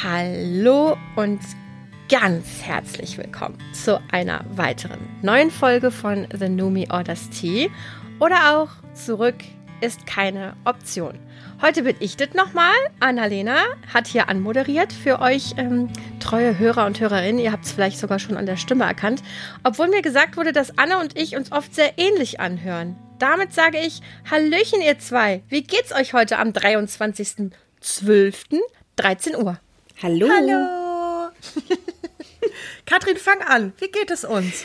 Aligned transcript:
Hallo 0.00 0.96
und 1.16 1.40
ganz 2.08 2.62
herzlich 2.62 3.18
willkommen 3.18 3.58
zu 3.72 4.00
einer 4.12 4.44
weiteren 4.50 5.00
neuen 5.22 5.50
Folge 5.50 5.90
von 5.90 6.28
The 6.32 6.48
Numi 6.48 6.86
Orders 6.88 7.28
Tea 7.30 7.68
oder 8.20 8.56
auch 8.56 8.68
Zurück 8.94 9.34
ist 9.80 10.06
keine 10.06 10.54
Option. 10.64 11.18
Heute 11.60 11.82
bin 11.82 11.96
ich 11.98 12.16
das 12.16 12.32
nochmal. 12.34 12.76
Annalena 13.00 13.56
hat 13.92 14.06
hier 14.06 14.28
anmoderiert 14.28 14.92
für 14.92 15.20
euch 15.20 15.54
ähm, 15.56 15.88
treue 16.20 16.56
Hörer 16.56 16.86
und 16.86 17.00
Hörerinnen. 17.00 17.40
Ihr 17.40 17.50
habt 17.50 17.64
es 17.64 17.72
vielleicht 17.72 17.98
sogar 17.98 18.20
schon 18.20 18.36
an 18.36 18.46
der 18.46 18.56
Stimme 18.56 18.84
erkannt. 18.84 19.24
Obwohl 19.64 19.88
mir 19.88 20.02
gesagt 20.02 20.36
wurde, 20.36 20.52
dass 20.52 20.78
Anna 20.78 21.00
und 21.00 21.18
ich 21.18 21.36
uns 21.36 21.50
oft 21.50 21.74
sehr 21.74 21.98
ähnlich 21.98 22.38
anhören. 22.38 22.94
Damit 23.18 23.52
sage 23.52 23.78
ich, 23.78 24.00
Hallöchen 24.30 24.80
ihr 24.80 25.00
zwei. 25.00 25.42
Wie 25.48 25.64
geht's 25.64 25.92
euch 25.92 26.12
heute 26.12 26.38
am 26.38 26.50
23.12. 26.50 28.60
13 28.94 29.34
Uhr? 29.34 29.58
Hallo. 30.02 30.28
Hallo. 30.28 31.30
Katrin, 32.86 33.16
fang 33.16 33.40
an. 33.42 33.72
Wie 33.78 33.88
geht 33.88 34.10
es 34.10 34.24
uns? 34.24 34.64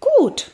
Gut. 0.00 0.50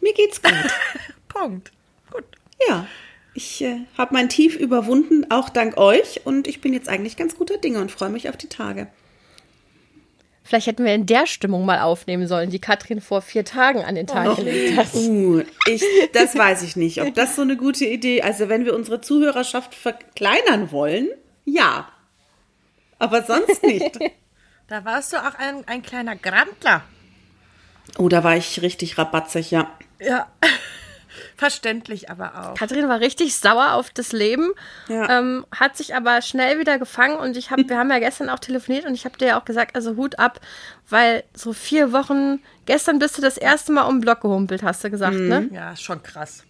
Mir 0.00 0.12
geht's 0.12 0.42
gut. 0.42 0.52
Punkt. 1.28 1.72
Gut. 2.10 2.24
Ja. 2.68 2.86
Ich 3.34 3.62
äh, 3.62 3.80
habe 3.98 4.14
mein 4.14 4.28
Tief 4.28 4.56
überwunden, 4.56 5.26
auch 5.30 5.48
dank 5.48 5.76
euch. 5.76 6.22
Und 6.24 6.46
ich 6.46 6.60
bin 6.60 6.72
jetzt 6.72 6.88
eigentlich 6.88 7.16
ganz 7.16 7.36
guter 7.36 7.58
Dinge 7.58 7.80
und 7.80 7.90
freue 7.90 8.08
mich 8.10 8.28
auf 8.28 8.36
die 8.36 8.48
Tage. 8.48 8.86
Vielleicht 10.42 10.68
hätten 10.68 10.84
wir 10.84 10.94
in 10.94 11.06
der 11.06 11.26
Stimmung 11.26 11.66
mal 11.66 11.80
aufnehmen 11.80 12.28
sollen, 12.28 12.50
die 12.50 12.60
Katrin 12.60 13.00
vor 13.00 13.20
vier 13.20 13.44
Tagen 13.44 13.82
an 13.82 13.94
den 13.96 14.06
Tag 14.06 14.28
Oh. 14.30 14.34
gelegt 14.36 14.76
hat. 14.76 14.94
Uh, 14.94 15.42
ich, 15.66 15.82
das 16.12 16.36
weiß 16.36 16.62
ich 16.62 16.76
nicht, 16.76 17.02
ob 17.02 17.14
das 17.14 17.34
so 17.34 17.42
eine 17.42 17.56
gute 17.56 17.84
Idee. 17.84 18.22
Also 18.22 18.48
wenn 18.48 18.64
wir 18.64 18.74
unsere 18.74 19.00
Zuhörerschaft 19.00 19.74
verkleinern 19.74 20.70
wollen, 20.70 21.08
ja. 21.44 21.88
Aber 22.98 23.22
sonst 23.22 23.62
nicht. 23.62 23.98
Da 24.68 24.84
warst 24.84 25.12
du 25.12 25.16
auch 25.18 25.36
ein, 25.38 25.62
ein 25.68 25.80
kleiner 25.82 26.16
Grantler. 26.16 26.82
Oh, 27.98 28.08
da 28.08 28.24
war 28.24 28.36
ich 28.36 28.62
richtig 28.62 28.98
rabatzig, 28.98 29.52
ja. 29.52 29.70
Ja. 30.00 30.26
Verständlich 31.36 32.10
aber 32.10 32.32
auch. 32.50 32.54
Katrin 32.54 32.88
war 32.88 32.98
richtig 32.98 33.36
sauer 33.36 33.74
auf 33.74 33.90
das 33.90 34.10
Leben, 34.10 34.50
Ja. 34.88 35.18
ähm, 35.20 35.46
hat 35.54 35.76
sich 35.76 35.94
aber 35.94 36.20
schnell 36.20 36.58
wieder 36.58 36.80
gefangen 36.80 37.16
und 37.16 37.36
ich 37.36 37.52
habe, 37.52 37.68
wir 37.68 37.78
haben 37.78 37.90
ja 37.90 38.00
gestern 38.00 38.28
auch 38.28 38.38
telefoniert 38.40 38.86
und 38.86 38.94
ich 38.94 39.04
habe 39.04 39.16
dir 39.16 39.28
ja 39.28 39.40
auch 39.40 39.44
gesagt, 39.44 39.76
also 39.76 39.94
Hut 39.96 40.18
ab, 40.18 40.40
weil 40.88 41.22
so 41.32 41.52
vier 41.52 41.92
Wochen, 41.92 42.42
gestern 42.64 42.98
bist 42.98 43.16
du 43.18 43.22
das 43.22 43.36
erste 43.38 43.70
Mal 43.72 43.82
um 43.82 43.96
den 43.96 44.00
Block 44.00 44.20
gehumpelt, 44.22 44.62
hast 44.64 44.82
du 44.82 44.90
gesagt, 44.90 45.14
ne? 45.16 45.48
Ja, 45.52 45.72
ist 45.72 45.82
schon 45.82 46.02
krass. 46.02 46.42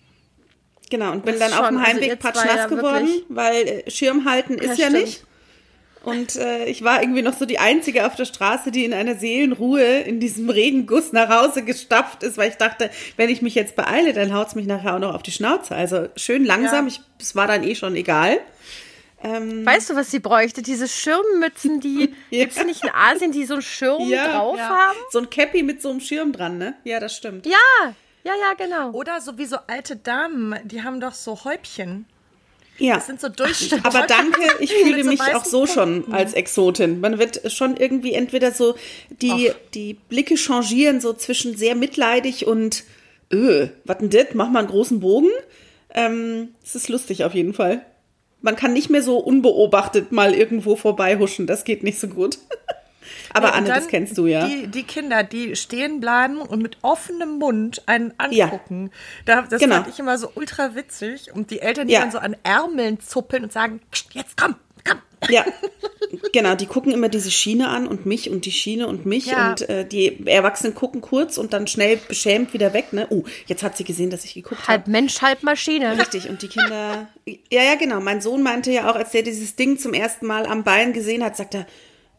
Genau, 0.89 1.13
und 1.13 1.25
bin 1.25 1.39
Das 1.39 1.51
dann 1.51 1.59
auf 1.61 1.69
dem 1.69 1.77
also 1.79 1.91
Heimweg 1.91 2.21
zwei 2.23 2.31
patschnass 2.31 2.57
ja 2.57 2.67
geworden, 2.67 3.09
weil 3.29 3.69
äh, 3.69 3.91
Schirm 3.91 4.25
halten 4.25 4.55
ist 4.55 4.79
ja 4.79 4.87
stimmt. 4.89 5.03
nicht. 5.05 5.25
Und 6.07 6.37
äh, 6.37 6.67
ich 6.67 6.85
war 6.85 7.03
irgendwie 7.03 7.23
noch 7.23 7.35
so 7.37 7.47
die 7.47 7.59
Einzige 7.59 8.07
auf 8.07 8.15
der 8.15 8.27
Straße, 8.27 8.71
die 8.71 8.85
in 8.85 8.95
einer 8.95 9.17
Seelenruhe 9.17 9.83
in 10.01 10.21
diesem 10.21 10.49
Regenguss 10.49 11.13
nach 11.13 11.29
Hause 11.29 11.65
gestapft 11.65 12.23
ist, 12.23 12.39
weil 12.39 12.49
ich 12.51 12.57
dachte, 12.57 12.91
wenn 13.17 13.29
ich 13.29 13.43
mich 13.43 13.57
jetzt 13.57 13.75
beeile, 13.75 14.13
dann 14.13 14.33
haut's 14.33 14.55
mich 14.55 14.67
nachher 14.67 14.95
auch 14.95 14.99
noch 15.01 15.15
auf 15.15 15.23
die 15.25 15.33
Schnauze. 15.33 15.75
Also 15.75 16.09
schön 16.15 16.45
langsam, 16.45 16.87
Ja. 16.87 16.93
ich, 16.93 17.01
es 17.21 17.35
war 17.35 17.49
dann 17.49 17.65
eh 17.65 17.75
schon 17.75 17.97
egal. 17.97 18.39
Ähm, 19.25 19.67
Weißt 19.67 19.91
du, 19.91 19.97
was 19.97 20.11
sie 20.11 20.21
bräuchte? 20.21 20.63
Diese 20.63 20.87
Schirmmützen, 20.87 21.81
die 21.81 22.15
Ja. 22.31 22.45
gibt's 22.45 22.65
nicht 22.65 22.85
in 22.85 22.91
Asien, 22.95 23.33
die 23.33 23.45
so 23.45 23.55
einen 23.55 23.63
Schirm 23.63 24.09
drauf 24.09 24.59
ja. 24.59 24.69
haben? 24.69 24.99
So 25.11 25.19
ein 25.19 25.29
Cappy 25.31 25.63
mit 25.63 25.83
so 25.83 25.91
einem 25.91 26.01
Schirm 26.01 26.33
dran, 26.33 26.59
ne? 26.59 26.75
Ja, 26.85 27.01
das 27.01 27.17
stimmt. 27.17 27.47
Ja, 27.47 27.55
ja, 28.25 28.33
ja, 28.41 28.55
genau. 28.57 28.91
Oder 28.93 29.21
so 29.21 29.39
wie 29.39 29.47
so 29.47 29.57
alte 29.67 29.97
Damen, 29.97 30.55
die 30.65 30.83
haben 30.83 31.01
doch 31.01 31.15
so 31.15 31.45
Häubchen. 31.45 32.07
Ja. 32.79 32.97
Das 32.97 33.07
sind 33.07 33.21
so 33.21 33.29
Durchschnitte. 33.29 33.85
Aber 33.85 34.07
danke, 34.07 34.41
ich 34.61 34.73
fühle 34.83 35.05
mich 35.05 35.21
auch 35.21 35.45
so 35.45 35.67
schon 35.67 36.13
als 36.13 36.35
Exotin. 36.35 37.01
Man 37.01 37.19
wird 37.19 37.53
schon 37.53 37.77
irgendwie 37.77 38.13
entweder 38.13 38.53
so 38.53 38.75
die, 39.23 39.51
die 39.75 39.95
Blicke 39.95 40.37
changieren, 40.37 41.01
so 41.01 41.13
zwischen 41.13 41.57
sehr 41.57 41.75
mitleidig 41.75 42.47
und 42.47 42.85
öh, 43.33 43.69
was 43.85 43.99
denn 43.99 44.11
das? 44.11 44.27
Mach 44.35 44.51
mal 44.51 44.61
einen 44.61 44.69
großen 44.69 45.01
Bogen. 45.01 45.31
Ähm, 45.95 46.51
es 46.65 46.75
ist 46.75 46.89
lustig 46.89 47.25
auf 47.25 47.35
jeden 47.35 47.55
Fall. 47.55 47.85
Man 48.43 48.57
kann 48.57 48.73
nicht 48.73 48.91
mehr 48.91 49.03
so 49.03 49.19
unbeobachtet 49.19 50.13
mal 50.13 50.35
irgendwo 50.35 50.77
vorbeihuschen. 50.77 51.47
Das 51.47 51.65
geht 51.65 51.83
nicht 51.83 51.99
so 51.99 52.09
gut. 52.09 52.39
Aber 53.33 53.49
Ja, 53.49 53.53
Anne, 53.55 53.69
das 53.69 53.89
kennst 53.89 54.17
du 54.19 54.27
ja. 54.27 54.47
Die, 54.47 54.67
die 54.69 54.83
Kinder, 54.83 55.23
die 55.23 55.57
stehen 55.57 56.01
bleiben 56.01 56.39
und 56.41 56.63
mit 56.63 56.79
offenem 56.83 57.39
Mund 57.39 57.83
einen 57.87 58.13
angucken. 58.19 58.91
Da, 59.25 59.43
das 59.43 59.61
Genau. 59.61 59.77
fand 59.77 59.89
ich 59.89 59.99
immer 59.99 60.19
so 60.19 60.31
ultra 60.35 60.75
witzig. 60.75 61.33
Und 61.33 61.51
die 61.51 61.61
Eltern, 61.61 61.87
die 61.89 61.95
Ja. 61.95 62.01
dann 62.01 62.11
so 62.13 62.19
an 62.19 62.37
Ärmeln 62.43 63.01
zuppeln 63.01 63.45
und 63.45 63.53
sagen, 63.53 63.81
"Psst, 63.91 64.15
jetzt 64.15 64.37
komm, 64.37 64.57
komm. 64.89 64.99
Ja, 65.31 65.45
genau, 66.33 66.55
die 66.55 66.67
gucken 66.67 66.93
immer 66.93 67.09
diese 67.09 67.31
Schiene 67.31 67.69
an 67.69 67.87
und 67.89 68.07
mich 68.07 68.31
und 68.31 68.45
die 68.45 68.53
Schiene 68.53 68.87
und 68.87 69.07
mich 69.07 69.27
Ja. 69.27 69.51
und 69.51 69.69
äh, 69.69 69.85
die 69.87 70.27
Erwachsenen 70.27 70.75
gucken 70.75 71.01
kurz 71.01 71.39
und 71.39 71.53
dann 71.53 71.67
schnell 71.67 71.97
beschämt 71.97 72.53
wieder 72.53 72.73
weg, 72.75 72.93
ne? 72.93 73.07
Oh, 73.11 73.25
jetzt 73.47 73.63
hat 73.63 73.77
sie 73.77 73.85
gesehen, 73.85 74.11
dass 74.11 74.25
ich 74.25 74.35
geguckt 74.35 74.61
habe. 74.63 74.69
Halb 74.69 74.89
Mensch, 74.89 75.21
halb 75.23 75.43
Maschine. 75.43 75.99
Richtig, 75.99 76.29
und 76.29 76.43
die 76.43 76.49
Kinder. 76.49 77.09
Ja, 77.27 77.63
ja, 77.63 77.75
genau. 77.77 78.01
Mein 78.01 78.21
Sohn 78.21 78.43
meinte 78.43 78.71
ja 78.71 78.91
auch, 78.91 78.95
als 78.95 79.11
der 79.13 79.23
dieses 79.23 79.57
Ding 79.57 79.79
zum 79.79 79.95
ersten 79.95 80.27
Mal 80.27 80.47
am 80.47 80.63
Bein 80.65 80.93
gesehen 80.93 81.25
hat, 81.25 81.37
sagt 81.37 81.55
er, 81.55 81.67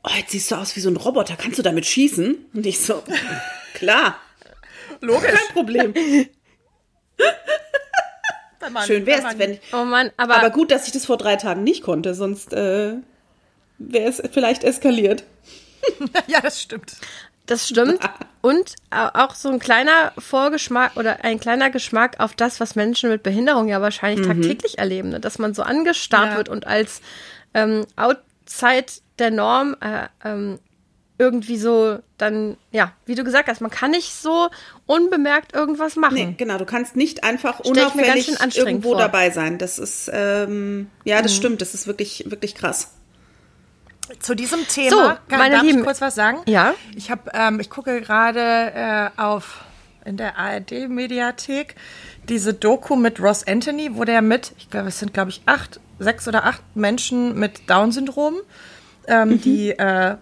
oh, 0.03 0.09
jetzt 0.17 0.31
siehst 0.31 0.51
du 0.51 0.55
aus 0.55 0.75
wie 0.75 0.79
so 0.79 0.89
ein 0.89 0.97
Roboter, 0.97 1.35
kannst 1.35 1.57
du 1.59 1.63
damit 1.63 1.85
schießen? 1.85 2.35
Und 2.53 2.65
ich 2.65 2.79
so, 2.79 3.03
klar, 3.73 4.15
Logisch. 5.01 5.31
kein 5.31 5.53
Problem. 5.53 5.93
Wenn 8.59 8.73
man- 8.73 8.85
Schön 8.87 9.05
wär's, 9.05 9.23
man- 9.23 9.39
wenn. 9.39 9.59
Oh 9.73 9.85
Mann, 9.85 10.11
aber, 10.17 10.35
Aber 10.37 10.49
gut, 10.49 10.71
dass 10.71 10.87
ich 10.87 10.93
das 10.93 11.05
vor 11.05 11.17
drei 11.17 11.35
Tagen 11.35 11.63
nicht 11.63 11.83
konnte, 11.83 12.13
sonst 12.15 12.53
äh, 12.53 12.93
wäre 13.77 14.09
es 14.09 14.21
vielleicht 14.31 14.63
eskaliert. 14.63 15.23
Ja, 16.27 16.41
das 16.41 16.61
stimmt. 16.61 16.93
das 17.45 17.67
stimmt. 17.69 17.99
Und 18.41 18.75
au- 18.89 19.09
auch 19.13 19.35
so 19.35 19.47
ein 19.49 19.59
kleiner 19.59 20.11
Vorgeschmack 20.17 20.97
oder 20.97 21.23
ein 21.23 21.39
kleiner 21.39 21.69
Geschmack 21.69 22.19
auf 22.19 22.33
das, 22.33 22.59
was 22.59 22.75
Menschen 22.75 23.09
mit 23.09 23.23
Behinderung 23.23 23.67
ja 23.69 23.79
wahrscheinlich 23.79 24.25
tagtäglich 24.27 24.79
erleben. 24.79 25.09
Ne? 25.09 25.19
Dass 25.21 25.37
man 25.39 25.53
so 25.53 25.61
angestarrt 25.61 26.31
Ja. 26.31 26.37
wird 26.37 26.49
und 26.49 26.67
als 26.67 27.01
ähm, 27.53 27.85
outside 28.47 29.01
der 29.19 29.31
Norm 29.31 29.75
äh, 29.81 30.07
ähm, 30.23 30.59
irgendwie 31.19 31.57
so 31.57 31.99
dann, 32.17 32.57
ja, 32.71 32.93
wie 33.05 33.15
du 33.15 33.23
gesagt 33.23 33.49
hast, 33.49 33.59
man 33.59 33.71
kann 33.71 33.91
nicht 33.91 34.13
so 34.13 34.49
unbemerkt 34.85 35.53
irgendwas 35.55 35.95
machen. 35.95 36.13
Nee, 36.13 36.35
genau, 36.37 36.57
du 36.57 36.65
kannst 36.65 36.95
nicht 36.95 37.23
einfach 37.23 37.59
unauffällig 37.59 38.29
irgendwo 38.55 38.89
vor. 38.91 38.99
dabei 38.99 39.31
sein. 39.31 39.57
Das 39.57 39.79
ist, 39.79 40.11
ähm, 40.13 40.89
ja, 41.05 41.21
das 41.21 41.35
stimmt, 41.35 41.61
das 41.61 41.73
ist 41.73 41.87
wirklich, 41.87 42.25
wirklich 42.29 42.53
krass. 42.53 42.93
Zu 44.19 44.35
diesem 44.35 44.67
Thema 44.67 44.89
So, 44.89 44.97
kann, 45.27 45.39
meine 45.39 45.55
darf 45.55 45.63
Lieben. 45.63 45.79
ich 45.79 45.85
kurz 45.85 46.01
was 46.01 46.15
sagen? 46.15 46.37
Ja. 46.45 46.75
Ich 46.95 47.09
habe, 47.11 47.31
ähm, 47.33 47.59
ich 47.59 47.69
gucke 47.69 47.99
gerade 47.99 48.39
äh, 48.39 49.09
auf 49.19 49.63
in 50.05 50.17
der 50.17 50.37
ARD-Mediathek 50.37 51.75
diese 52.29 52.53
Doku 52.53 52.95
mit 52.95 53.19
Ross 53.19 53.45
Anthony, 53.45 53.95
wo 53.95 54.05
der 54.05 54.21
mit, 54.21 54.53
ich 54.57 54.69
glaube, 54.69 54.87
es 54.89 54.99
sind 54.99 55.13
glaube 55.13 55.31
ich 55.31 55.41
acht, 55.45 55.79
sechs 55.99 56.27
oder 56.27 56.45
acht 56.45 56.61
Menschen 56.75 57.37
mit 57.37 57.69
Down-Syndrom, 57.69 58.35
ähm, 59.07 59.41
die 59.41 59.71
äh, 59.71 60.17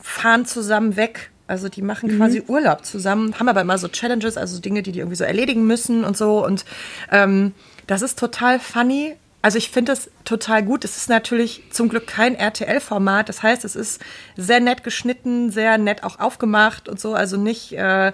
fahren 0.00 0.46
zusammen 0.46 0.96
weg. 0.96 1.30
Also 1.46 1.70
die 1.70 1.80
machen 1.80 2.14
quasi 2.18 2.42
Urlaub 2.46 2.84
zusammen, 2.84 3.38
haben 3.38 3.48
aber 3.48 3.62
immer 3.62 3.78
so 3.78 3.88
Challenges, 3.88 4.36
also 4.36 4.60
Dinge, 4.60 4.82
die 4.82 4.92
die 4.92 4.98
irgendwie 4.98 5.16
so 5.16 5.24
erledigen 5.24 5.66
müssen 5.66 6.04
und 6.04 6.16
so. 6.16 6.44
Und 6.44 6.66
ähm, 7.10 7.54
das 7.86 8.02
ist 8.02 8.18
total 8.18 8.60
funny. 8.60 9.14
Also 9.40 9.56
ich 9.56 9.70
finde 9.70 9.92
das 9.92 10.10
total 10.24 10.62
gut. 10.62 10.84
Es 10.84 10.98
ist 10.98 11.08
natürlich 11.08 11.62
zum 11.70 11.88
Glück 11.88 12.06
kein 12.06 12.34
RTL-Format. 12.34 13.30
Das 13.30 13.42
heißt, 13.42 13.64
es 13.64 13.76
ist 13.76 14.02
sehr 14.36 14.60
nett 14.60 14.84
geschnitten, 14.84 15.50
sehr 15.50 15.78
nett 15.78 16.04
auch 16.04 16.18
aufgemacht 16.18 16.88
und 16.88 17.00
so. 17.00 17.14
Also 17.14 17.38
nicht 17.38 17.72
äh, 17.72 18.12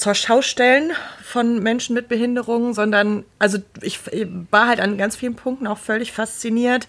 zur 0.00 0.14
Schaustellen 0.14 0.92
von 1.22 1.62
Menschen 1.62 1.94
mit 1.94 2.08
Behinderungen, 2.08 2.72
sondern 2.72 3.24
also 3.38 3.58
ich 3.82 4.00
war 4.50 4.66
halt 4.66 4.80
an 4.80 4.96
ganz 4.96 5.14
vielen 5.14 5.36
Punkten 5.36 5.66
auch 5.66 5.78
völlig 5.78 6.12
fasziniert, 6.12 6.88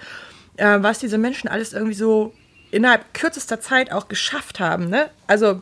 äh, 0.55 0.77
was 0.79 0.99
diese 0.99 1.17
Menschen 1.17 1.49
alles 1.49 1.73
irgendwie 1.73 1.93
so 1.93 2.33
innerhalb 2.71 3.13
kürzester 3.13 3.59
Zeit 3.59 3.91
auch 3.91 4.07
geschafft 4.07 4.61
haben. 4.61 4.87
Ne? 4.89 5.09
Also 5.27 5.61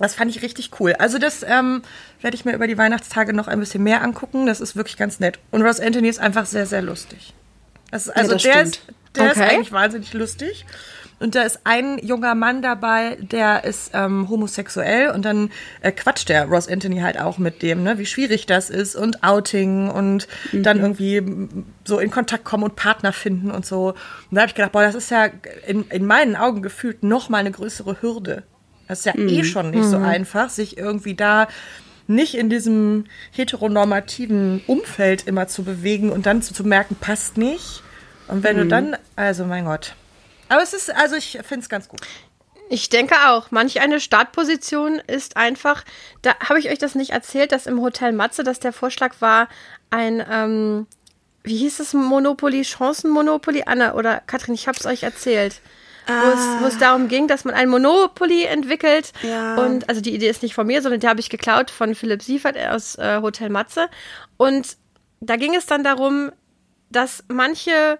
das 0.00 0.16
fand 0.16 0.34
ich 0.34 0.42
richtig 0.42 0.72
cool. 0.80 0.94
Also 0.94 1.18
das 1.18 1.44
ähm, 1.44 1.82
werde 2.20 2.34
ich 2.34 2.44
mir 2.44 2.52
über 2.52 2.66
die 2.66 2.76
Weihnachtstage 2.76 3.32
noch 3.32 3.46
ein 3.46 3.60
bisschen 3.60 3.84
mehr 3.84 4.02
angucken. 4.02 4.46
Das 4.46 4.60
ist 4.60 4.74
wirklich 4.74 4.96
ganz 4.96 5.20
nett. 5.20 5.38
Und 5.52 5.62
Ross 5.62 5.78
Anthony 5.78 6.08
ist 6.08 6.18
einfach 6.18 6.46
sehr, 6.46 6.66
sehr 6.66 6.82
lustig. 6.82 7.32
Das 7.92 8.08
ist, 8.08 8.16
also 8.16 8.32
das 8.32 8.42
der, 8.42 8.52
stimmt. 8.52 8.66
ist, 8.66 8.82
der 9.14 9.30
ist 9.30 9.38
Okay. 9.38 9.48
eigentlich 9.50 9.70
wahnsinnig 9.72 10.12
lustig. 10.14 10.66
Und 11.18 11.34
da 11.34 11.42
ist 11.42 11.60
ein 11.64 11.98
junger 11.98 12.34
Mann 12.34 12.60
dabei, 12.60 13.16
der 13.20 13.64
ist 13.64 13.92
ähm, 13.94 14.28
homosexuell 14.28 15.10
und 15.10 15.24
dann 15.24 15.50
äh, 15.80 15.90
quatscht 15.90 16.28
der 16.28 16.44
Ross 16.44 16.68
Anthony 16.68 17.00
halt 17.00 17.18
auch 17.18 17.38
mit 17.38 17.62
dem, 17.62 17.82
ne, 17.82 17.96
wie 17.96 18.04
schwierig 18.04 18.44
das 18.44 18.68
ist 18.68 18.94
und 18.94 19.24
Outing 19.24 19.88
und 19.88 20.28
dann 20.52 20.78
irgendwie 20.78 21.22
so 21.84 21.98
in 21.98 22.10
Kontakt 22.10 22.44
kommen 22.44 22.64
und 22.64 22.76
Partner 22.76 23.14
finden 23.14 23.50
und 23.50 23.64
so. 23.64 23.88
Und 23.88 23.96
da 24.32 24.42
habe 24.42 24.50
ich 24.50 24.54
gedacht, 24.54 24.72
boah, 24.72 24.82
das 24.82 24.94
ist 24.94 25.10
ja 25.10 25.30
in, 25.66 25.84
in 25.88 26.04
meinen 26.04 26.36
Augen 26.36 26.60
gefühlt 26.60 27.02
noch 27.02 27.30
mal 27.30 27.38
eine 27.38 27.50
größere 27.50 28.02
Hürde. 28.02 28.42
Das 28.86 28.98
ist 29.00 29.06
ja 29.06 29.16
eh 29.16 29.42
schon 29.42 29.70
nicht 29.70 29.84
so 29.84 29.96
einfach, 29.96 30.50
sich 30.50 30.76
irgendwie 30.76 31.14
da 31.14 31.48
nicht 32.06 32.34
in 32.36 32.50
diesem 32.50 33.04
heteronormativen 33.32 34.62
Umfeld 34.66 35.26
immer 35.26 35.48
zu 35.48 35.64
bewegen 35.64 36.10
und 36.12 36.26
dann 36.26 36.42
zu, 36.42 36.54
zu 36.54 36.62
merken, 36.62 36.94
passt 37.00 37.36
nicht. 37.36 37.82
Und 38.28 38.44
wenn 38.44 38.56
du 38.56 38.66
dann, 38.66 38.96
also 39.16 39.44
mein 39.44 39.64
Gott, 39.64 39.94
Aber 40.48 40.62
es 40.62 40.72
ist, 40.72 40.94
also 40.94 41.16
ich 41.16 41.38
finde 41.42 41.62
es 41.62 41.68
ganz 41.68 41.88
gut. 41.88 42.00
Ich 42.68 42.88
denke 42.88 43.14
auch. 43.26 43.50
Manch 43.50 43.80
eine 43.80 44.00
Startposition 44.00 45.00
ist 45.06 45.36
einfach. 45.36 45.84
Da 46.22 46.34
habe 46.40 46.58
ich 46.58 46.68
euch 46.70 46.78
das 46.78 46.94
nicht 46.94 47.10
erzählt, 47.10 47.52
dass 47.52 47.66
im 47.66 47.80
Hotel 47.80 48.12
Matze, 48.12 48.42
dass 48.42 48.58
der 48.58 48.72
Vorschlag 48.72 49.14
war, 49.20 49.48
ein, 49.90 50.24
ähm, 50.28 50.86
wie 51.44 51.56
hieß 51.56 51.78
es, 51.80 51.94
Monopoly, 51.94 52.64
Chancenmonopoly? 52.64 53.64
Anna 53.66 53.94
oder 53.94 54.20
Katrin, 54.26 54.54
ich 54.54 54.66
habe 54.66 54.78
es 54.78 54.86
euch 54.86 55.04
erzählt. 55.04 55.60
Ah. 56.08 56.60
Wo 56.60 56.66
es 56.66 56.78
darum 56.78 57.08
ging, 57.08 57.26
dass 57.26 57.44
man 57.44 57.54
ein 57.54 57.68
Monopoly 57.68 58.44
entwickelt. 58.44 59.12
Ja. 59.22 59.56
Und 59.56 59.88
also 59.88 60.00
die 60.00 60.14
Idee 60.14 60.28
ist 60.28 60.42
nicht 60.42 60.54
von 60.54 60.66
mir, 60.66 60.82
sondern 60.82 61.00
die 61.00 61.08
habe 61.08 61.20
ich 61.20 61.30
geklaut 61.30 61.70
von 61.70 61.94
Philipp 61.94 62.22
Siefert 62.22 62.56
aus 62.56 62.96
äh, 62.96 63.20
Hotel 63.20 63.48
Matze. 63.48 63.88
Und 64.36 64.76
da 65.20 65.36
ging 65.36 65.54
es 65.54 65.66
dann 65.66 65.82
darum, 65.82 66.30
dass 66.90 67.24
manche, 67.28 67.98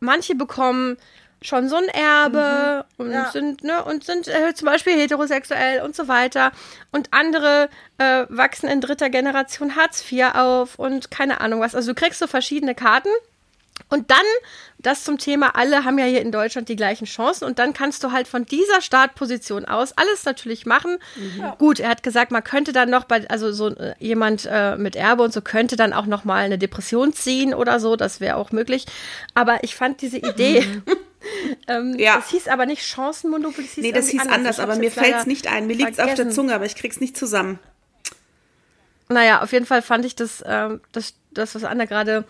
manche 0.00 0.34
bekommen 0.34 0.96
schon 1.44 1.68
so 1.68 1.76
ein 1.76 1.88
Erbe 1.88 2.84
mhm. 2.96 3.04
und 3.04 3.12
ja. 3.12 3.30
sind 3.30 3.62
ne 3.62 3.84
und 3.84 4.04
sind 4.04 4.28
äh, 4.28 4.54
zum 4.54 4.66
Beispiel 4.66 4.94
heterosexuell 4.94 5.82
und 5.82 5.94
so 5.94 6.08
weiter 6.08 6.52
und 6.90 7.08
andere 7.12 7.68
äh, 7.98 8.24
wachsen 8.28 8.68
in 8.68 8.80
dritter 8.80 9.10
Generation 9.10 9.76
Hartz 9.76 10.10
IV 10.10 10.34
auf 10.34 10.78
und 10.78 11.10
keine 11.10 11.40
Ahnung 11.40 11.60
was. 11.60 11.74
Also 11.74 11.92
du 11.92 12.00
kriegst 12.00 12.18
so 12.18 12.26
verschiedene 12.26 12.74
Karten 12.74 13.10
und 13.90 14.10
dann, 14.10 14.18
das 14.78 15.04
zum 15.04 15.18
Thema, 15.18 15.56
alle 15.56 15.84
haben 15.84 15.98
ja 15.98 16.04
hier 16.04 16.20
in 16.20 16.30
Deutschland 16.30 16.68
die 16.68 16.76
gleichen 16.76 17.06
Chancen 17.06 17.44
und 17.44 17.58
dann 17.58 17.72
kannst 17.72 18.04
du 18.04 18.12
halt 18.12 18.28
von 18.28 18.44
dieser 18.44 18.80
Startposition 18.80 19.64
aus 19.64 19.92
alles 19.96 20.24
natürlich 20.24 20.66
machen. 20.66 20.98
Mhm. 21.16 21.52
Gut, 21.58 21.80
er 21.80 21.90
hat 21.90 22.02
gesagt, 22.02 22.30
man 22.30 22.44
könnte 22.44 22.72
dann 22.72 22.90
noch 22.90 23.04
bei, 23.04 23.28
also 23.28 23.52
so 23.52 23.68
äh, 23.68 23.94
jemand 23.98 24.48
äh, 24.50 24.76
mit 24.76 24.96
Erbe 24.96 25.22
und 25.22 25.32
so 25.32 25.42
könnte 25.42 25.76
dann 25.76 25.92
auch 25.92 26.06
noch 26.06 26.24
mal 26.24 26.44
eine 26.44 26.58
Depression 26.58 27.12
ziehen 27.12 27.54
oder 27.54 27.80
so, 27.80 27.96
das 27.96 28.20
wäre 28.20 28.36
auch 28.36 28.52
möglich. 28.52 28.86
Aber 29.34 29.62
ich 29.64 29.74
fand 29.74 30.02
diese 30.02 30.18
Idee, 30.18 30.62
mhm. 30.62 30.82
ähm, 31.68 31.94
ja. 31.98 32.16
Das 32.16 32.30
hieß 32.30 32.48
aber 32.48 32.66
nicht 32.66 32.82
Chancenmonopoly. 32.82 33.68
Nee, 33.76 33.92
das 33.92 34.08
hieß 34.08 34.22
anders, 34.22 34.36
anders 34.36 34.60
aber 34.60 34.76
mir 34.76 34.90
fällt 34.90 35.16
es 35.16 35.26
nicht 35.26 35.46
ein. 35.46 35.66
Mir 35.66 35.76
liegt 35.76 35.92
es 35.92 35.98
auf 35.98 36.14
der 36.14 36.30
Zunge, 36.30 36.54
aber 36.54 36.66
ich 36.66 36.76
krieg's 36.76 37.00
nicht 37.00 37.16
zusammen. 37.16 37.58
Naja, 39.08 39.42
auf 39.42 39.52
jeden 39.52 39.66
Fall 39.66 39.82
fand 39.82 40.04
ich 40.04 40.16
das, 40.16 40.42
ähm, 40.46 40.80
das, 40.92 41.14
das 41.30 41.54
was 41.54 41.64
Anna 41.64 41.84
gerade 41.84 42.24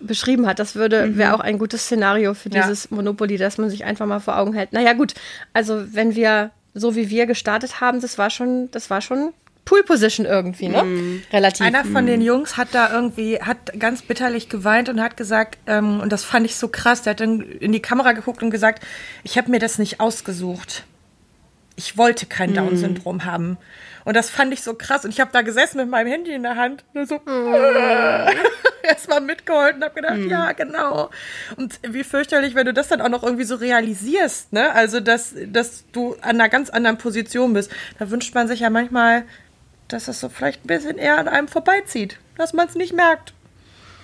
beschrieben 0.00 0.46
hat. 0.46 0.58
Das 0.58 0.74
würde 0.74 1.06
mhm. 1.06 1.18
wäre 1.18 1.34
auch 1.34 1.40
ein 1.40 1.58
gutes 1.58 1.84
Szenario 1.84 2.34
für 2.34 2.50
dieses 2.50 2.88
ja. 2.90 2.96
Monopoly, 2.96 3.36
dass 3.36 3.58
man 3.58 3.70
sich 3.70 3.84
einfach 3.84 4.06
mal 4.06 4.20
vor 4.20 4.38
Augen 4.38 4.54
hält. 4.54 4.72
Naja, 4.72 4.92
gut. 4.94 5.14
Also 5.52 5.84
wenn 5.92 6.14
wir 6.14 6.50
so 6.74 6.96
wie 6.96 7.08
wir 7.08 7.26
gestartet 7.26 7.80
haben, 7.80 8.00
das 8.00 8.18
war 8.18 8.30
schon, 8.30 8.70
das 8.72 8.90
war 8.90 9.00
schon 9.00 9.32
Pool 9.64 9.82
Position 9.82 10.26
irgendwie, 10.26 10.68
ne? 10.68 10.82
Mm. 10.82 11.22
Relativ. 11.32 11.64
Einer 11.64 11.84
von 11.84 12.04
mm. 12.04 12.06
den 12.06 12.20
Jungs 12.20 12.56
hat 12.56 12.68
da 12.72 12.92
irgendwie, 12.92 13.40
hat 13.40 13.78
ganz 13.78 14.02
bitterlich 14.02 14.48
geweint 14.48 14.88
und 14.88 15.00
hat 15.00 15.16
gesagt, 15.16 15.58
ähm, 15.66 16.00
und 16.00 16.12
das 16.12 16.24
fand 16.24 16.44
ich 16.46 16.56
so 16.56 16.68
krass, 16.68 17.02
der 17.02 17.12
hat 17.12 17.20
dann 17.20 17.40
in 17.40 17.72
die 17.72 17.80
Kamera 17.80 18.12
geguckt 18.12 18.42
und 18.42 18.50
gesagt, 18.50 18.84
ich 19.22 19.38
habe 19.38 19.50
mir 19.50 19.58
das 19.58 19.78
nicht 19.78 20.00
ausgesucht. 20.00 20.84
Ich 21.76 21.96
wollte 21.96 22.26
kein 22.26 22.52
mm. 22.52 22.54
Down-Syndrom 22.54 23.24
haben. 23.24 23.56
Und 24.04 24.14
das 24.16 24.28
fand 24.28 24.52
ich 24.52 24.62
so 24.62 24.74
krass. 24.74 25.04
Und 25.04 25.10
ich 25.10 25.20
habe 25.20 25.30
da 25.32 25.42
gesessen 25.42 25.78
mit 25.78 25.88
meinem 25.88 26.08
Handy 26.08 26.32
in 26.32 26.42
der 26.42 26.56
Hand. 26.56 26.84
Und 26.92 27.08
so 27.08 27.16
mm. 27.24 28.28
erstmal 28.82 29.20
mitgeholfen 29.20 29.76
und 29.76 29.84
habe 29.84 29.94
gedacht, 29.94 30.18
mm. 30.18 30.30
ja, 30.30 30.52
genau. 30.52 31.10
Und 31.56 31.80
wie 31.82 32.04
fürchterlich, 32.04 32.54
wenn 32.54 32.66
du 32.66 32.74
das 32.74 32.88
dann 32.88 33.00
auch 33.00 33.08
noch 33.08 33.22
irgendwie 33.22 33.44
so 33.44 33.56
realisierst, 33.56 34.52
ne? 34.52 34.72
Also, 34.72 35.00
dass, 35.00 35.34
dass 35.46 35.84
du 35.92 36.16
an 36.20 36.40
einer 36.40 36.48
ganz 36.48 36.70
anderen 36.70 36.98
Position 36.98 37.54
bist. 37.54 37.72
Da 37.98 38.10
wünscht 38.10 38.34
man 38.34 38.46
sich 38.46 38.60
ja 38.60 38.70
manchmal, 38.70 39.24
dass 39.88 40.08
es 40.08 40.20
so 40.20 40.28
vielleicht 40.28 40.64
ein 40.64 40.68
bisschen 40.68 40.98
eher 40.98 41.18
an 41.18 41.28
einem 41.28 41.48
vorbeizieht. 41.48 42.18
Dass 42.36 42.52
man 42.52 42.68
es 42.68 42.74
nicht 42.74 42.92
merkt. 42.92 43.32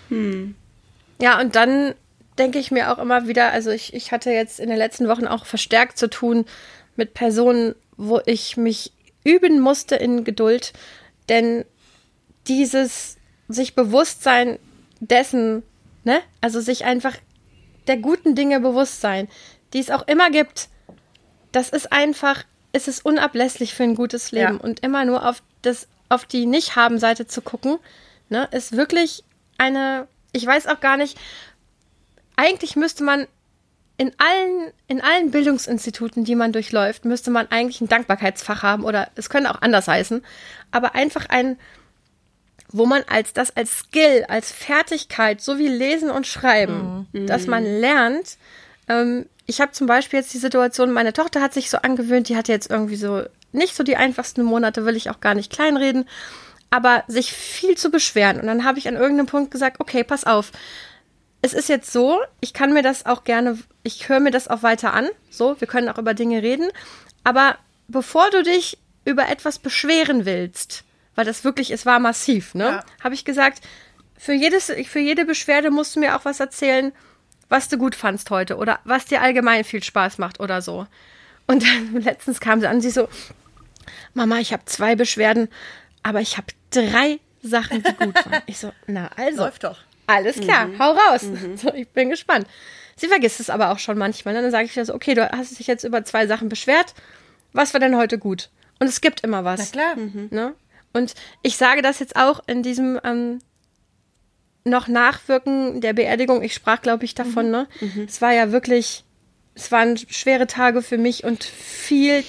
Hm. 0.09 0.55
Ja, 1.21 1.41
und 1.41 1.56
dann 1.56 1.94
denke 2.38 2.59
ich 2.59 2.71
mir 2.71 2.93
auch 2.93 2.99
immer 2.99 3.29
wieder, 3.29 3.53
also 3.53 3.71
ich, 3.71 3.93
ich 3.93 4.12
hatte 4.12 4.31
jetzt 4.31 4.61
in 4.61 4.69
den 4.69 4.79
letzten 4.79 5.09
Wochen 5.09 5.27
auch 5.27 5.47
verstärkt 5.47 5.99
zu 5.99 6.09
tun 6.09 6.47
mit 6.97 7.12
Personen, 7.15 7.75
wo 7.97 8.21
ich 8.25 8.56
mich 8.56 8.93
üben 9.25 9.61
musste 9.61 9.97
in 9.97 10.25
Geduld, 10.25 10.73
denn 11.29 11.65
dieses 12.49 13.17
sich 13.49 13.75
Bewusstsein 13.75 14.59
dessen, 15.00 15.62
ne, 16.05 16.21
also 16.41 16.61
sich 16.61 16.85
einfach 16.85 17.17
der 17.87 17.99
guten 17.99 18.35
Dinge 18.35 18.61
bewusst 18.61 19.00
sein, 19.00 19.29
die 19.73 19.81
es 19.81 19.91
auch 19.91 20.06
immer 20.09 20.31
gibt, 20.31 20.69
das 21.53 21.69
ist 21.71 21.93
einfach, 21.93 22.44
es 22.73 22.88
ist 22.88 23.05
unablässlich 23.05 23.75
für 23.75 23.82
ein 23.82 23.94
gutes 23.94 24.32
Leben 24.32 24.55
ja. 24.55 24.61
und 24.61 24.81
immer 24.81 25.05
nur 25.05 25.27
auf 25.29 25.43
das, 25.62 25.89
auf 26.09 26.25
die 26.25 26.47
Nicht-Haben-Seite 26.47 27.27
zu 27.27 27.43
gucken, 27.43 27.79
ne, 28.29 28.49
ist 28.53 28.77
wirklich 28.77 29.25
eine, 29.59 30.09
ich 30.33 30.47
weiß 30.47 30.67
auch 30.67 30.81
gar 30.81 30.97
nicht, 30.97 31.19
eigentlich 32.37 32.77
müsste 32.77 33.05
man 33.05 33.27
in 33.99 34.12
allen, 34.17 34.73
in 34.89 35.03
allen 35.03 35.31
Bildungsinstituten, 35.31 36.25
die 36.25 36.35
man 36.35 36.53
durchläuft, 36.53 37.05
müsste 37.05 37.31
man 37.31 37.51
eigentlich 37.51 37.83
ein 37.83 37.89
Dankbarkeitsfach 37.89 38.62
haben 38.62 38.85
oder 38.85 39.11
es 39.15 39.29
könnte 39.29 39.51
auch 39.51 39.61
anders 39.61 39.89
heißen, 39.89 40.25
aber 40.71 40.95
einfach 40.95 41.27
ein, 41.27 41.59
wo 42.69 42.87
man 42.87 43.03
als 43.09 43.35
das 43.35 43.55
als 43.56 43.81
Skill, 43.81 44.25
als 44.29 44.53
Fertigkeit, 44.53 45.43
so 45.43 45.59
wie 45.59 45.69
Lesen 45.69 46.11
und 46.11 46.27
Schreiben, 46.27 47.09
mhm. 47.13 47.27
dass 47.27 47.47
man 47.47 47.65
lernt. 47.65 48.39
Ähm, 48.89 49.27
ich 49.50 49.61
habe 49.61 49.73
zum 49.73 49.88
Beispiel 49.88 50.20
jetzt 50.20 50.32
die 50.32 50.38
Situation, 50.38 50.93
meine 50.93 51.12
Tochter 51.12 51.41
hat 51.41 51.52
sich 51.52 51.70
so 51.70 51.79
angewöhnt, 51.79 52.29
die 52.29 52.37
hatte 52.37 52.52
jetzt 52.52 52.70
irgendwie 52.70 52.94
so 52.94 53.25
nicht 53.50 53.75
so 53.75 53.82
die 53.82 53.97
einfachsten 53.97 54.44
Monate, 54.44 54.87
will 54.87 54.94
ich 54.94 55.11
auch 55.11 55.19
gar 55.19 55.35
nicht 55.35 55.52
kleinreden, 55.52 56.08
aber 56.70 57.02
sich 57.08 57.32
viel 57.32 57.76
zu 57.76 57.91
beschweren. 57.91 58.41
Und 58.41 58.47
dann 58.47 58.64
habe 58.64 58.79
ich 58.79 58.87
an 58.87 58.94
irgendeinem 58.94 59.26
Punkt 59.26 59.50
gesagt, 59.50 59.81
okay, 59.81 60.05
pass 60.05 60.23
auf, 60.23 60.52
es 61.43 61.52
ist 61.52 61.69
jetzt 61.69 61.93
so, 61.93 62.20
ich 62.41 62.52
kann 62.52 62.73
mir 62.73 62.82
das 62.82 63.06
auch 63.06 63.25
gerne, 63.25 63.58
ich 63.82 64.08
höre 64.08 64.20
mir 64.20 64.31
das 64.31 64.47
auch 64.47 64.62
weiter 64.62 64.94
an. 64.94 65.08
So, 65.31 65.61
wir 65.61 65.67
können 65.67 65.88
auch 65.88 65.99
über 65.99 66.14
Dinge 66.14 66.43
reden. 66.43 66.69
Aber 67.25 67.56
bevor 67.88 68.31
du 68.31 68.44
dich 68.44 68.79
über 69.05 69.29
etwas 69.29 69.58
beschweren 69.58 70.26
willst, 70.26 70.85
weil 71.17 71.25
das 71.25 71.43
wirklich, 71.43 71.73
es 71.73 71.87
war 71.87 71.99
massiv, 71.99 72.55
ne? 72.55 72.64
Ja. 72.64 72.85
Habe 73.03 73.14
ich 73.14 73.25
gesagt, 73.25 73.62
für, 74.17 74.32
jedes, 74.32 74.67
für 74.87 75.00
jede 75.00 75.25
Beschwerde 75.25 75.73
musst 75.73 75.96
du 75.96 76.01
mir 76.01 76.15
auch 76.15 76.25
was 76.25 76.39
erzählen, 76.39 76.93
was 77.51 77.69
du 77.69 77.77
gut 77.77 77.95
fandst 77.95 78.31
heute 78.31 78.57
oder 78.57 78.79
was 78.85 79.05
dir 79.05 79.21
allgemein 79.21 79.65
viel 79.65 79.83
Spaß 79.83 80.17
macht 80.17 80.41
oder 80.41 80.63
so. 80.63 80.87
Und 81.47 81.63
dann 81.63 82.01
letztens 82.03 82.41
kam 82.41 82.61
sie 82.61 82.69
an, 82.69 82.81
sie 82.81 82.91
so, 82.91 83.09
Mama, 84.15 84.39
ich 84.39 84.55
habe 84.55 84.65
zwei 84.65 84.97
Beschwerden, 84.97 85.49
aber 86.03 86.21
ich 86.21 86.39
habe 86.39 86.47
drei 86.71 87.19
Sachen, 87.43 87.83
die 87.83 87.93
gut 87.93 88.15
waren. 88.15 88.43
Ich 88.47 88.59
so, 88.59 88.73
na 88.87 89.11
also. 89.17 89.43
Läuft 89.45 89.65
doch. 89.65 89.79
Alles 90.07 90.41
klar, 90.41 90.67
mhm. 90.67 90.79
hau 90.79 90.93
raus. 90.93 91.25
Mhm. 91.25 91.57
So, 91.57 91.75
ich 91.75 91.89
bin 91.89 92.09
gespannt. 92.09 92.47
Sie 92.97 93.09
vergisst 93.09 93.41
es 93.41 93.51
aber 93.51 93.71
auch 93.71 93.79
schon 93.79 93.99
manchmal. 93.99 94.35
Ne? 94.35 94.43
Dann 94.43 94.51
sage 94.51 94.67
ich 94.67 94.77
ihr 94.77 94.85
so, 94.85 94.95
okay, 94.95 95.15
du 95.15 95.29
hast 95.31 95.59
dich 95.59 95.67
jetzt 95.67 95.85
über 95.85 96.05
zwei 96.05 96.27
Sachen 96.27 96.49
beschwert. 96.49 96.95
Was 97.53 97.73
war 97.73 97.81
denn 97.81 97.97
heute 97.97 98.19
gut? 98.19 98.51
Und 98.79 98.89
es 98.89 99.01
gibt 99.01 99.23
immer 99.23 99.45
was. 99.45 99.61
Na 99.61 99.81
klar. 99.81 99.97
Mhm. 99.97 100.29
Ne? 100.31 100.55
Und 100.93 101.15
ich 101.43 101.57
sage 101.57 101.83
das 101.83 101.99
jetzt 101.99 102.17
auch 102.17 102.41
in 102.47 102.63
diesem 102.63 103.01
ähm, 103.05 103.39
noch 104.64 104.88
Nachwirken 104.88 105.81
der 105.81 105.93
Beerdigung. 105.93 106.43
Ich 106.43 106.55
sprach, 106.55 106.82
glaube 106.82 107.05
ich, 107.05 107.14
davon. 107.14 107.46
Mhm. 107.46 107.50
Ne? 107.50 107.69
Mhm. 107.81 108.05
Es 108.08 108.20
war 108.20 108.32
ja 108.32 108.52
wirklich, 108.52 109.05
es 109.55 109.72
waren 109.72 109.96
schwere 109.96 110.46
Tage 110.46 110.82
für 110.82 110.98
mich 110.98 111.24
und 111.24 111.44
viel 111.44 112.24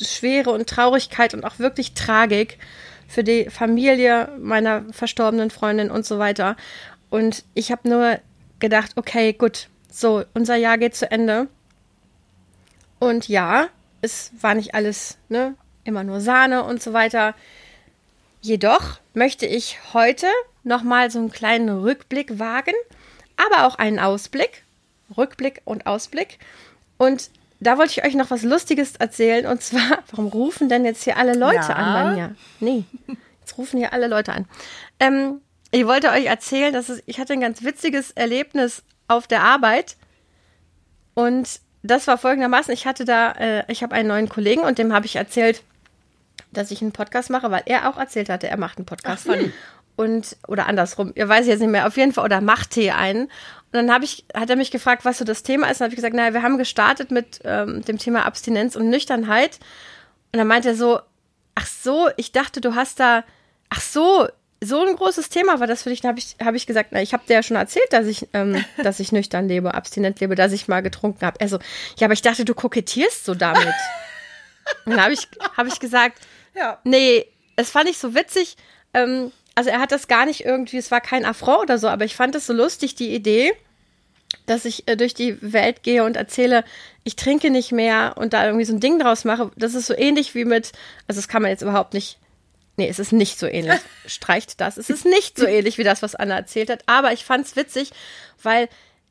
Schwere 0.00 0.50
und 0.50 0.68
Traurigkeit 0.68 1.34
und 1.34 1.44
auch 1.44 1.58
wirklich 1.58 1.94
Tragik 1.94 2.58
für 3.06 3.22
die 3.22 3.50
Familie 3.50 4.30
meiner 4.40 4.84
verstorbenen 4.90 5.50
Freundin 5.50 5.90
und 5.90 6.06
so 6.06 6.18
weiter. 6.18 6.56
Und 7.10 7.44
ich 7.54 7.70
habe 7.70 7.88
nur 7.88 8.18
gedacht, 8.58 8.92
okay, 8.96 9.32
gut, 9.32 9.68
so, 9.90 10.24
unser 10.34 10.56
Jahr 10.56 10.78
geht 10.78 10.94
zu 10.94 11.10
Ende. 11.10 11.48
Und 12.98 13.28
ja, 13.28 13.68
es 14.00 14.32
war 14.40 14.54
nicht 14.54 14.74
alles, 14.74 15.18
ne, 15.28 15.54
immer 15.84 16.04
nur 16.04 16.20
Sahne 16.20 16.64
und 16.64 16.82
so 16.82 16.92
weiter. 16.92 17.34
Jedoch 18.42 18.98
möchte 19.14 19.46
ich 19.46 19.78
heute 19.94 20.26
nochmal 20.64 21.10
so 21.12 21.20
einen 21.20 21.30
kleinen 21.30 21.68
Rückblick 21.68 22.40
wagen, 22.40 22.74
aber 23.36 23.66
auch 23.66 23.76
einen 23.76 24.00
Ausblick. 24.00 24.64
Rückblick 25.16 25.62
und 25.64 25.86
Ausblick. 25.86 26.38
Und 26.98 27.30
da 27.60 27.78
wollte 27.78 27.92
ich 27.92 28.04
euch 28.04 28.14
noch 28.14 28.30
was 28.30 28.42
Lustiges 28.42 28.96
erzählen. 28.96 29.46
Und 29.46 29.62
zwar, 29.62 30.02
warum 30.10 30.26
rufen 30.26 30.68
denn 30.68 30.84
jetzt 30.84 31.04
hier 31.04 31.16
alle 31.16 31.34
Leute 31.34 31.68
ja. 31.68 31.74
an 31.74 31.92
bei 31.92 32.14
mir? 32.14 32.34
Nee, 32.58 32.84
jetzt 33.40 33.56
rufen 33.58 33.78
hier 33.78 33.92
alle 33.92 34.08
Leute 34.08 34.32
an. 34.32 34.46
Ähm, 34.98 35.40
ich 35.70 35.86
wollte 35.86 36.10
euch 36.10 36.26
erzählen, 36.26 36.72
dass 36.72 36.88
es, 36.88 37.00
ich 37.06 37.20
hatte 37.20 37.32
ein 37.32 37.40
ganz 37.40 37.62
witziges 37.62 38.10
Erlebnis 38.10 38.82
auf 39.06 39.28
der 39.28 39.42
Arbeit. 39.42 39.96
Und 41.14 41.60
das 41.84 42.08
war 42.08 42.18
folgendermaßen, 42.18 42.74
ich 42.74 42.86
hatte 42.86 43.04
da, 43.04 43.32
äh, 43.32 43.64
ich 43.68 43.84
habe 43.84 43.94
einen 43.94 44.08
neuen 44.08 44.28
Kollegen 44.28 44.62
und 44.62 44.78
dem 44.78 44.92
habe 44.92 45.06
ich 45.06 45.16
erzählt, 45.16 45.62
dass 46.52 46.70
ich 46.70 46.82
einen 46.82 46.92
Podcast 46.92 47.30
mache, 47.30 47.50
weil 47.50 47.62
er 47.66 47.88
auch 47.88 47.98
erzählt 47.98 48.28
hatte, 48.28 48.48
er 48.48 48.58
macht 48.58 48.78
einen 48.78 48.86
Podcast. 48.86 49.28
Ach, 49.30 49.36
und, 49.96 50.36
oder 50.48 50.66
andersrum, 50.66 51.12
ihr 51.14 51.28
weiß 51.28 51.46
jetzt 51.46 51.60
nicht 51.60 51.70
mehr, 51.70 51.86
auf 51.86 51.96
jeden 51.96 52.12
Fall, 52.12 52.24
oder 52.24 52.40
macht 52.40 52.70
Tee 52.70 52.92
einen. 52.92 53.24
Und 53.24 53.30
dann 53.72 53.92
habe 53.92 54.04
ich, 54.04 54.24
hat 54.34 54.50
er 54.50 54.56
mich 54.56 54.70
gefragt, 54.70 55.04
was 55.04 55.18
so 55.18 55.24
das 55.24 55.42
Thema 55.42 55.70
ist. 55.70 55.80
Und 55.80 55.84
habe 55.84 55.92
ich 55.92 55.96
gesagt, 55.96 56.14
naja, 56.14 56.32
wir 56.32 56.42
haben 56.42 56.58
gestartet 56.58 57.10
mit 57.10 57.40
ähm, 57.44 57.84
dem 57.84 57.98
Thema 57.98 58.24
Abstinenz 58.24 58.74
und 58.76 58.88
Nüchternheit. 58.88 59.58
Und 60.32 60.38
dann 60.38 60.46
meinte 60.46 60.68
er 60.68 60.74
so, 60.74 61.00
ach 61.54 61.66
so, 61.66 62.08
ich 62.16 62.32
dachte, 62.32 62.60
du 62.60 62.74
hast 62.74 63.00
da, 63.00 63.24
ach 63.68 63.80
so, 63.80 64.28
so 64.62 64.86
ein 64.86 64.96
großes 64.96 65.28
Thema 65.28 65.60
war 65.60 65.66
das 65.66 65.82
für 65.82 65.90
dich, 65.90 66.00
dann 66.00 66.10
habe 66.10 66.20
ich, 66.20 66.36
hab 66.42 66.54
ich 66.54 66.66
gesagt, 66.66 66.90
na, 66.92 67.02
ich 67.02 67.12
habe 67.12 67.24
dir 67.28 67.34
ja 67.34 67.42
schon 67.42 67.56
erzählt, 67.56 67.92
dass 67.92 68.06
ich, 68.06 68.28
ähm, 68.32 68.64
dass 68.82 69.00
ich 69.00 69.12
nüchtern 69.12 69.48
lebe, 69.48 69.74
abstinent 69.74 70.20
lebe, 70.20 70.34
dass 70.34 70.52
ich 70.52 70.68
mal 70.68 70.82
getrunken 70.82 71.26
habe. 71.26 71.40
Also, 71.40 71.58
ja, 71.98 72.06
aber 72.06 72.14
ich 72.14 72.22
dachte, 72.22 72.44
du 72.44 72.54
kokettierst 72.54 73.24
so 73.24 73.34
damit. 73.34 73.74
Und 74.84 74.92
dann 74.92 75.02
habe 75.02 75.12
ich, 75.12 75.28
hab 75.56 75.66
ich 75.66 75.80
gesagt, 75.80 76.18
Ja. 76.54 76.78
nee, 76.84 77.26
es 77.56 77.70
fand 77.70 77.88
ich 77.88 77.98
so 77.98 78.14
witzig. 78.14 78.56
Ähm, 78.94 79.32
also 79.54 79.70
er 79.70 79.80
hat 79.80 79.92
das 79.92 80.08
gar 80.08 80.26
nicht 80.26 80.44
irgendwie, 80.44 80.78
es 80.78 80.90
war 80.90 81.00
kein 81.00 81.24
Affront 81.24 81.62
oder 81.62 81.78
so, 81.78 81.88
aber 81.88 82.04
ich 82.04 82.16
fand 82.16 82.34
es 82.34 82.46
so 82.46 82.52
lustig, 82.52 82.94
die 82.94 83.14
Idee, 83.14 83.52
dass 84.46 84.64
ich 84.64 84.88
äh, 84.88 84.96
durch 84.96 85.14
die 85.14 85.36
Welt 85.40 85.82
gehe 85.82 86.04
und 86.04 86.16
erzähle, 86.16 86.64
ich 87.04 87.16
trinke 87.16 87.50
nicht 87.50 87.72
mehr 87.72 88.14
und 88.16 88.32
da 88.32 88.46
irgendwie 88.46 88.64
so 88.64 88.72
ein 88.72 88.80
Ding 88.80 88.98
draus 88.98 89.24
mache. 89.24 89.50
Das 89.56 89.74
ist 89.74 89.86
so 89.86 89.94
ähnlich 89.94 90.34
wie 90.34 90.44
mit, 90.44 90.72
also 91.06 91.20
das 91.20 91.28
kann 91.28 91.42
man 91.42 91.50
jetzt 91.50 91.62
überhaupt 91.62 91.92
nicht, 91.94 92.18
nee, 92.76 92.88
es 92.88 92.98
ist 92.98 93.12
nicht 93.12 93.38
so 93.38 93.46
ähnlich. 93.46 93.80
Streicht 94.06 94.60
das. 94.60 94.78
Es 94.78 94.88
ist 94.88 95.04
nicht 95.04 95.38
so 95.38 95.46
ähnlich 95.46 95.76
wie 95.78 95.84
das, 95.84 96.02
was 96.02 96.14
Anna 96.14 96.36
erzählt 96.36 96.70
hat, 96.70 96.82
aber 96.86 97.12
ich 97.12 97.24
fand 97.24 97.46
es 97.46 97.56
witzig, 97.56 97.90
weil 98.42 98.68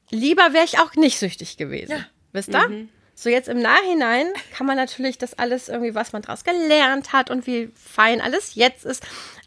lieber 0.10 0.54
wäre 0.54 0.66
ich 0.66 0.80
auch 0.80 0.96
nicht 0.96 1.20
süchtig 1.20 1.58
gewesen. 1.58 1.92
Ja. 1.92 2.06
Wisst 2.32 2.50
ihr? 2.50 2.88
So 3.22 3.30
jetzt 3.30 3.50
im 3.50 3.60
Nachhinein 3.60 4.26
kann 4.52 4.66
man 4.66 4.76
natürlich 4.76 5.20
das 5.20 5.38
alles 5.38 5.70
irgendwie, 5.70 5.94
was 5.94 6.12
man 6.12 6.24
draus 6.24 6.44
gelernt 6.44 7.14
hat 7.14 7.30
und 7.30 7.46
wie 7.46 7.70
fein 7.76 8.20
alles 8.20 8.56
jetzt 8.56 8.84
ist. 8.84 9.04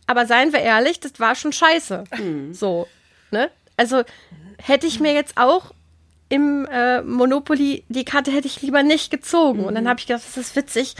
Aber 0.06 0.26
seien 0.26 0.52
wir 0.52 0.60
ehrlich, 0.60 1.00
das 1.00 1.18
war 1.18 1.34
schon 1.34 1.52
scheiße. 1.52 2.04
So, 2.52 2.86
ne? 3.32 3.50
Also 3.76 4.04
hätte 4.62 4.86
ich 4.86 5.00
mir 5.00 5.12
jetzt 5.12 5.36
auch 5.36 5.74
im 6.28 6.66
äh, 6.70 7.02
Monopoly 7.02 7.82
die 7.88 8.04
Karte 8.04 8.30
hätte 8.30 8.46
ich 8.46 8.62
lieber 8.62 8.84
nicht 8.84 9.10
gezogen. 9.10 9.64
Und 9.64 9.74
dann 9.74 9.88
habe 9.88 9.98
ich 9.98 10.06
gedacht, 10.06 10.22
das 10.24 10.36
ist 10.36 10.54
witzig, 10.54 10.94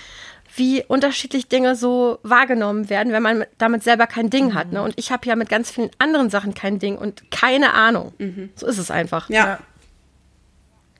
wie 0.56 0.82
unterschiedlich 0.82 1.46
Dinge 1.46 1.76
so 1.76 2.18
wahrgenommen 2.24 2.90
werden, 2.90 3.12
wenn 3.12 3.22
man 3.22 3.44
damit 3.56 3.84
selber 3.84 4.08
kein 4.08 4.30
Ding 4.30 4.52
hat. 4.52 4.72
Ne? 4.72 4.82
Und 4.82 4.94
ich 4.96 5.12
habe 5.12 5.28
ja 5.28 5.36
mit 5.36 5.48
ganz 5.48 5.70
vielen 5.70 5.90
anderen 5.98 6.28
Sachen 6.28 6.54
kein 6.54 6.80
Ding 6.80 6.98
und 6.98 7.30
keine 7.30 7.72
Ahnung. 7.72 8.14
So 8.56 8.66
ist 8.66 8.78
es 8.78 8.90
einfach. 8.90 9.30
Ja. 9.30 9.60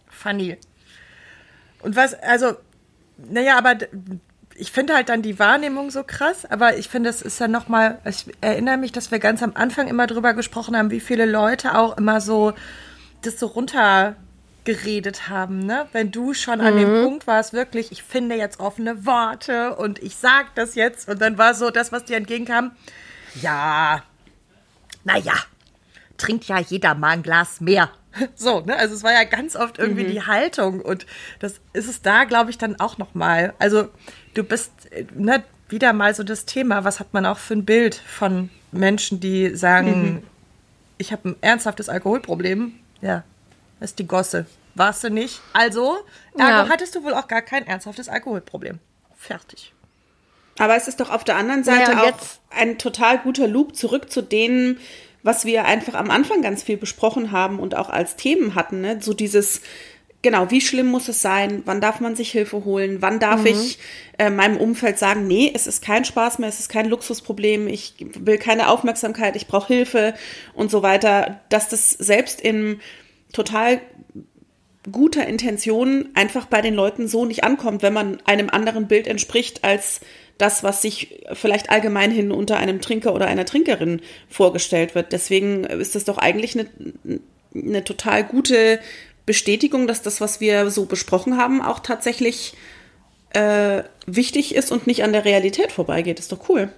Funny. 0.09 0.57
Und 1.85 1.97
was, 1.97 2.15
also, 2.15 2.55
naja, 3.17 3.59
aber 3.59 3.77
ich 4.57 4.73
finde 4.73 4.95
halt 4.95 5.09
dann 5.09 5.23
die 5.23 5.39
Wahrnehmung 5.39 5.91
so 5.91 6.03
krass, 6.03 6.45
aber 6.47 6.77
ich 6.79 6.89
finde, 6.89 7.11
es 7.11 7.23
ist 7.23 7.39
ja 7.41 7.49
nochmal, 7.49 7.99
ich 8.05 8.27
erinnere 8.41 8.77
mich, 8.77 8.93
dass 8.93 9.11
wir 9.11 9.19
ganz 9.19 9.43
am 9.43 9.53
Anfang 9.55 9.89
immer 9.89 10.07
drüber 10.07 10.33
gesprochen 10.35 10.77
haben, 10.77 10.91
wie 10.91 11.01
viele 11.01 11.27
Leute 11.27 11.77
auch 11.77 11.97
immer 11.99 12.21
so 12.21 12.53
das 13.23 13.39
so 13.39 13.47
runtergeredet 13.47 15.29
haben, 15.29 15.61
ne? 15.61 15.87
Wenn 15.93 16.11
du 16.11 16.35
schon 16.35 16.61
an 16.61 16.77
dem 16.77 17.03
Punkt 17.05 17.27
warst, 17.27 17.53
wirklich, 17.53 17.93
ich 17.93 18.03
finde 18.03 18.37
jetzt 18.37 18.61
offene 18.61 19.05
Worte 19.07 19.77
und 19.77 20.03
ich 20.03 20.17
sag 20.17 20.55
das 20.55 20.75
jetzt 20.75 21.09
und 21.09 21.21
dann 21.21 21.37
war 21.37 21.55
so 21.55 21.71
das, 21.71 21.93
was 21.93 22.05
dir 22.05 22.17
entgegenkam, 22.17 22.73
ja, 23.41 24.03
naja, 25.05 25.35
trinkt 26.17 26.45
ja 26.47 26.59
jeder 26.61 26.95
mal 26.95 27.11
ein 27.11 27.23
Glas 27.23 27.61
mehr. 27.61 27.91
So, 28.35 28.61
ne? 28.61 28.77
Also 28.77 28.95
es 28.95 29.03
war 29.03 29.13
ja 29.13 29.25
ganz 29.25 29.57
oft 29.57 29.79
irgendwie 29.79 30.05
die 30.05 30.23
Haltung 30.23 30.81
und 30.81 31.07
das 31.41 31.61
ist 31.73 31.89
es 31.89 32.03
da, 32.03 32.25
glaube 32.25 32.51
ich, 32.51 32.59
dann 32.59 32.79
auch 32.81 32.99
noch 32.99 33.15
mal. 33.15 33.55
Also 33.59 33.89
du 34.35 34.43
bist 34.45 34.73
äh, 34.91 35.05
ne, 35.15 35.43
wieder 35.69 35.93
mal 35.93 36.15
so 36.15 36.23
das 36.23 36.45
Thema, 36.45 36.85
was 36.85 37.01
hat 37.01 37.13
man 37.15 37.27
auch 37.27 37.39
für 37.39 37.55
ein 37.55 37.65
Bild 37.65 37.95
von 37.95 38.51
Menschen, 38.73 39.21
die 39.21 39.55
sagen, 39.57 40.23
ich 40.99 41.13
habe 41.13 41.31
ein 41.31 41.37
ernsthaftes 41.41 41.89
Alkoholproblem. 41.89 42.75
Ja, 43.01 43.25
das 43.81 43.91
ist 43.91 43.99
die 43.99 44.07
Gosse. 44.07 44.47
Warst 44.77 45.05
du 45.05 45.11
nicht? 45.11 45.41
Also, 45.53 45.97
ergo 46.37 46.51
Ja. 46.51 46.69
hattest 46.69 46.95
du 46.95 47.03
wohl 47.05 47.15
auch 47.15 47.29
gar 47.29 47.43
kein 47.43 47.67
ernsthaftes 47.67 48.09
Alkoholproblem. 48.09 48.79
Fertig. 49.17 49.73
Aber 50.59 50.77
es 50.77 50.87
ist 50.89 51.01
doch 51.01 51.11
auf 51.11 51.25
der 51.25 51.37
anderen 51.37 51.65
Seite 51.65 51.93
Ja, 51.93 52.01
auch 52.03 52.07
jetzt- 52.07 52.41
ein 52.51 52.79
total 52.79 53.19
guter 53.19 53.47
Loop 53.49 53.75
zurück 53.77 54.11
zu 54.11 54.23
denen, 54.23 54.79
was 55.25 55.45
wir 55.45 55.65
einfach 55.65 55.95
am 55.95 56.11
Anfang 56.11 56.43
ganz 56.43 56.63
viel 56.63 56.77
besprochen 56.77 57.33
haben 57.33 57.59
und 57.59 57.75
auch 57.75 57.91
als 57.91 58.15
Themen 58.15 58.55
hatten. 58.55 58.83
Ne? 58.83 58.99
So 59.01 59.15
dieses, 59.15 59.63
genau, 60.23 60.51
wie 60.51 60.61
schlimm 60.61 60.87
muss 60.87 61.09
es 61.09 61.23
sein? 61.23 61.63
Wann 61.65 61.81
darf 61.81 61.99
man 61.99 62.15
sich 62.15 62.31
Hilfe 62.31 62.65
holen? 62.65 62.99
Wann 63.01 63.19
darf 63.19 63.41
Mhm. 63.41 63.47
ich 63.47 63.79
äh, 64.19 64.31
meinem 64.31 64.59
Umfeld 64.59 64.99
sagen, 64.99 65.27
nee, 65.27 65.51
es 65.53 65.67
ist 65.67 65.83
kein 65.83 66.05
Spaß 66.05 66.39
mehr, 66.39 66.51
es 66.51 66.61
ist 66.61 66.69
kein 66.69 66.89
Luxusproblem, 66.89 67.67
ich 67.69 67.95
will 67.99 68.39
keine 68.39 68.69
Aufmerksamkeit, 68.69 69.35
ich 69.35 69.47
brauche 69.47 69.73
Hilfe 69.73 70.15
und 70.53 70.71
so 70.71 70.83
weiter. 70.83 71.41
Dass 71.49 71.69
das 71.69 71.91
selbst 71.91 72.41
in 72.41 72.81
total 73.33 73.81
guter 74.93 75.27
Intention 75.27 76.11
einfach 76.13 76.45
bei 76.45 76.61
den 76.61 76.75
Leuten 76.75 77.09
so 77.09 77.25
nicht 77.25 77.45
ankommt, 77.45 77.83
wenn 77.83 77.95
man 77.95 78.21
einem 78.27 78.51
anderen 78.51 78.87
Bild 78.87 79.07
entspricht 79.07 79.65
als 79.65 80.01
das, 80.39 80.63
was 80.63 80.83
sich 80.83 81.25
vielleicht 81.33 81.71
allgemein 81.71 82.11
hin 82.11 82.33
unter 82.33 82.57
einem 82.57 82.81
Trinker 82.81 83.15
oder 83.15 83.27
einer 83.27 83.45
Trinkerin 83.45 84.01
vorgestellt 84.29 84.95
wird. 84.95 85.13
Deswegen 85.13 85.65
ist 85.65 85.95
das 85.95 86.05
doch 86.05 86.19
eigentlich 86.19 86.59
eine, 86.59 86.69
eine 87.55 87.85
total 87.85 88.25
gute 88.25 88.81
Bestätigung, 89.27 89.87
dass 89.87 90.03
das, 90.03 90.21
was 90.21 90.41
wir 90.41 90.71
so 90.71 90.87
besprochen 90.87 91.39
haben, 91.39 91.63
auch 91.63 91.79
tatsächlich 91.79 92.55
äh, 93.31 93.83
wichtig 94.07 94.55
ist 94.55 94.73
und 94.73 94.87
nicht 94.87 95.05
an 95.05 95.13
der 95.13 95.25
Realität 95.25 95.73
vorbeigeht. 95.73 96.19
Ist 96.19 96.33
doch 96.33 96.49
cool. 96.49 96.71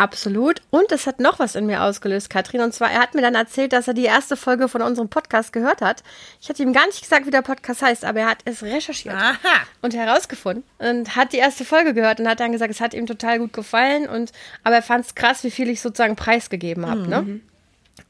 Absolut. 0.00 0.62
Und 0.70 0.90
es 0.92 1.06
hat 1.06 1.20
noch 1.20 1.40
was 1.40 1.54
in 1.54 1.66
mir 1.66 1.82
ausgelöst, 1.82 2.30
Katrin. 2.30 2.62
Und 2.62 2.72
zwar, 2.72 2.90
er 2.90 3.00
hat 3.00 3.14
mir 3.14 3.20
dann 3.20 3.34
erzählt, 3.34 3.74
dass 3.74 3.86
er 3.86 3.92
die 3.92 4.06
erste 4.06 4.34
Folge 4.34 4.66
von 4.66 4.80
unserem 4.80 5.10
Podcast 5.10 5.52
gehört 5.52 5.82
hat. 5.82 6.02
Ich 6.40 6.48
hatte 6.48 6.62
ihm 6.62 6.72
gar 6.72 6.86
nicht 6.86 7.02
gesagt, 7.02 7.26
wie 7.26 7.30
der 7.30 7.42
Podcast 7.42 7.82
heißt, 7.82 8.06
aber 8.06 8.20
er 8.20 8.30
hat 8.30 8.38
es 8.46 8.62
recherchiert 8.62 9.14
Aha. 9.14 9.36
und 9.82 9.92
herausgefunden 9.92 10.64
und 10.78 11.16
hat 11.16 11.34
die 11.34 11.36
erste 11.36 11.66
Folge 11.66 11.92
gehört 11.92 12.18
und 12.18 12.26
hat 12.26 12.40
dann 12.40 12.50
gesagt, 12.50 12.70
es 12.70 12.80
hat 12.80 12.94
ihm 12.94 13.04
total 13.04 13.40
gut 13.40 13.52
gefallen. 13.52 14.08
Und 14.08 14.32
aber 14.64 14.76
er 14.76 14.82
fand 14.82 15.04
es 15.04 15.14
krass, 15.14 15.44
wie 15.44 15.50
viel 15.50 15.68
ich 15.68 15.82
sozusagen 15.82 16.16
preisgegeben 16.16 16.86
habe. 16.86 17.06
Ne? 17.06 17.40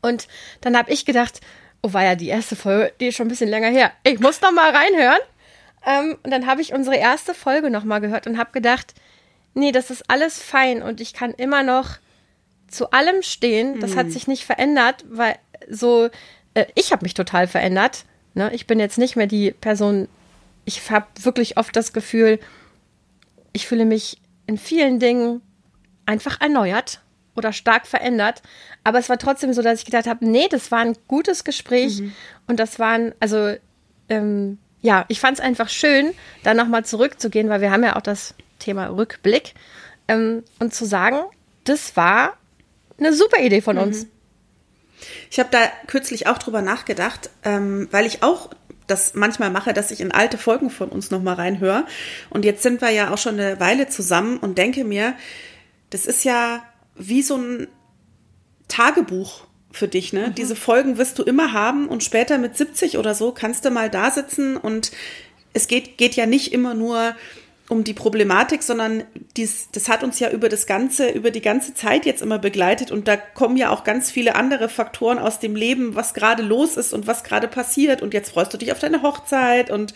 Und 0.00 0.28
dann 0.60 0.78
habe 0.78 0.92
ich 0.92 1.04
gedacht, 1.04 1.40
oh, 1.82 1.92
war 1.92 2.04
ja 2.04 2.14
die 2.14 2.28
erste 2.28 2.54
Folge, 2.54 2.92
die 3.00 3.08
ist 3.08 3.16
schon 3.16 3.26
ein 3.26 3.30
bisschen 3.30 3.50
länger 3.50 3.68
her. 3.68 3.90
Ich 4.04 4.20
muss 4.20 4.40
noch 4.40 4.52
mal 4.52 4.70
reinhören. 4.70 5.18
Ähm, 5.84 6.18
und 6.22 6.30
dann 6.30 6.46
habe 6.46 6.60
ich 6.60 6.72
unsere 6.72 6.94
erste 6.94 7.34
Folge 7.34 7.68
noch 7.68 7.82
mal 7.82 7.98
gehört 7.98 8.28
und 8.28 8.38
habe 8.38 8.52
gedacht, 8.52 8.94
nee, 9.54 9.72
das 9.72 9.90
ist 9.90 10.08
alles 10.08 10.42
fein 10.42 10.82
und 10.82 11.00
ich 11.00 11.12
kann 11.12 11.32
immer 11.32 11.62
noch 11.62 11.98
zu 12.68 12.90
allem 12.90 13.22
stehen. 13.22 13.80
Das 13.80 13.96
hat 13.96 14.10
sich 14.10 14.28
nicht 14.28 14.44
verändert, 14.44 15.04
weil 15.08 15.36
so, 15.68 16.08
äh, 16.54 16.66
ich 16.74 16.92
habe 16.92 17.04
mich 17.04 17.14
total 17.14 17.46
verändert. 17.46 18.04
Ne? 18.34 18.52
Ich 18.54 18.66
bin 18.66 18.78
jetzt 18.78 18.98
nicht 18.98 19.16
mehr 19.16 19.26
die 19.26 19.50
Person, 19.50 20.08
ich 20.64 20.90
habe 20.90 21.06
wirklich 21.20 21.56
oft 21.56 21.74
das 21.74 21.92
Gefühl, 21.92 22.38
ich 23.52 23.66
fühle 23.66 23.84
mich 23.84 24.18
in 24.46 24.56
vielen 24.56 25.00
Dingen 25.00 25.42
einfach 26.06 26.40
erneuert 26.40 27.00
oder 27.36 27.52
stark 27.52 27.86
verändert. 27.86 28.42
Aber 28.84 28.98
es 28.98 29.08
war 29.08 29.18
trotzdem 29.18 29.52
so, 29.52 29.62
dass 29.62 29.80
ich 29.80 29.84
gedacht 29.84 30.06
habe, 30.06 30.24
nee, 30.24 30.48
das 30.48 30.70
war 30.70 30.80
ein 30.80 30.96
gutes 31.08 31.44
Gespräch 31.44 32.02
und 32.46 32.60
das 32.60 32.78
waren, 32.78 33.14
also 33.20 33.54
ähm, 34.08 34.58
ja, 34.82 35.04
ich 35.08 35.20
fand 35.20 35.38
es 35.38 35.44
einfach 35.44 35.68
schön, 35.68 36.12
da 36.42 36.54
nochmal 36.54 36.84
zurückzugehen, 36.84 37.48
weil 37.48 37.60
wir 37.60 37.70
haben 37.70 37.84
ja 37.84 37.96
auch 37.96 38.02
das 38.02 38.34
Thema 38.60 38.86
Rückblick 38.86 39.54
ähm, 40.06 40.44
und 40.60 40.72
zu 40.72 40.84
sagen, 40.84 41.16
das 41.64 41.96
war 41.96 42.36
eine 42.98 43.12
super 43.12 43.40
Idee 43.42 43.60
von 43.60 43.78
uns. 43.78 44.06
Ich 45.30 45.38
habe 45.38 45.48
da 45.50 45.58
kürzlich 45.86 46.26
auch 46.26 46.38
drüber 46.38 46.62
nachgedacht, 46.62 47.30
ähm, 47.44 47.88
weil 47.90 48.06
ich 48.06 48.22
auch 48.22 48.50
das 48.86 49.14
manchmal 49.14 49.50
mache, 49.50 49.72
dass 49.72 49.90
ich 49.90 50.00
in 50.00 50.12
alte 50.12 50.36
Folgen 50.36 50.70
von 50.70 50.88
uns 50.88 51.10
noch 51.10 51.22
mal 51.22 51.34
reinhöre. 51.34 51.86
Und 52.28 52.44
jetzt 52.44 52.62
sind 52.62 52.80
wir 52.80 52.90
ja 52.90 53.12
auch 53.12 53.18
schon 53.18 53.38
eine 53.38 53.60
Weile 53.60 53.88
zusammen 53.88 54.38
und 54.38 54.58
denke 54.58 54.84
mir, 54.84 55.14
das 55.90 56.06
ist 56.06 56.24
ja 56.24 56.62
wie 56.96 57.22
so 57.22 57.36
ein 57.36 57.68
Tagebuch 58.68 59.44
für 59.72 59.88
dich, 59.88 60.12
ne? 60.12 60.32
Diese 60.36 60.56
Folgen 60.56 60.98
wirst 60.98 61.18
du 61.18 61.22
immer 61.22 61.52
haben 61.52 61.88
und 61.88 62.02
später 62.02 62.38
mit 62.38 62.56
70 62.56 62.98
oder 62.98 63.14
so 63.14 63.32
kannst 63.32 63.64
du 63.64 63.70
mal 63.70 63.88
da 63.88 64.10
sitzen 64.10 64.56
und 64.56 64.90
es 65.52 65.68
geht, 65.68 65.96
geht 65.96 66.14
ja 66.14 66.26
nicht 66.26 66.52
immer 66.52 66.74
nur 66.74 67.14
um 67.70 67.84
die 67.84 67.94
Problematik, 67.94 68.62
sondern 68.62 69.04
dies, 69.36 69.68
das 69.72 69.88
hat 69.88 70.02
uns 70.02 70.18
ja 70.18 70.30
über 70.30 70.48
das 70.48 70.66
ganze, 70.66 71.08
über 71.10 71.30
die 71.30 71.40
ganze 71.40 71.72
Zeit 71.72 72.04
jetzt 72.04 72.20
immer 72.20 72.38
begleitet 72.38 72.90
und 72.90 73.06
da 73.08 73.16
kommen 73.16 73.56
ja 73.56 73.70
auch 73.70 73.84
ganz 73.84 74.10
viele 74.10 74.34
andere 74.34 74.68
Faktoren 74.68 75.18
aus 75.18 75.38
dem 75.38 75.54
Leben, 75.56 75.94
was 75.94 76.12
gerade 76.12 76.42
los 76.42 76.76
ist 76.76 76.92
und 76.92 77.06
was 77.06 77.22
gerade 77.24 77.46
passiert 77.48 78.02
und 78.02 78.12
jetzt 78.12 78.30
freust 78.32 78.52
du 78.52 78.58
dich 78.58 78.72
auf 78.72 78.80
deine 78.80 79.02
Hochzeit 79.02 79.70
und 79.70 79.94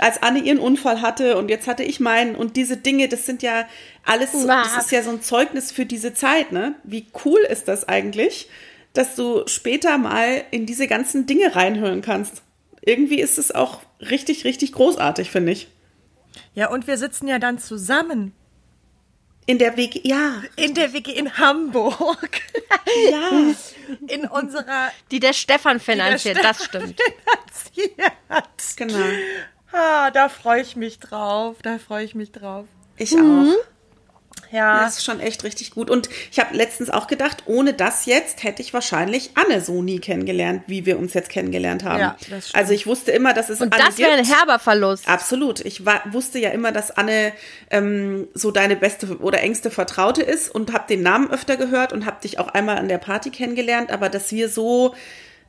als 0.00 0.22
Anne 0.22 0.40
ihren 0.40 0.58
Unfall 0.58 1.00
hatte 1.00 1.36
und 1.38 1.48
jetzt 1.48 1.66
hatte 1.68 1.84
ich 1.84 2.00
meinen 2.00 2.34
und 2.34 2.56
diese 2.56 2.76
Dinge, 2.76 3.08
das 3.08 3.24
sind 3.24 3.42
ja 3.42 3.66
alles, 4.04 4.32
so- 4.32 4.46
das 4.64 4.84
ist 4.86 4.90
ja 4.92 5.02
so 5.02 5.10
ein 5.10 5.22
Zeugnis 5.22 5.70
für 5.70 5.86
diese 5.86 6.14
Zeit, 6.14 6.50
ne? 6.52 6.74
Wie 6.82 7.06
cool 7.24 7.40
ist 7.48 7.68
das 7.68 7.88
eigentlich, 7.88 8.48
dass 8.94 9.14
du 9.14 9.42
später 9.46 9.96
mal 9.96 10.42
in 10.50 10.66
diese 10.66 10.86
ganzen 10.88 11.24
Dinge 11.26 11.54
reinhören 11.54 12.02
kannst. 12.02 12.42
Irgendwie 12.84 13.20
ist 13.20 13.38
es 13.38 13.52
auch 13.54 13.80
richtig, 14.00 14.44
richtig 14.44 14.72
großartig, 14.72 15.30
finde 15.30 15.52
ich. 15.52 15.68
Ja, 16.54 16.70
und 16.70 16.86
wir 16.86 16.96
sitzen 16.98 17.28
ja 17.28 17.38
dann 17.38 17.58
zusammen 17.58 18.32
In 19.46 19.58
der 19.58 19.76
WG, 19.76 20.00
ja, 20.04 20.42
in 20.56 20.74
der 20.74 20.92
WG 20.92 21.12
in 21.12 21.36
Hamburg. 21.38 22.40
ja. 23.10 23.30
In 24.08 24.24
unserer 24.26 24.90
Die 25.10 25.20
der 25.20 25.32
Stefan 25.34 25.78
finanziert, 25.80 26.38
Stefan 26.38 26.42
das 26.56 26.64
stimmt. 26.64 27.00
finanziert. 27.74 28.76
Genau. 28.76 29.04
Ah, 29.72 30.10
da 30.10 30.28
freue 30.28 30.62
ich 30.62 30.76
mich 30.76 30.98
drauf. 30.98 31.56
Da 31.62 31.78
freue 31.78 32.04
ich 32.04 32.14
mich 32.14 32.30
drauf. 32.32 32.66
Ich 32.96 33.14
auch. 33.14 33.46
Ja. 34.52 34.84
Das 34.84 34.98
ist 34.98 35.04
schon 35.04 35.18
echt 35.18 35.44
richtig 35.44 35.70
gut. 35.70 35.90
Und 35.90 36.08
ich 36.30 36.38
habe 36.38 36.54
letztens 36.54 36.90
auch 36.90 37.06
gedacht, 37.06 37.44
ohne 37.46 37.72
das 37.72 38.06
jetzt 38.06 38.44
hätte 38.44 38.60
ich 38.60 38.74
wahrscheinlich 38.74 39.30
Anne 39.34 39.62
so 39.62 39.82
nie 39.82 39.98
kennengelernt, 39.98 40.64
wie 40.66 40.84
wir 40.84 40.98
uns 40.98 41.14
jetzt 41.14 41.30
kennengelernt 41.30 41.84
haben. 41.84 42.00
Ja, 42.00 42.16
das 42.28 42.48
stimmt. 42.48 42.54
Also 42.54 42.72
ich 42.74 42.86
wusste 42.86 43.12
immer, 43.12 43.32
dass 43.32 43.48
es 43.48 43.60
Und 43.60 43.72
Anne 43.72 43.84
das 43.86 43.98
wäre 43.98 44.12
ein 44.12 44.24
herber 44.24 44.58
Verlust. 44.58 45.08
Absolut. 45.08 45.60
Ich 45.64 45.86
war, 45.86 46.02
wusste 46.12 46.38
ja 46.38 46.50
immer, 46.50 46.70
dass 46.70 46.90
Anne 46.90 47.32
ähm, 47.70 48.28
so 48.34 48.50
deine 48.50 48.76
beste 48.76 49.16
oder 49.18 49.40
engste 49.40 49.70
Vertraute 49.70 50.22
ist 50.22 50.54
und 50.54 50.72
habe 50.72 50.84
den 50.86 51.02
Namen 51.02 51.30
öfter 51.30 51.56
gehört 51.56 51.92
und 51.94 52.04
habe 52.04 52.20
dich 52.20 52.38
auch 52.38 52.48
einmal 52.48 52.76
an 52.76 52.88
der 52.88 52.98
Party 52.98 53.30
kennengelernt. 53.30 53.90
Aber 53.90 54.10
dass 54.10 54.30
wir 54.32 54.50
so 54.50 54.94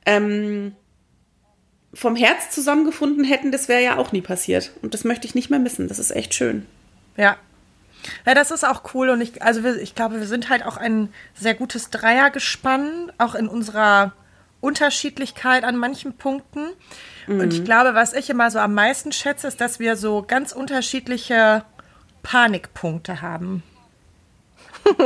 ähm, 0.05 0.75
vom 1.93 2.15
Herz 2.15 2.51
zusammengefunden 2.51 3.25
hätten, 3.25 3.51
das 3.51 3.67
wäre 3.67 3.83
ja 3.83 3.97
auch 3.97 4.13
nie 4.13 4.21
passiert. 4.21 4.71
Und 4.81 4.93
das 4.93 5.03
möchte 5.03 5.27
ich 5.27 5.35
nicht 5.35 5.49
mehr 5.49 5.59
missen. 5.59 5.89
Das 5.89 5.99
ist 5.99 6.11
echt 6.11 6.33
schön. 6.33 6.65
Ja, 7.17 7.37
ja, 8.25 8.33
das 8.33 8.51
ist 8.51 8.65
auch 8.65 8.93
cool 8.93 9.09
und 9.09 9.21
ich, 9.21 9.41
also 9.41 9.63
wir, 9.63 9.77
ich 9.77 9.95
glaube, 9.95 10.19
wir 10.19 10.27
sind 10.27 10.49
halt 10.49 10.65
auch 10.65 10.77
ein 10.77 11.09
sehr 11.33 11.53
gutes 11.53 11.89
Dreiergespann, 11.89 13.11
auch 13.17 13.35
in 13.35 13.47
unserer 13.47 14.13
Unterschiedlichkeit 14.61 15.65
an 15.65 15.75
manchen 15.75 16.13
Punkten. 16.17 16.67
Mhm. 17.27 17.39
Und 17.39 17.53
ich 17.53 17.59
mhm. 17.59 17.65
glaube, 17.65 17.95
was 17.95 18.13
ich 18.13 18.29
immer 18.29 18.49
so 18.49 18.59
am 18.59 18.73
meisten 18.73 19.11
schätze, 19.11 19.47
ist, 19.47 19.59
dass 19.59 19.79
wir 19.79 19.97
so 19.97 20.23
ganz 20.25 20.53
unterschiedliche 20.53 21.65
Panikpunkte 22.23 23.21
haben. 23.21 23.63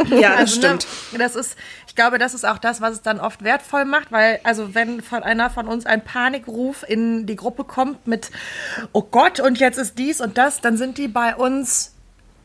Ja, 0.10 0.32
das 0.32 0.39
also, 0.39 0.39
ne, 0.39 0.48
stimmt. 0.48 0.88
Ne, 1.12 1.20
das 1.20 1.36
ist, 1.36 1.56
ich 1.88 1.96
glaube, 1.96 2.18
das 2.18 2.34
ist 2.34 2.46
auch 2.46 2.58
das, 2.58 2.82
was 2.82 2.94
es 2.94 3.01
dann 3.04 3.20
oft 3.20 3.44
wertvoll 3.44 3.86
macht, 3.86 4.12
weil, 4.12 4.39
also 4.44 4.74
wenn 4.74 5.01
von 5.01 5.22
einer 5.22 5.51
von 5.51 5.68
uns 5.68 5.86
ein 5.86 6.04
Panikruf 6.04 6.84
in 6.88 7.27
die 7.27 7.36
Gruppe 7.36 7.63
kommt 7.63 8.08
mit, 8.08 8.32
oh 8.92 9.04
Gott, 9.04 9.39
und 9.39 9.60
jetzt 9.60 9.77
ist 9.77 10.00
dies 10.00 10.20
und 10.20 10.38
das, 10.38 10.62
dann 10.62 10.77
sind 10.77 10.98
die 10.98 11.08
bei 11.08 11.36
uns 11.36 11.94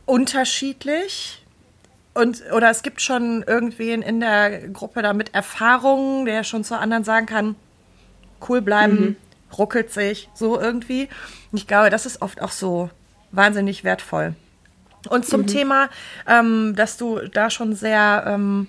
unterschiedlich. 0.07 1.45
Und, 2.15 2.43
oder 2.53 2.71
es 2.71 2.83
gibt 2.83 3.01
schon 3.01 3.43
irgendwen 3.43 4.03
in 4.03 4.21
der 4.21 4.69
Gruppe 4.69 5.01
da 5.03 5.13
mit 5.15 5.35
Erfahrungen, 5.35 6.27
der 6.27 6.45
schon 6.45 6.63
zu 6.63 6.79
anderen 6.79 7.05
sagen 7.05 7.27
kann, 7.27 7.57
cool 8.49 8.61
bleiben, 8.61 9.01
mhm. 9.01 9.17
ruckelt 9.57 9.93
sich, 9.93 10.29
so 10.35 10.61
irgendwie. 10.61 11.09
Und 11.51 11.59
ich 11.59 11.67
glaube, 11.67 11.89
das 11.89 12.05
ist 12.05 12.21
oft 12.21 12.43
auch 12.43 12.51
so 12.51 12.91
wahnsinnig 13.31 13.83
wertvoll. 13.83 14.35
Und 15.09 15.27
zum 15.27 15.43
mhm. 15.43 15.47
Thema, 15.47 15.89
ähm, 16.29 16.75
dass 16.77 16.97
du 16.97 17.19
da 17.33 17.51
schon 17.51 17.75
sehr 17.75 18.25
ähm, 18.27 18.69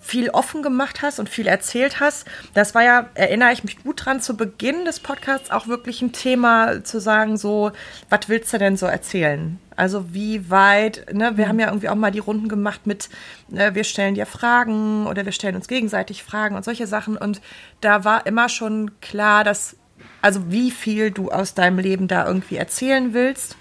viel 0.00 0.30
offen 0.30 0.62
gemacht 0.62 1.02
hast 1.02 1.18
und 1.18 1.28
viel 1.28 1.46
erzählt 1.46 2.00
hast. 2.00 2.26
Das 2.54 2.74
war 2.74 2.82
ja, 2.82 3.10
erinnere 3.14 3.52
ich 3.52 3.64
mich 3.64 3.82
gut 3.82 4.04
dran, 4.04 4.20
zu 4.20 4.36
Beginn 4.36 4.84
des 4.84 5.00
Podcasts 5.00 5.50
auch 5.50 5.66
wirklich 5.66 6.00
ein 6.00 6.12
Thema 6.12 6.82
zu 6.84 7.00
sagen, 7.00 7.36
so, 7.36 7.72
was 8.08 8.28
willst 8.28 8.52
du 8.52 8.58
denn 8.58 8.76
so 8.76 8.86
erzählen? 8.86 9.58
Also 9.76 10.12
wie 10.12 10.50
weit, 10.50 11.06
ne, 11.12 11.36
wir 11.36 11.44
mhm. 11.44 11.48
haben 11.48 11.58
ja 11.60 11.66
irgendwie 11.68 11.88
auch 11.88 11.94
mal 11.94 12.10
die 12.10 12.18
Runden 12.18 12.48
gemacht 12.48 12.86
mit, 12.86 13.08
äh, 13.52 13.74
wir 13.74 13.84
stellen 13.84 14.14
dir 14.14 14.26
Fragen 14.26 15.06
oder 15.06 15.24
wir 15.24 15.32
stellen 15.32 15.56
uns 15.56 15.68
gegenseitig 15.68 16.22
Fragen 16.22 16.56
und 16.56 16.64
solche 16.64 16.86
Sachen. 16.86 17.16
Und 17.16 17.40
da 17.80 18.04
war 18.04 18.26
immer 18.26 18.48
schon 18.48 19.00
klar, 19.00 19.44
dass, 19.44 19.76
also 20.22 20.50
wie 20.50 20.70
viel 20.70 21.10
du 21.10 21.30
aus 21.30 21.54
deinem 21.54 21.78
Leben 21.78 22.08
da 22.08 22.26
irgendwie 22.26 22.56
erzählen 22.56 23.14
willst. 23.14 23.56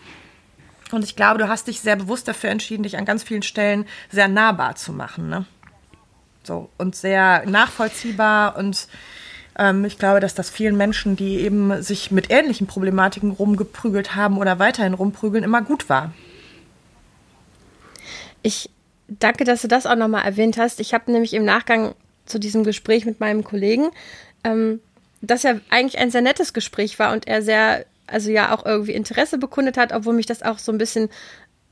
Und 0.92 1.04
ich 1.04 1.16
glaube, 1.16 1.38
du 1.40 1.48
hast 1.48 1.68
dich 1.68 1.82
sehr 1.82 1.96
bewusst 1.96 2.28
dafür 2.28 2.50
entschieden, 2.50 2.84
dich 2.84 2.98
an 2.98 3.06
ganz 3.06 3.24
vielen 3.24 3.44
Stellen 3.44 3.86
sehr 4.12 4.28
nahbar 4.28 4.76
zu 4.76 4.92
machen. 4.92 5.30
Ne? 5.30 5.46
So, 6.44 6.70
und 6.78 6.96
sehr 6.96 7.46
nachvollziehbar. 7.46 8.58
Und 8.58 8.88
ähm, 9.58 9.86
ich 9.86 9.98
glaube, 9.98 10.20
dass 10.20 10.34
das 10.34 10.50
vielen 10.50 10.78
Menschen, 10.78 11.16
die 11.16 11.40
eben 11.42 11.82
sich 11.84 12.12
mit 12.12 12.32
ähnlichen 12.32 12.66
Problematiken 12.66 13.32
rumgeprügelt 13.32 14.16
haben 14.16 14.38
oder 14.38 14.58
weiterhin 14.58 14.94
rumprügeln, 14.94 15.44
immer 15.44 15.62
gut 15.62 15.90
war. 15.90 16.14
Ich 18.42 18.70
danke, 19.08 19.44
dass 19.44 19.62
du 19.62 19.68
das 19.68 19.86
auch 19.86 19.96
nochmal 19.96 20.26
erwähnt 20.26 20.58
hast. 20.58 20.80
Ich 20.80 20.94
habe 20.94 21.12
nämlich 21.12 21.34
im 21.34 21.46
Nachgang 21.46 21.94
zu 22.26 22.40
diesem 22.40 22.64
Gespräch 22.64 23.06
mit 23.06 23.20
meinem 23.20 23.44
Kollegen, 23.44 23.90
ähm, 24.44 24.80
dass 25.22 25.44
ja 25.44 25.56
eigentlich 25.70 26.00
ein 26.00 26.12
sehr 26.12 26.22
nettes 26.22 26.54
Gespräch 26.54 26.98
war 27.00 27.12
und 27.12 27.28
er 27.28 27.42
sehr 27.42 27.86
also 28.12 28.30
ja 28.32 28.54
auch 28.54 28.66
irgendwie 28.66 28.94
Interesse 28.94 29.38
bekundet 29.38 29.78
hat, 29.78 29.94
obwohl 29.94 30.14
mich 30.14 30.26
das 30.26 30.44
auch 30.44 30.60
so 30.60 30.72
ein 30.72 30.78
bisschen 30.78 31.10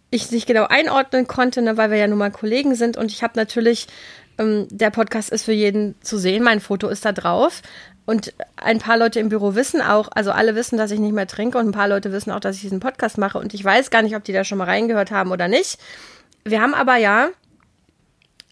ich 0.10 0.32
nicht 0.32 0.48
genau 0.48 0.66
einordnen 0.66 1.28
konnte, 1.28 1.62
ne, 1.62 1.78
weil 1.78 1.92
wir 1.92 1.98
ja 1.98 2.08
nun 2.08 2.18
mal 2.18 2.32
Kollegen 2.32 2.76
sind. 2.76 2.98
Und 2.98 3.12
ich 3.12 3.24
habe 3.24 3.34
natürlich, 3.36 3.88
ähm, 4.38 4.68
der 4.70 4.90
Podcast 4.90 5.30
ist 5.30 5.44
für 5.44 5.52
jeden 5.52 5.96
zu 6.02 6.18
sehen, 6.18 6.44
mein 6.44 6.60
Foto 6.60 6.88
ist 6.88 7.06
da 7.06 7.12
drauf. 7.12 7.62
Und 8.06 8.34
ein 8.56 8.80
paar 8.80 8.98
Leute 8.98 9.20
im 9.20 9.28
Büro 9.28 9.56
wissen 9.56 9.82
auch, 9.82 10.08
also 10.14 10.32
alle 10.32 10.56
wissen, 10.56 10.78
dass 10.78 10.92
ich 10.92 11.00
nicht 11.00 11.12
mehr 11.12 11.28
trinke 11.28 11.58
und 11.58 11.68
ein 11.68 11.74
paar 11.74 11.90
Leute 11.90 12.14
wissen 12.14 12.32
auch, 12.32 12.40
dass 12.40 12.56
ich 12.56 12.62
diesen 12.62 12.80
Podcast 12.80 13.18
mache. 13.18 13.38
Und 13.38 13.54
ich 13.54 13.64
weiß 13.64 13.90
gar 13.90 14.02
nicht, 14.02 14.16
ob 14.16 14.24
die 14.24 14.32
da 14.32 14.46
schon 14.46 14.58
mal 14.58 14.64
reingehört 14.64 15.12
haben 15.12 15.32
oder 15.32 15.50
nicht. 15.50 15.78
Wir 16.46 16.62
haben 16.62 16.74
aber 16.74 16.96
ja 16.96 17.30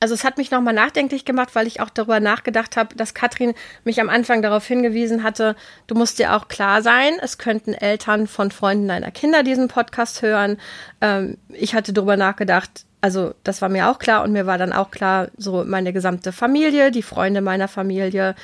also 0.05 0.13
es 0.13 0.23
hat 0.23 0.37
mich 0.37 0.51
nochmal 0.51 0.75
nachdenklich 0.75 1.25
gemacht, 1.25 1.55
weil 1.55 1.65
ich 1.65 1.81
auch 1.81 1.89
darüber 1.89 2.19
nachgedacht 2.19 2.77
habe, 2.77 2.95
dass 2.95 3.15
Katrin 3.15 3.55
mich 3.85 3.99
am 3.99 4.07
Anfang 4.07 4.43
darauf 4.43 4.63
hingewiesen 4.67 5.23
hatte, 5.23 5.55
du 5.87 5.95
musst 5.95 6.19
dir 6.19 6.35
auch 6.35 6.47
klar 6.47 6.83
sein, 6.83 7.13
es 7.23 7.39
könnten 7.39 7.73
Eltern 7.73 8.27
von 8.27 8.51
Freunden 8.51 8.87
deiner 8.87 9.09
Kinder 9.09 9.41
diesen 9.41 9.67
Podcast 9.67 10.21
hören. 10.21 10.57
Ähm, 11.01 11.39
ich 11.49 11.73
hatte 11.73 11.91
darüber 11.91 12.17
nachgedacht, 12.17 12.85
also 13.01 13.33
das 13.43 13.63
war 13.63 13.69
mir 13.69 13.89
auch 13.89 13.97
klar 13.97 14.23
und 14.23 14.31
mir 14.31 14.45
war 14.45 14.59
dann 14.59 14.73
auch 14.73 14.91
klar, 14.91 15.29
so 15.37 15.63
meine 15.65 15.91
gesamte 15.91 16.31
Familie, 16.31 16.91
die 16.91 17.01
Freunde 17.01 17.41
meiner 17.41 17.67
Familie, 17.67 18.35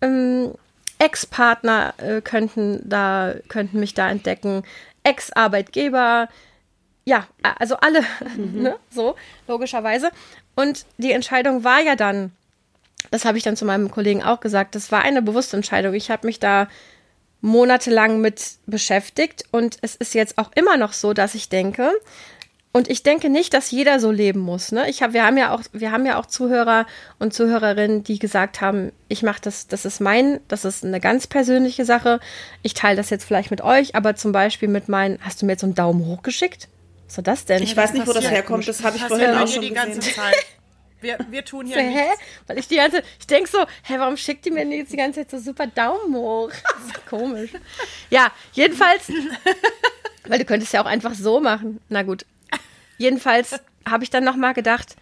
ähm, 0.00 0.52
Ex-Partner 0.98 1.92
äh, 1.98 2.22
könnten 2.22 2.80
da, 2.88 3.34
könnten 3.48 3.78
mich 3.78 3.92
da 3.92 4.08
entdecken, 4.08 4.62
Ex-Arbeitgeber, 5.02 6.28
ja, 7.04 7.26
also 7.58 7.76
alle, 7.76 8.02
mhm. 8.36 8.62
ne, 8.62 8.76
so, 8.88 9.16
logischerweise. 9.48 10.10
Und 10.54 10.84
die 10.98 11.12
Entscheidung 11.12 11.64
war 11.64 11.80
ja 11.80 11.96
dann, 11.96 12.32
das 13.10 13.24
habe 13.24 13.38
ich 13.38 13.44
dann 13.44 13.56
zu 13.56 13.64
meinem 13.64 13.90
Kollegen 13.90 14.22
auch 14.22 14.40
gesagt, 14.40 14.74
das 14.74 14.92
war 14.92 15.02
eine 15.02 15.22
bewusste 15.22 15.56
Entscheidung. 15.56 15.94
Ich 15.94 16.10
habe 16.10 16.26
mich 16.26 16.38
da 16.38 16.68
monatelang 17.40 18.20
mit 18.20 18.58
beschäftigt 18.66 19.44
und 19.50 19.78
es 19.80 19.96
ist 19.96 20.14
jetzt 20.14 20.36
auch 20.36 20.50
immer 20.54 20.76
noch 20.76 20.92
so, 20.92 21.14
dass 21.14 21.34
ich 21.34 21.48
denke, 21.48 21.92
und 22.72 22.88
ich 22.88 23.02
denke 23.02 23.30
nicht, 23.30 23.52
dass 23.52 23.72
jeder 23.72 23.98
so 23.98 24.12
leben 24.12 24.38
muss. 24.38 24.70
Ne? 24.70 24.88
Ich 24.88 25.02
hab, 25.02 25.12
wir 25.12 25.24
haben 25.24 25.36
ja 25.36 25.52
auch, 25.52 25.62
wir 25.72 25.90
haben 25.90 26.06
ja 26.06 26.20
auch 26.20 26.26
Zuhörer 26.26 26.86
und 27.18 27.34
Zuhörerinnen, 27.34 28.04
die 28.04 28.20
gesagt 28.20 28.60
haben, 28.60 28.92
ich 29.08 29.24
mache 29.24 29.40
das, 29.42 29.66
das 29.66 29.84
ist 29.84 30.00
mein, 30.00 30.38
das 30.46 30.64
ist 30.64 30.84
eine 30.84 31.00
ganz 31.00 31.26
persönliche 31.26 31.84
Sache. 31.84 32.20
Ich 32.62 32.74
teile 32.74 32.96
das 32.96 33.10
jetzt 33.10 33.24
vielleicht 33.24 33.50
mit 33.50 33.60
euch, 33.60 33.96
aber 33.96 34.14
zum 34.14 34.30
Beispiel 34.30 34.68
mit 34.68 34.88
meinen, 34.88 35.18
hast 35.20 35.42
du 35.42 35.46
mir 35.46 35.52
jetzt 35.52 35.62
so 35.62 35.66
einen 35.66 35.74
Daumen 35.74 36.06
hoch 36.06 36.22
geschickt? 36.22 36.68
Was 37.10 37.16
war 37.16 37.24
das 37.24 37.44
denn? 37.44 37.60
Ich 37.64 37.76
weiß 37.76 37.92
nicht, 37.92 38.06
wo 38.06 38.12
das 38.12 38.30
herkommt. 38.30 38.68
Das 38.68 38.84
habe 38.84 38.96
ich 38.96 39.02
vorhin 39.02 39.30
auch 39.34 39.48
schon 39.48 39.62
die 39.62 39.72
ganze 39.72 39.98
gesehen. 39.98 40.14
Zeit. 40.14 40.36
Wir, 41.02 41.18
wir 41.30 41.42
tun 41.46 41.64
hier 41.64 41.76
so, 41.76 41.80
Hä? 41.80 42.08
Weil 42.46 42.58
ich 42.58 42.68
die 42.68 42.76
ganze 42.76 43.02
ich 43.18 43.26
denke 43.26 43.48
so, 43.48 43.60
hä, 43.84 43.94
warum 43.96 44.18
schickt 44.18 44.44
die 44.44 44.50
mir 44.50 44.66
jetzt 44.66 44.92
die 44.92 44.98
ganze 44.98 45.20
Zeit 45.20 45.30
so 45.30 45.38
super 45.38 45.66
Daumen 45.66 46.14
hoch? 46.14 46.50
Das 46.62 46.98
ist 46.98 47.06
komisch. 47.06 47.52
Ja, 48.10 48.30
jedenfalls, 48.52 49.10
weil 50.28 50.38
du 50.38 50.44
könntest 50.44 50.74
ja 50.74 50.82
auch 50.82 50.86
einfach 50.86 51.14
so 51.14 51.40
machen. 51.40 51.80
Na 51.88 52.02
gut. 52.02 52.26
Jedenfalls 52.98 53.58
habe 53.88 54.04
ich 54.04 54.10
dann 54.10 54.24
nochmal 54.24 54.52
gedacht, 54.52 54.94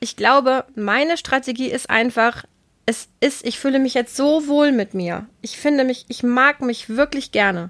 ich 0.00 0.16
glaube, 0.16 0.64
meine 0.76 1.18
Strategie 1.18 1.70
ist 1.70 1.90
einfach, 1.90 2.44
es 2.86 3.08
ist, 3.20 3.46
ich 3.46 3.58
fühle 3.58 3.80
mich 3.80 3.92
jetzt 3.92 4.16
so 4.16 4.46
wohl 4.46 4.72
mit 4.72 4.94
mir. 4.94 5.26
Ich 5.42 5.58
finde 5.58 5.84
mich, 5.84 6.06
ich 6.08 6.22
mag 6.22 6.62
mich 6.62 6.88
wirklich 6.88 7.32
gerne. 7.32 7.68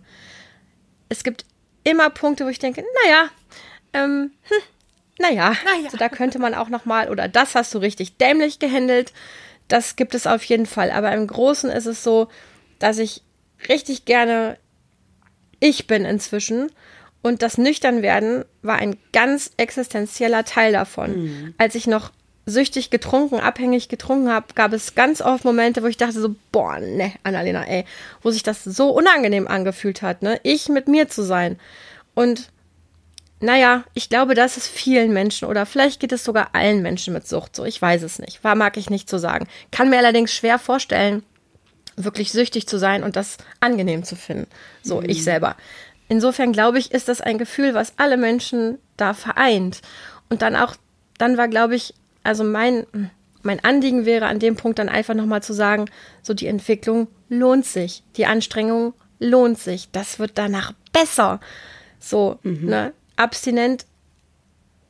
Es 1.09 1.25
gibt 1.25 1.45
immer 1.83 2.09
Punkte, 2.11 2.45
wo 2.45 2.51
ich 2.51 2.61
denke, 2.61 2.85
naja, 3.05 3.31
ähm, 3.95 4.33
hm, 4.43 4.63
naja, 5.19 5.55
naja. 5.65 5.85
Also 5.85 5.97
da 5.97 6.09
könnte 6.09 6.39
man 6.39 6.55
auch 6.55 6.69
noch 6.69 6.85
mal, 6.85 7.09
oder 7.09 7.29
das 7.29 7.55
hast 7.55 7.75
du 7.75 7.79
richtig 7.79 8.17
dämlich 8.17 8.59
gehandelt. 8.59 9.13
Das 9.69 9.97
gibt 9.97 10.15
es 10.15 10.27
auf 10.27 10.45
jeden 10.45 10.67
Fall. 10.67 10.91
Aber 10.91 11.13
im 11.13 11.27
Großen 11.27 11.71
ist 11.71 11.87
es 11.87 12.05
so, 12.05 12.29
dass 12.79 12.99
ich 12.99 13.23
richtig 13.69 14.05
gerne 14.05 14.59
ich 15.61 15.87
bin 15.87 16.05
inzwischen. 16.05 16.71
Und 17.23 17.41
das 17.41 17.57
Nüchternwerden 17.57 18.45
war 18.61 18.77
ein 18.77 18.97
ganz 19.13 19.53
existenzieller 19.57 20.45
Teil 20.45 20.73
davon. 20.73 21.23
Mhm. 21.23 21.55
Als 21.57 21.75
ich 21.75 21.87
noch 21.87 22.11
süchtig 22.45 22.91
getrunken, 22.91 23.37
abhängig 23.37 23.89
getrunken 23.89 24.31
habe, 24.31 24.49
gab 24.55 24.75
es 24.75 24.95
ganz 24.95 25.23
oft 25.23 25.47
Momente, 25.47 25.83
wo 25.83 25.87
ich 25.87 25.97
dachte 25.97 26.21
so, 26.21 26.35
boah, 26.53 26.79
ne, 26.79 27.15
Annalena, 27.23 27.65
ey, 27.65 27.87
wo 28.21 28.31
sich 28.31 28.43
das 28.43 28.63
so 28.63 28.91
unangenehm 28.91 29.49
angefühlt 29.49 30.03
hat, 30.03 30.23
ne, 30.23 30.39
ich 30.43 30.69
mit 30.69 30.87
mir 30.87 31.09
zu 31.09 31.23
sein. 31.23 31.59
Und 32.15 32.51
naja, 33.41 33.85
ich 33.95 34.09
glaube, 34.09 34.35
das 34.35 34.57
ist 34.57 34.67
vielen 34.67 35.13
Menschen 35.13 35.49
oder 35.49 35.67
vielleicht 35.67 36.01
geht 36.01 36.13
es 36.13 36.25
sogar 36.25 36.51
allen 36.55 36.83
Menschen 36.83 37.13
mit 37.13 37.27
Sucht 37.29 37.55
so. 37.57 37.65
Ich 37.65 37.81
weiß 37.81 38.03
es 38.03 38.19
nicht. 38.19 38.43
War 38.43 38.55
mag 38.55 38.77
ich 38.77 38.91
nicht 38.91 39.09
zu 39.09 39.19
sagen. 39.19 39.47
Kann 39.71 39.91
mir 39.91 39.99
allerdings 39.99 40.33
schwer 40.33 40.59
vorstellen, 40.59 41.23
wirklich 41.97 42.33
süchtig 42.33 42.67
zu 42.67 42.79
sein 42.79 43.03
und 43.03 43.17
das 43.17 43.37
angenehm 43.61 44.05
zu 44.05 44.17
finden. 44.17 44.47
So, 44.83 45.01
mhm. 45.01 45.09
ich 45.09 45.25
selber. 45.25 45.57
Insofern 46.09 46.53
glaube 46.53 46.79
ich, 46.79 46.93
ist 46.93 47.09
das 47.09 47.21
ein 47.21 47.39
Gefühl, 47.39 47.75
was 47.75 47.95
alle 47.97 48.17
Menschen 48.17 48.79
da 48.97 49.15
vereint. 49.15 49.81
Und 50.29 50.43
dann 50.43 50.57
auch, 50.57 50.75
dann 51.19 51.37
war, 51.37 51.49
glaube 51.49 51.75
ich, 51.75 51.95
also 52.23 52.45
mein, 52.45 52.87
mein 53.43 53.63
Anliegen 53.65 54.07
wäre 54.07 54.27
an 54.27 54.39
dem 54.39 54.57
Punkt 54.57 54.79
dann 54.79 54.89
einfach 54.89 55.15
nochmal 55.15 55.43
zu 55.43 55.53
sagen, 55.53 55.87
so 56.23 56.35
die 56.35 56.47
Entwicklung 56.47 57.09
lohnt 57.29 57.67
sich. 57.67 58.03
Die 58.17 58.27
Anstrengung 58.27 58.95
lohnt 59.19 59.59
sich. 59.59 59.91
Das 59.93 60.19
wird 60.19 60.33
danach 60.35 60.73
besser. 60.93 61.41
So, 61.99 62.39
mhm. 62.43 62.67
ne? 62.67 62.93
Abstinent 63.17 63.87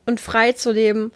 und 0.05 0.19
frei 0.19 0.53
zu 0.53 0.71
leben, 0.71 1.11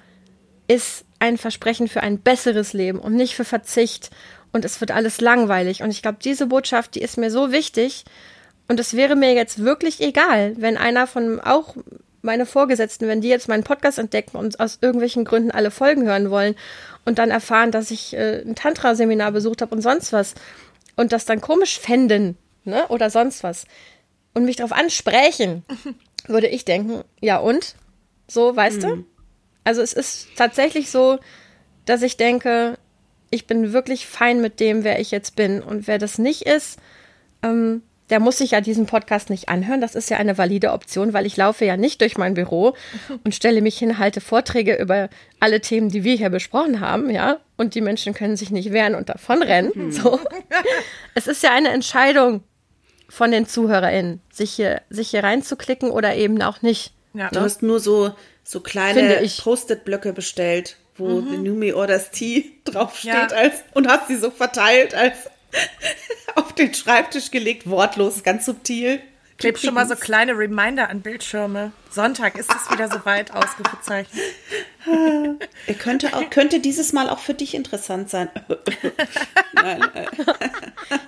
ist 0.68 1.06
ein 1.20 1.38
Versprechen 1.38 1.88
für 1.88 2.02
ein 2.02 2.20
besseres 2.20 2.74
Leben 2.74 3.00
und 3.00 3.16
nicht 3.16 3.36
für 3.36 3.46
Verzicht. 3.46 4.10
Und 4.52 4.66
es 4.66 4.82
wird 4.82 4.92
alles 4.92 5.22
langweilig. 5.22 5.84
Und 5.84 5.92
ich 5.92 6.02
glaube, 6.02 6.18
diese 6.24 6.48
Botschaft, 6.48 6.96
die 6.96 7.02
ist 7.02 7.18
mir 7.18 7.30
so 7.30 7.52
wichtig. 7.52 8.06
Und 8.68 8.80
es 8.80 8.96
wäre 8.96 9.16
mir 9.16 9.34
jetzt 9.34 9.64
wirklich 9.64 10.02
egal, 10.02 10.56
wenn 10.58 10.78
einer 10.78 11.08
von 11.08 11.40
auch 11.40 11.76
meine 12.22 12.46
Vorgesetzten, 12.46 13.08
wenn 13.08 13.22
die 13.22 13.30
jetzt 13.30 13.48
meinen 13.48 13.64
Podcast 13.64 13.98
entdecken 13.98 14.38
und 14.38 14.60
aus 14.60 14.80
irgendwelchen 14.82 15.26
Gründen 15.26 15.52
alle 15.52 15.72
Folgen 15.72 16.06
hören 16.06 16.30
wollen 16.30 16.56
und 17.06 17.18
dann 17.18 17.32
erfahren, 17.32 17.72
dass 17.72 17.92
ich 17.92 18.14
äh, 18.14 18.42
ein 18.46 18.56
Tantra-Seminar 18.56 19.32
besucht 19.32 19.62
habe 19.62 19.74
und 19.74 19.82
sonst 19.82 20.12
was 20.12 20.36
und 20.96 21.14
das 21.14 21.26
dann 21.26 21.40
komisch 21.40 21.80
fänden, 21.80 22.38
ne, 22.66 22.88
oder 22.90 23.10
sonst 23.10 23.44
was 23.44 23.66
und 24.34 24.46
mich 24.46 24.58
darauf 24.58 24.72
ansprechen, 24.72 25.64
würde 26.28 26.48
ich 26.48 26.66
denken, 26.66 27.04
ja 27.20 27.38
und? 27.38 27.76
So, 28.28 28.56
weißt 28.56 28.84
mhm. 28.84 28.88
du? 28.88 29.06
Also 29.64 29.82
es 29.82 29.94
ist 29.94 30.28
tatsächlich 30.36 30.90
so, 30.90 31.20
dass 31.86 32.02
ich 32.02 32.18
denke, 32.18 32.78
ich 33.32 33.48
bin 33.48 33.74
wirklich 33.74 34.08
fein 34.08 34.42
mit 34.42 34.60
dem, 34.60 34.84
wer 34.84 35.00
ich 35.00 35.12
jetzt 35.12 35.36
bin. 35.36 35.62
Und 35.62 35.88
wer 35.88 35.98
das 35.98 36.18
nicht 36.18 36.44
ist, 36.44 36.80
ähm, 37.44 37.84
der 38.10 38.20
muss 38.20 38.40
sich 38.40 38.52
ja 38.52 38.62
diesen 38.62 38.88
Podcast 38.88 39.30
nicht 39.30 39.50
anhören. 39.50 39.82
Das 39.82 39.96
ist 39.96 40.10
ja 40.10 40.18
eine 40.18 40.38
valide 40.38 40.72
Option, 40.72 41.14
weil 41.14 41.26
ich 41.26 41.38
laufe 41.38 41.66
ja 41.66 41.78
nicht 41.78 42.02
durch 42.02 42.18
mein 42.18 42.34
Büro 42.34 42.76
und 43.24 43.36
stelle 43.36 43.62
mich 43.62 43.78
hin, 43.78 44.00
halte 44.00 44.22
Vorträge 44.22 44.76
über 44.76 45.10
alle 45.40 45.62
Themen, 45.62 45.90
die 45.90 46.04
wir 46.04 46.16
hier 46.16 46.30
besprochen 46.30 46.80
haben, 46.80 47.10
ja. 47.10 47.38
Und 47.58 47.76
die 47.76 47.82
Menschen 47.82 48.14
können 48.14 48.38
sich 48.38 48.52
nicht 48.52 48.72
wehren 48.72 48.96
und 48.96 49.10
davonrennen. 49.10 49.72
Mhm. 49.76 49.92
So. 49.92 50.20
es 51.14 51.28
ist 51.28 51.44
ja 51.44 51.52
eine 51.52 51.70
Entscheidung 51.70 52.44
von 53.10 53.32
den 53.32 53.48
ZuhörerInnen, 53.48 54.22
sich 54.32 54.52
hier, 54.52 54.82
sich 54.90 55.10
hier 55.10 55.24
reinzuklicken 55.24 55.92
oder 55.92 56.16
eben 56.16 56.42
auch 56.42 56.62
nicht. 56.62 56.94
Ja. 57.14 57.30
Du 57.30 57.42
hast 57.42 57.64
nur 57.64 57.80
so, 57.80 58.14
so 58.44 58.60
kleine 58.60 59.28
Post-it-Blöcke 59.42 60.14
bestellt, 60.14 60.78
wo 60.96 61.22
mhm. 61.22 61.30
the 61.30 61.38
Numi 61.38 61.74
Orders 61.74 62.12
Tea 62.12 62.52
draufsteht 62.66 63.14
ja. 63.14 63.28
als, 63.28 63.64
und 63.74 63.88
hast 63.88 64.08
sie 64.08 64.16
so 64.16 64.32
verteilt 64.32 64.94
als 64.94 65.18
auf 66.36 66.54
den 66.54 66.74
Schreibtisch 66.74 67.32
gelegt, 67.32 67.70
wortlos, 67.70 68.24
ganz 68.24 68.46
subtil. 68.46 69.02
Kleb 69.40 69.58
schon 69.58 69.74
mal 69.74 69.88
so 69.88 69.96
kleine 69.96 70.38
Reminder 70.38 70.90
an 70.90 71.02
Bildschirme. 71.02 71.72
Sonntag 71.90 72.38
ist 72.38 72.54
es 72.54 72.70
wieder 72.72 72.90
soweit 72.90 73.32
ausgezeichnet. 73.32 74.22
Er 75.66 75.76
könnte, 75.76 76.14
auch, 76.14 76.30
könnte 76.30 76.60
dieses 76.60 76.92
Mal 76.94 77.10
auch 77.10 77.20
für 77.20 77.34
dich 77.34 77.56
interessant 77.56 78.10
sein. 78.10 78.30
Nein. 79.54 79.82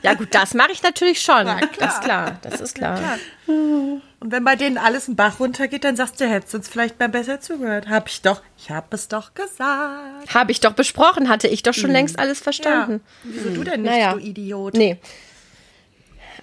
Ja 0.02 0.13
gut, 0.13 0.30
das 0.32 0.54
mache 0.54 0.72
ich 0.72 0.82
natürlich 0.82 1.22
schon. 1.22 1.46
Ja, 1.46 1.60
das 1.78 1.96
ist 1.96 2.04
klar, 2.04 2.38
das 2.41 2.62
ist 2.62 2.76
klar. 2.76 2.98
klar. 2.98 3.17
Und 3.48 4.32
wenn 4.32 4.44
bei 4.44 4.56
denen 4.56 4.78
alles 4.78 5.08
ein 5.08 5.15
Bach 5.15 5.39
runtergeht, 5.39 5.84
dann 5.84 5.96
sagst 5.96 6.22
du, 6.22 6.28
hättest 6.28 6.56
uns 6.56 6.70
vielleicht 6.70 7.00
mal 7.00 7.10
besser 7.10 7.41
zugehört. 7.41 7.89
Hab 7.89 8.08
ich 8.08 8.22
doch, 8.22 8.41
ich 8.58 8.72
habe 8.72 8.88
es 8.91 9.08
doch 9.08 9.34
gesagt. 9.34 10.34
Habe 10.34 10.52
ich 10.52 10.60
doch 10.60 10.74
besprochen, 10.74 11.28
hatte 11.28 11.48
ich 11.48 11.63
doch 11.63 11.74
schon 11.74 11.89
hm. 11.89 11.94
längst 11.94 12.20
alles 12.20 12.39
verstanden. 12.39 13.02
Ja. 13.24 13.32
Wieso 13.34 13.50
hm. 13.50 13.56
du 13.56 13.63
denn 13.63 13.82
nicht, 13.82 13.91
naja. 13.91 14.13
du 14.13 14.20
Idiot? 14.20 14.74
Nee. 14.76 15.00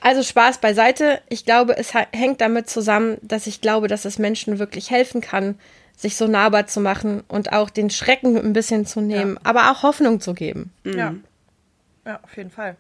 Also 0.01 0.23
Spaß 0.23 0.59
beiseite. 0.59 1.21
Ich 1.29 1.45
glaube, 1.45 1.77
es 1.77 1.93
hängt 1.95 2.41
damit 2.41 2.71
zusammen, 2.71 3.19
dass 3.23 3.47
ich 3.47 3.61
glaube, 3.61 3.89
dass 3.89 4.05
es 4.05 4.19
Menschen 4.19 4.59
wirklich 4.59 4.91
helfen 4.91 5.21
kann, 5.21 5.59
sich 5.97 6.17
so 6.17 6.29
nahbar 6.29 6.67
zu 6.67 6.81
machen 6.81 7.25
und 7.27 7.53
auch 7.53 7.71
den 7.71 7.91
Schrecken 7.91 8.37
ein 8.37 8.53
bisschen 8.53 8.87
zu 8.87 9.01
nehmen, 9.01 9.35
ja. 9.35 9.41
aber 9.43 9.71
auch 9.71 9.83
Hoffnung 9.83 10.21
zu 10.21 10.35
geben. 10.35 10.73
Mhm. 10.85 10.99
Ja. 10.99 11.15
Ja, 12.07 12.21
auf 12.23 12.37
jeden 12.37 12.51
Fall. 12.51 12.77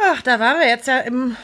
Ach, 0.00 0.22
da 0.22 0.40
waren 0.40 0.58
wir 0.60 0.68
jetzt 0.68 0.86
ja 0.86 1.00
im 1.00 1.36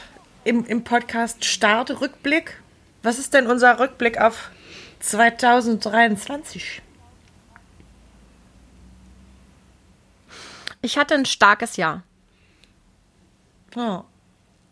im, 0.43 0.65
im 0.65 0.83
Podcast 0.83 1.45
Start 1.45 2.01
Rückblick. 2.01 2.57
Was 3.03 3.19
ist 3.19 3.33
denn 3.33 3.47
unser 3.47 3.79
Rückblick 3.79 4.19
auf 4.19 4.51
2023? 4.99 6.81
Ich 10.81 10.97
hatte 10.97 11.13
ein 11.13 11.25
starkes 11.25 11.77
Jahr. 11.77 12.03
Oh, 13.75 14.01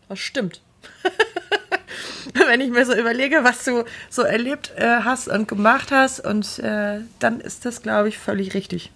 das 0.08 0.20
stimmt. 0.20 0.62
Wenn 2.34 2.62
ich 2.62 2.70
mir 2.70 2.86
so 2.86 2.94
überlege, 2.94 3.44
was 3.44 3.64
du 3.64 3.84
so 4.10 4.22
erlebt 4.22 4.72
äh, 4.76 5.02
hast 5.04 5.28
und 5.28 5.48
gemacht 5.48 5.92
hast, 5.92 6.20
und 6.20 6.60
äh, 6.60 7.02
dann 7.20 7.40
ist 7.40 7.66
das, 7.66 7.82
glaube 7.82 8.10
ich, 8.10 8.18
völlig 8.18 8.54
richtig. 8.54 8.92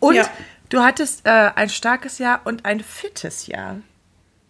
Und 0.00 0.14
ja. 0.14 0.28
du 0.68 0.82
hattest 0.82 1.26
äh, 1.26 1.50
ein 1.54 1.68
starkes 1.68 2.18
Jahr 2.18 2.42
und 2.44 2.64
ein 2.64 2.80
fittes 2.80 3.46
Jahr. 3.46 3.76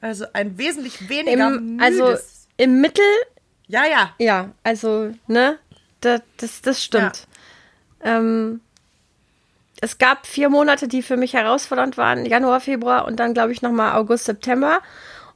Also 0.01 0.27
ein 0.33 0.59
wesentlich 0.59 1.09
weniger 1.09 1.55
Im, 1.55 1.81
Also 1.81 2.17
im 2.57 2.81
Mittel. 2.81 3.05
Ja, 3.67 3.85
ja. 3.87 4.15
Ja, 4.19 4.53
also, 4.63 5.13
ne? 5.27 5.59
Das, 6.01 6.21
das, 6.37 6.61
das 6.61 6.85
stimmt. 6.85 7.27
Ja. 8.05 8.19
Ähm, 8.19 8.61
es 9.85 9.99
gab 9.99 10.27
vier 10.27 10.49
Monate, 10.49 10.88
die 10.88 11.03
für 11.03 11.18
mich 11.18 11.35
herausfordernd 11.35 11.99
waren. 11.99 12.25
Januar, 12.25 12.61
Februar 12.61 13.05
und 13.05 13.20
dann, 13.20 13.35
glaube 13.35 13.53
ich, 13.53 13.61
nochmal 13.61 13.92
August, 13.92 14.25
September. 14.25 14.81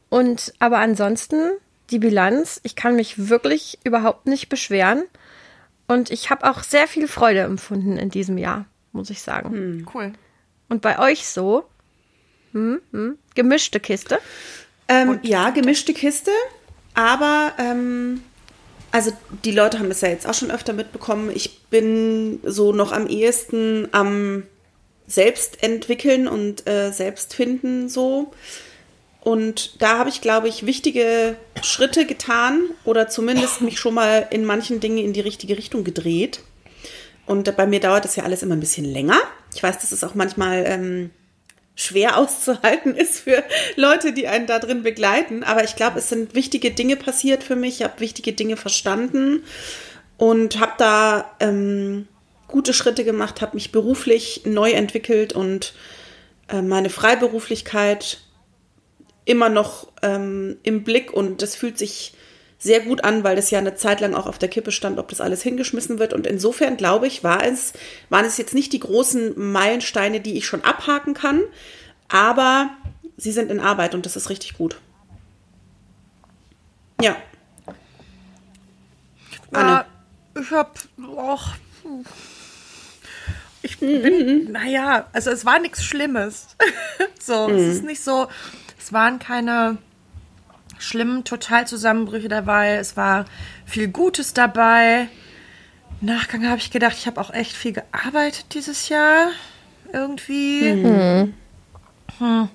Und 0.09 0.55
aber 0.59 0.79
ansonsten, 0.79 1.51
die 1.91 1.99
Bilanz, 1.99 2.59
ich 2.63 2.75
kann 2.75 2.97
mich 2.97 3.29
wirklich 3.29 3.79
überhaupt 3.85 4.27
nicht 4.27 4.49
beschweren. 4.49 5.05
Und 5.87 6.11
ich 6.11 6.31
habe 6.31 6.49
auch 6.49 6.63
sehr 6.63 6.89
viel 6.89 7.09
Freude 7.09 7.41
empfunden 7.41 7.99
in 7.99 8.09
diesem 8.09 8.39
Jahr, 8.39 8.65
muss 8.93 9.11
ich 9.11 9.21
sagen. 9.21 9.51
Hm. 9.51 9.89
Cool. 9.93 10.13
Und 10.71 10.81
bei 10.81 10.99
euch 10.99 11.29
so? 11.29 11.69
Hm, 12.53 12.81
hm. 12.93 13.19
Gemischte 13.35 13.81
Kiste? 13.81 14.19
Ähm, 14.89 15.19
ja, 15.23 15.51
gemischte 15.51 15.93
Kiste. 15.93 16.31
Aber, 16.95 17.53
ähm, 17.59 18.23
also 18.91 19.13
die 19.45 19.53
Leute 19.53 19.79
haben 19.79 19.91
es 19.91 20.01
ja 20.01 20.09
jetzt 20.09 20.27
auch 20.27 20.35
schon 20.35 20.51
öfter 20.51 20.73
mitbekommen. 20.73 21.31
Ich 21.35 21.61
bin 21.65 22.41
so 22.45 22.73
noch 22.73 22.93
am 22.93 23.07
ehesten 23.07 23.89
am 23.93 24.45
Selbstentwickeln 25.07 26.29
und 26.29 26.69
äh, 26.69 26.93
Selbstfinden 26.93 27.89
so. 27.89 28.33
Und 29.21 29.83
da 29.83 29.99
habe 29.99 30.11
ich, 30.11 30.21
glaube 30.21 30.49
ich, 30.49 30.65
wichtige 30.65 31.37
Schritte 31.63 32.07
getan 32.07 32.63
oder 32.85 33.09
zumindest 33.09 33.61
mich 33.61 33.79
schon 33.79 33.95
mal 33.95 34.27
in 34.31 34.45
manchen 34.45 34.81
Dingen 34.81 34.99
in 34.99 35.13
die 35.13 35.21
richtige 35.21 35.59
Richtung 35.59 35.85
gedreht. 35.85 36.41
Und 37.27 37.55
bei 37.57 37.67
mir 37.67 37.81
dauert 37.81 38.05
das 38.05 38.17
ja 38.17 38.25
alles 38.25 38.43
immer 38.43 38.57
ein 38.57 38.61
bisschen 38.61 38.87
länger. 38.87 39.19
Ich 39.55 39.63
weiß, 39.63 39.79
das 39.79 39.93
ist 39.93 40.05
auch 40.05 40.15
manchmal 40.15 40.65
ähm, 40.67 41.11
schwer 41.79 42.19
auszuhalten 42.19 42.97
ist 42.97 43.21
für 43.21 43.45
Leute, 43.77 44.13
die 44.13 44.27
einen 44.27 44.49
da 44.49 44.59
drin 44.59 44.83
begleiten. 44.83 45.45
Aber 45.45 45.63
ich 45.63 45.77
glaube, 45.77 46.01
es 46.01 46.09
sind 46.09 46.35
wichtige 46.35 46.73
Dinge 46.73 46.97
passiert 46.97 47.45
für 47.45 47.55
mich. 47.55 47.81
Ich 47.81 47.85
habe 47.85 48.01
wichtige 48.01 48.33
Dinge 48.33 48.57
verstanden 48.57 49.45
und 50.17 50.59
habe 50.59 50.73
da 50.77 51.31
ähm, 51.39 52.09
gute 52.49 52.75
Schritte 52.75 53.05
gemacht, 53.05 53.41
habe 53.41 53.55
mich 53.55 53.71
beruflich 53.71 54.43
neu 54.45 54.73
entwickelt 54.73 55.33
und 55.33 55.73
äh, 56.49 56.63
meine 56.63 56.91
Freiberuflichkeit 56.91 58.23
immer 59.25 59.49
noch 59.49 59.93
ähm, 60.03 60.57
im 60.65 60.83
Blick 60.83 61.13
und 61.13 61.43
das 61.43 61.55
fühlt 61.55 61.79
sich 61.79 62.15
sehr 62.59 62.81
gut 62.81 63.05
an, 63.05 63.23
weil 63.23 63.37
das 63.37 63.51
ja 63.51 63.61
eine 63.61 63.77
Zeit 63.77 64.01
lang 64.01 64.15
auch 64.15 64.27
auf 64.27 64.39
der 64.39 64.49
Kippe 64.49 64.73
stand, 64.73 64.99
ob 64.99 65.09
das 65.09 65.21
alles 65.21 65.43
hingeschmissen 65.43 66.01
wird. 66.01 66.13
Und 66.13 66.27
insofern 66.27 66.77
glaube 66.77 67.07
ich, 67.07 67.23
war 67.23 67.45
es, 67.45 67.73
waren 68.09 68.25
es 68.25 68.37
jetzt 68.37 68.55
nicht 68.55 68.73
die 68.73 68.81
großen 68.81 69.39
Meilensteine, 69.39 70.21
die 70.21 70.37
ich 70.37 70.47
schon 70.47 70.65
abhaken 70.65 71.15
kann, 71.15 71.43
aber 72.09 72.71
sie 73.17 73.33
sind 73.33 73.51
in 73.51 73.61
Arbeit 73.61 73.95
und 73.95 74.07
das 74.07 74.17
ist 74.17 74.29
richtig 74.29 74.59
gut. 74.59 74.81
Ja. 77.01 77.17
Anne. 79.53 79.85
Äh, 80.35 80.41
ich 80.41 80.51
habe 80.51 80.71
auch. 81.17 81.49
Ich 83.63 83.79
bin, 83.79 84.03
mhm. 84.47 84.53
naja, 84.53 85.07
also 85.13 85.31
es 85.31 85.45
war 85.45 85.61
nichts 85.61 85.85
Schlimmes. 85.85 86.49
so, 87.21 87.49
mhm. 87.49 87.55
es 87.55 87.77
ist 87.77 87.85
nicht 87.85 88.03
so, 88.03 88.29
es 88.79 88.93
waren 88.93 89.19
keine 89.19 89.79
schlimmen 90.79 91.25
Totalzusammenbrüche 91.25 92.29
dabei. 92.29 92.77
Es 92.77 92.97
war 92.97 93.25
viel 93.67 93.89
Gutes 93.89 94.35
dabei. 94.35 95.09
Nachgang 96.01 96.47
habe 96.47 96.59
ich 96.59 96.71
gedacht, 96.71 96.97
ich 96.97 97.07
habe 97.07 97.21
auch 97.21 97.33
echt 97.33 97.53
viel 97.57 97.73
gearbeitet 97.73 98.47
dieses 98.55 98.89
Jahr. 98.89 99.31
Irgendwie. 99.93 100.75
Mhm. 100.75 101.35
Hm. 102.19 102.49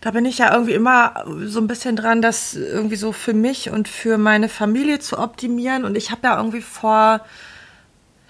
Da 0.00 0.12
bin 0.12 0.24
ich 0.24 0.38
ja 0.38 0.52
irgendwie 0.52 0.72
immer 0.72 1.24
so 1.44 1.60
ein 1.60 1.66
bisschen 1.66 1.94
dran, 1.94 2.22
das 2.22 2.54
irgendwie 2.54 2.96
so 2.96 3.12
für 3.12 3.34
mich 3.34 3.68
und 3.68 3.86
für 3.86 4.16
meine 4.16 4.48
Familie 4.48 4.98
zu 4.98 5.18
optimieren. 5.18 5.84
Und 5.84 5.96
ich 5.96 6.10
habe 6.10 6.26
ja 6.26 6.36
irgendwie 6.38 6.62
vor, 6.62 7.20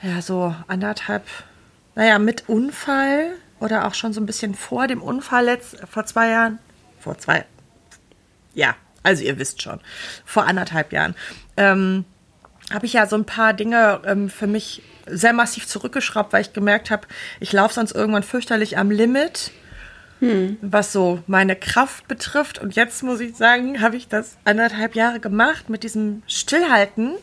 ja, 0.02 0.20
so 0.20 0.54
anderthalb, 0.66 1.24
naja, 1.94 2.18
mit 2.18 2.48
Unfall 2.48 3.32
oder 3.60 3.86
auch 3.86 3.94
schon 3.94 4.12
so 4.12 4.20
ein 4.20 4.26
bisschen 4.26 4.54
vor 4.54 4.88
dem 4.88 5.00
Unfall 5.00 5.44
letzt, 5.44 5.76
vor 5.88 6.06
zwei 6.06 6.30
Jahren, 6.30 6.58
vor 6.98 7.18
zwei, 7.18 7.44
ja, 8.54 8.74
also 9.02 9.22
ihr 9.22 9.38
wisst 9.38 9.62
schon, 9.62 9.80
vor 10.24 10.46
anderthalb 10.46 10.92
Jahren, 10.92 11.14
ähm, 11.56 12.04
habe 12.72 12.86
ich 12.86 12.92
ja 12.92 13.06
so 13.06 13.16
ein 13.16 13.24
paar 13.24 13.52
Dinge 13.52 14.00
ähm, 14.04 14.30
für 14.30 14.46
mich 14.46 14.82
sehr 15.06 15.32
massiv 15.32 15.66
zurückgeschraubt, 15.66 16.32
weil 16.32 16.42
ich 16.42 16.52
gemerkt 16.52 16.90
habe, 16.90 17.06
ich 17.40 17.52
laufe 17.52 17.74
sonst 17.74 17.92
irgendwann 17.92 18.22
fürchterlich 18.22 18.78
am 18.78 18.90
Limit, 18.90 19.50
hm. 20.20 20.58
was 20.60 20.92
so 20.92 21.22
meine 21.26 21.56
Kraft 21.56 22.06
betrifft. 22.06 22.58
Und 22.58 22.76
jetzt 22.76 23.02
muss 23.02 23.20
ich 23.20 23.36
sagen, 23.36 23.80
habe 23.80 23.96
ich 23.96 24.06
das 24.08 24.36
anderthalb 24.44 24.94
Jahre 24.94 25.18
gemacht 25.18 25.68
mit 25.68 25.82
diesem 25.82 26.22
Stillhalten. 26.26 27.14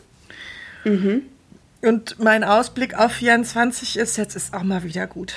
Und 1.82 2.18
mein 2.18 2.44
Ausblick 2.44 2.98
auf 2.98 3.12
24 3.12 3.96
ist, 3.96 4.16
jetzt 4.16 4.34
ist 4.34 4.52
auch 4.52 4.64
mal 4.64 4.82
wieder 4.82 5.06
gut. 5.06 5.34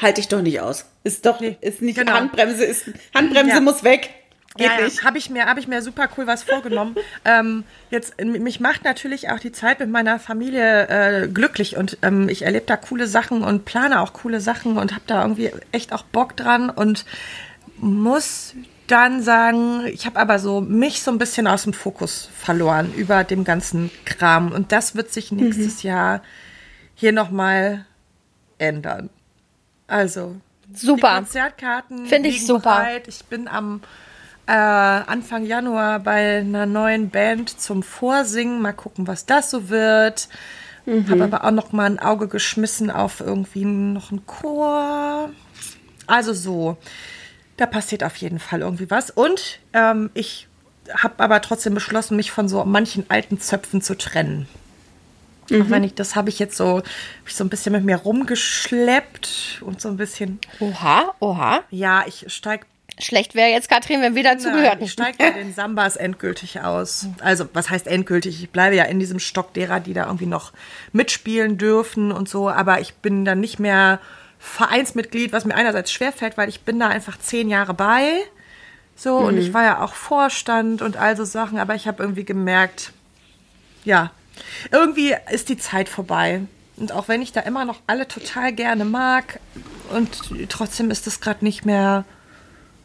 Halte 0.00 0.20
ich 0.20 0.28
doch 0.28 0.42
nicht 0.42 0.60
aus. 0.60 0.86
Ist 1.02 1.26
doch, 1.26 1.40
Nee, 1.40 1.56
ist 1.60 1.82
nicht 1.82 1.98
genau. 1.98 2.12
Handbremse, 2.12 2.64
ist, 2.64 2.90
Handbremse 3.14 3.54
Ja. 3.54 3.60
muss 3.60 3.82
weg. 3.82 4.10
Geht 4.56 4.66
ja, 4.66 4.80
ja. 4.80 5.04
Habe 5.04 5.18
ich 5.18 5.30
mir, 5.30 5.46
habe 5.46 5.60
ich 5.60 5.68
mir 5.68 5.80
super 5.80 6.08
cool 6.16 6.26
was 6.26 6.42
vorgenommen. 6.42 6.96
ähm, 7.24 7.62
jetzt 7.90 8.20
mich 8.22 8.58
macht 8.58 8.84
natürlich 8.84 9.30
auch 9.30 9.38
die 9.38 9.52
Zeit 9.52 9.78
mit 9.78 9.88
meiner 9.90 10.18
Familie 10.18 10.88
äh, 10.88 11.28
glücklich 11.28 11.76
und 11.76 11.98
ähm, 12.02 12.28
ich 12.28 12.42
erlebe 12.42 12.66
da 12.66 12.76
coole 12.76 13.06
Sachen 13.06 13.44
und 13.44 13.64
plane 13.64 14.00
auch 14.00 14.12
coole 14.12 14.40
Sachen 14.40 14.76
und 14.76 14.92
habe 14.92 15.04
da 15.06 15.22
irgendwie 15.22 15.52
echt 15.70 15.92
auch 15.92 16.02
Bock 16.02 16.36
dran 16.36 16.68
und 16.68 17.04
muss 17.76 18.54
dann 18.88 19.22
sagen, 19.22 19.86
ich 19.86 20.04
habe 20.04 20.18
aber 20.18 20.40
so 20.40 20.60
mich 20.60 21.02
so 21.02 21.12
ein 21.12 21.18
bisschen 21.18 21.46
aus 21.46 21.62
dem 21.62 21.72
Fokus 21.72 22.28
verloren 22.36 22.92
über 22.94 23.22
dem 23.22 23.44
ganzen 23.44 23.90
Kram 24.04 24.50
und 24.50 24.72
das 24.72 24.96
wird 24.96 25.12
sich 25.12 25.30
nächstes 25.30 25.84
Jahr 25.84 26.22
hier 26.96 27.12
noch 27.12 27.30
mal 27.30 27.86
ändern. 28.58 29.10
Also 29.86 30.36
Super. 30.74 31.16
Konzertkarten 31.16 32.06
Find 32.06 32.26
ich 32.26 32.46
super. 32.46 32.76
bereit. 32.76 33.08
Ich 33.08 33.24
bin 33.24 33.48
am 33.48 33.80
äh, 34.50 34.52
Anfang 34.52 35.46
Januar 35.46 36.00
bei 36.00 36.38
einer 36.40 36.66
neuen 36.66 37.08
Band 37.10 37.60
zum 37.60 37.84
Vorsingen. 37.84 38.60
Mal 38.60 38.72
gucken, 38.72 39.06
was 39.06 39.24
das 39.24 39.48
so 39.50 39.68
wird. 39.68 40.28
Mhm. 40.86 41.08
Habe 41.08 41.24
aber 41.24 41.44
auch 41.44 41.52
noch 41.52 41.70
mal 41.70 41.84
ein 41.86 42.00
Auge 42.00 42.26
geschmissen 42.26 42.90
auf 42.90 43.20
irgendwie 43.20 43.64
noch 43.64 44.10
einen 44.10 44.26
Chor. 44.26 45.30
Also 46.08 46.32
so, 46.32 46.78
da 47.58 47.66
passiert 47.66 48.02
auf 48.02 48.16
jeden 48.16 48.40
Fall 48.40 48.62
irgendwie 48.62 48.90
was. 48.90 49.10
Und 49.10 49.60
ähm, 49.72 50.10
ich 50.14 50.48
habe 50.92 51.22
aber 51.22 51.40
trotzdem 51.42 51.74
beschlossen, 51.74 52.16
mich 52.16 52.32
von 52.32 52.48
so 52.48 52.64
manchen 52.64 53.04
alten 53.08 53.38
Zöpfen 53.38 53.80
zu 53.80 53.96
trennen. 53.96 54.48
Auch 55.52 55.68
wenn 55.68 55.82
ich, 55.82 55.94
das 55.94 56.14
habe 56.14 56.28
ich 56.28 56.38
jetzt 56.38 56.56
so, 56.56 56.80
ich 57.26 57.34
so 57.34 57.42
ein 57.42 57.48
bisschen 57.48 57.72
mit 57.72 57.84
mir 57.84 57.96
rumgeschleppt 57.96 59.62
und 59.64 59.80
so 59.80 59.88
ein 59.88 59.96
bisschen, 59.96 60.38
Oha, 60.60 61.12
oha. 61.18 61.60
ja, 61.70 62.04
ich 62.06 62.32
steig 62.32 62.66
Schlecht 62.98 63.34
wäre 63.34 63.50
jetzt, 63.50 63.68
Katrin, 63.68 64.02
wenn 64.02 64.14
wir 64.14 64.22
dazugehört 64.22 64.74
Nein, 64.74 64.84
ich 64.84 64.92
steige 64.92 65.18
bei 65.18 65.30
den 65.30 65.54
Sambas 65.54 65.96
endgültig 65.96 66.60
aus. 66.60 67.06
Also, 67.20 67.48
was 67.52 67.70
heißt 67.70 67.86
endgültig? 67.86 68.42
Ich 68.42 68.50
bleibe 68.50 68.76
ja 68.76 68.84
in 68.84 68.98
diesem 68.98 69.18
Stock 69.18 69.54
derer, 69.54 69.80
die 69.80 69.94
da 69.94 70.06
irgendwie 70.06 70.26
noch 70.26 70.52
mitspielen 70.92 71.56
dürfen 71.56 72.12
und 72.12 72.28
so, 72.28 72.50
aber 72.50 72.80
ich 72.80 72.94
bin 72.94 73.24
dann 73.24 73.40
nicht 73.40 73.58
mehr 73.58 74.00
Vereinsmitglied, 74.38 75.32
was 75.32 75.44
mir 75.44 75.54
einerseits 75.54 75.92
schwerfällt, 75.92 76.36
weil 76.36 76.48
ich 76.48 76.62
bin 76.62 76.78
da 76.78 76.88
einfach 76.88 77.18
zehn 77.18 77.48
Jahre 77.48 77.74
bei. 77.74 78.20
So, 78.96 79.16
und 79.16 79.38
ich 79.38 79.54
war 79.54 79.64
ja 79.64 79.82
auch 79.82 79.94
Vorstand 79.94 80.82
und 80.82 80.98
all 80.98 81.16
so 81.16 81.24
Sachen, 81.24 81.58
aber 81.58 81.74
ich 81.74 81.88
habe 81.88 82.02
irgendwie 82.02 82.24
gemerkt, 82.24 82.92
ja, 83.84 84.10
irgendwie 84.70 85.14
ist 85.30 85.48
die 85.48 85.56
Zeit 85.56 85.88
vorbei. 85.88 86.42
Und 86.76 86.92
auch 86.92 87.08
wenn 87.08 87.22
ich 87.22 87.32
da 87.32 87.40
immer 87.40 87.64
noch 87.64 87.80
alle 87.86 88.08
total 88.08 88.52
gerne 88.52 88.84
mag, 88.84 89.40
und 89.90 90.08
trotzdem 90.48 90.90
ist 90.90 91.06
es 91.06 91.20
gerade 91.20 91.44
nicht 91.44 91.64
mehr, 91.64 92.04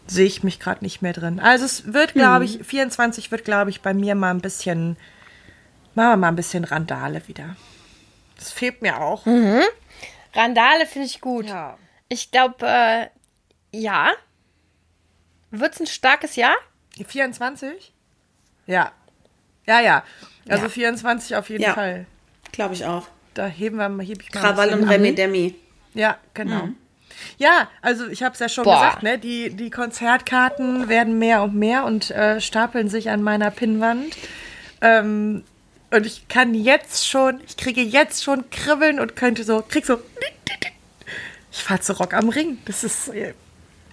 sehe 0.07 0.25
ich 0.25 0.43
mich 0.43 0.59
gerade 0.59 0.83
nicht 0.83 1.01
mehr 1.01 1.13
drin. 1.13 1.39
Also 1.39 1.65
es 1.65 1.93
wird, 1.93 2.13
glaube 2.13 2.45
ich, 2.45 2.63
24 2.63 3.31
wird, 3.31 3.43
glaube 3.45 3.69
ich, 3.69 3.81
bei 3.81 3.93
mir 3.93 4.15
mal 4.15 4.31
ein 4.31 4.41
bisschen, 4.41 4.97
machen 5.95 6.09
wir 6.11 6.17
mal 6.17 6.27
ein 6.29 6.35
bisschen 6.35 6.63
Randale 6.63 7.27
wieder. 7.27 7.55
Das 8.37 8.51
fehlt 8.51 8.81
mir 8.81 9.01
auch. 9.01 9.25
Randale 10.33 10.85
finde 10.85 11.07
ich 11.07 11.21
gut. 11.21 11.47
Ja. 11.47 11.77
Ich 12.09 12.31
glaube, 12.31 12.65
äh, 12.67 13.07
ja. 13.71 14.11
Wird 15.51 15.73
es 15.73 15.79
ein 15.79 15.87
starkes 15.87 16.35
Jahr? 16.35 16.55
24? 17.07 17.93
Ja. 18.67 18.91
Ja, 19.65 19.79
ja. 19.79 20.03
Also 20.47 20.63
Ja. 20.65 20.69
24 20.69 21.35
auf 21.35 21.49
jeden 21.49 21.63
Ja. 21.63 21.73
Fall. 21.73 22.05
Glaube 22.51 22.73
ich 22.73 22.85
auch. 22.85 23.07
Da 23.33 23.47
heben 23.47 23.77
wir 23.77 23.89
mal, 23.89 24.05
hebe 24.05 24.21
ich 24.21 24.33
mal. 24.33 24.39
Krawall 24.41 24.73
und. 24.73 24.87
Remi 24.87 25.15
Demi. 25.15 25.55
Ja, 25.93 26.17
genau. 26.33 26.69
Ja, 27.37 27.69
also 27.81 28.07
ich 28.07 28.23
habe 28.23 28.33
es 28.33 28.39
ja 28.39 28.49
schon 28.49 28.63
Boah. 28.63 28.75
gesagt, 28.75 29.03
ne? 29.03 29.17
Die, 29.19 29.49
die 29.51 29.69
Konzertkarten 29.69 30.87
werden 30.89 31.17
mehr 31.19 31.43
und 31.43 31.55
mehr 31.55 31.85
und 31.85 32.11
äh, 32.11 32.39
stapeln 32.41 32.89
sich 32.89 33.09
an 33.09 33.21
meiner 33.23 33.51
Pinnwand. 33.51 34.15
Ähm, 34.81 35.43
und 35.91 36.05
ich 36.05 36.27
kann 36.27 36.53
jetzt 36.53 37.07
schon, 37.07 37.39
ich 37.47 37.57
kriege 37.57 37.81
jetzt 37.81 38.23
schon 38.23 38.49
Kribbeln 38.49 38.99
und 38.99 39.15
könnte 39.15 39.43
so, 39.43 39.61
krieg 39.61 39.85
so. 39.85 40.01
Ich 41.51 41.63
fahr 41.63 41.79
zu 41.81 41.93
Rock 41.93 42.13
am 42.13 42.29
Ring. 42.29 42.57
Das 42.65 42.83
ist 42.83 43.07
äh, 43.09 43.33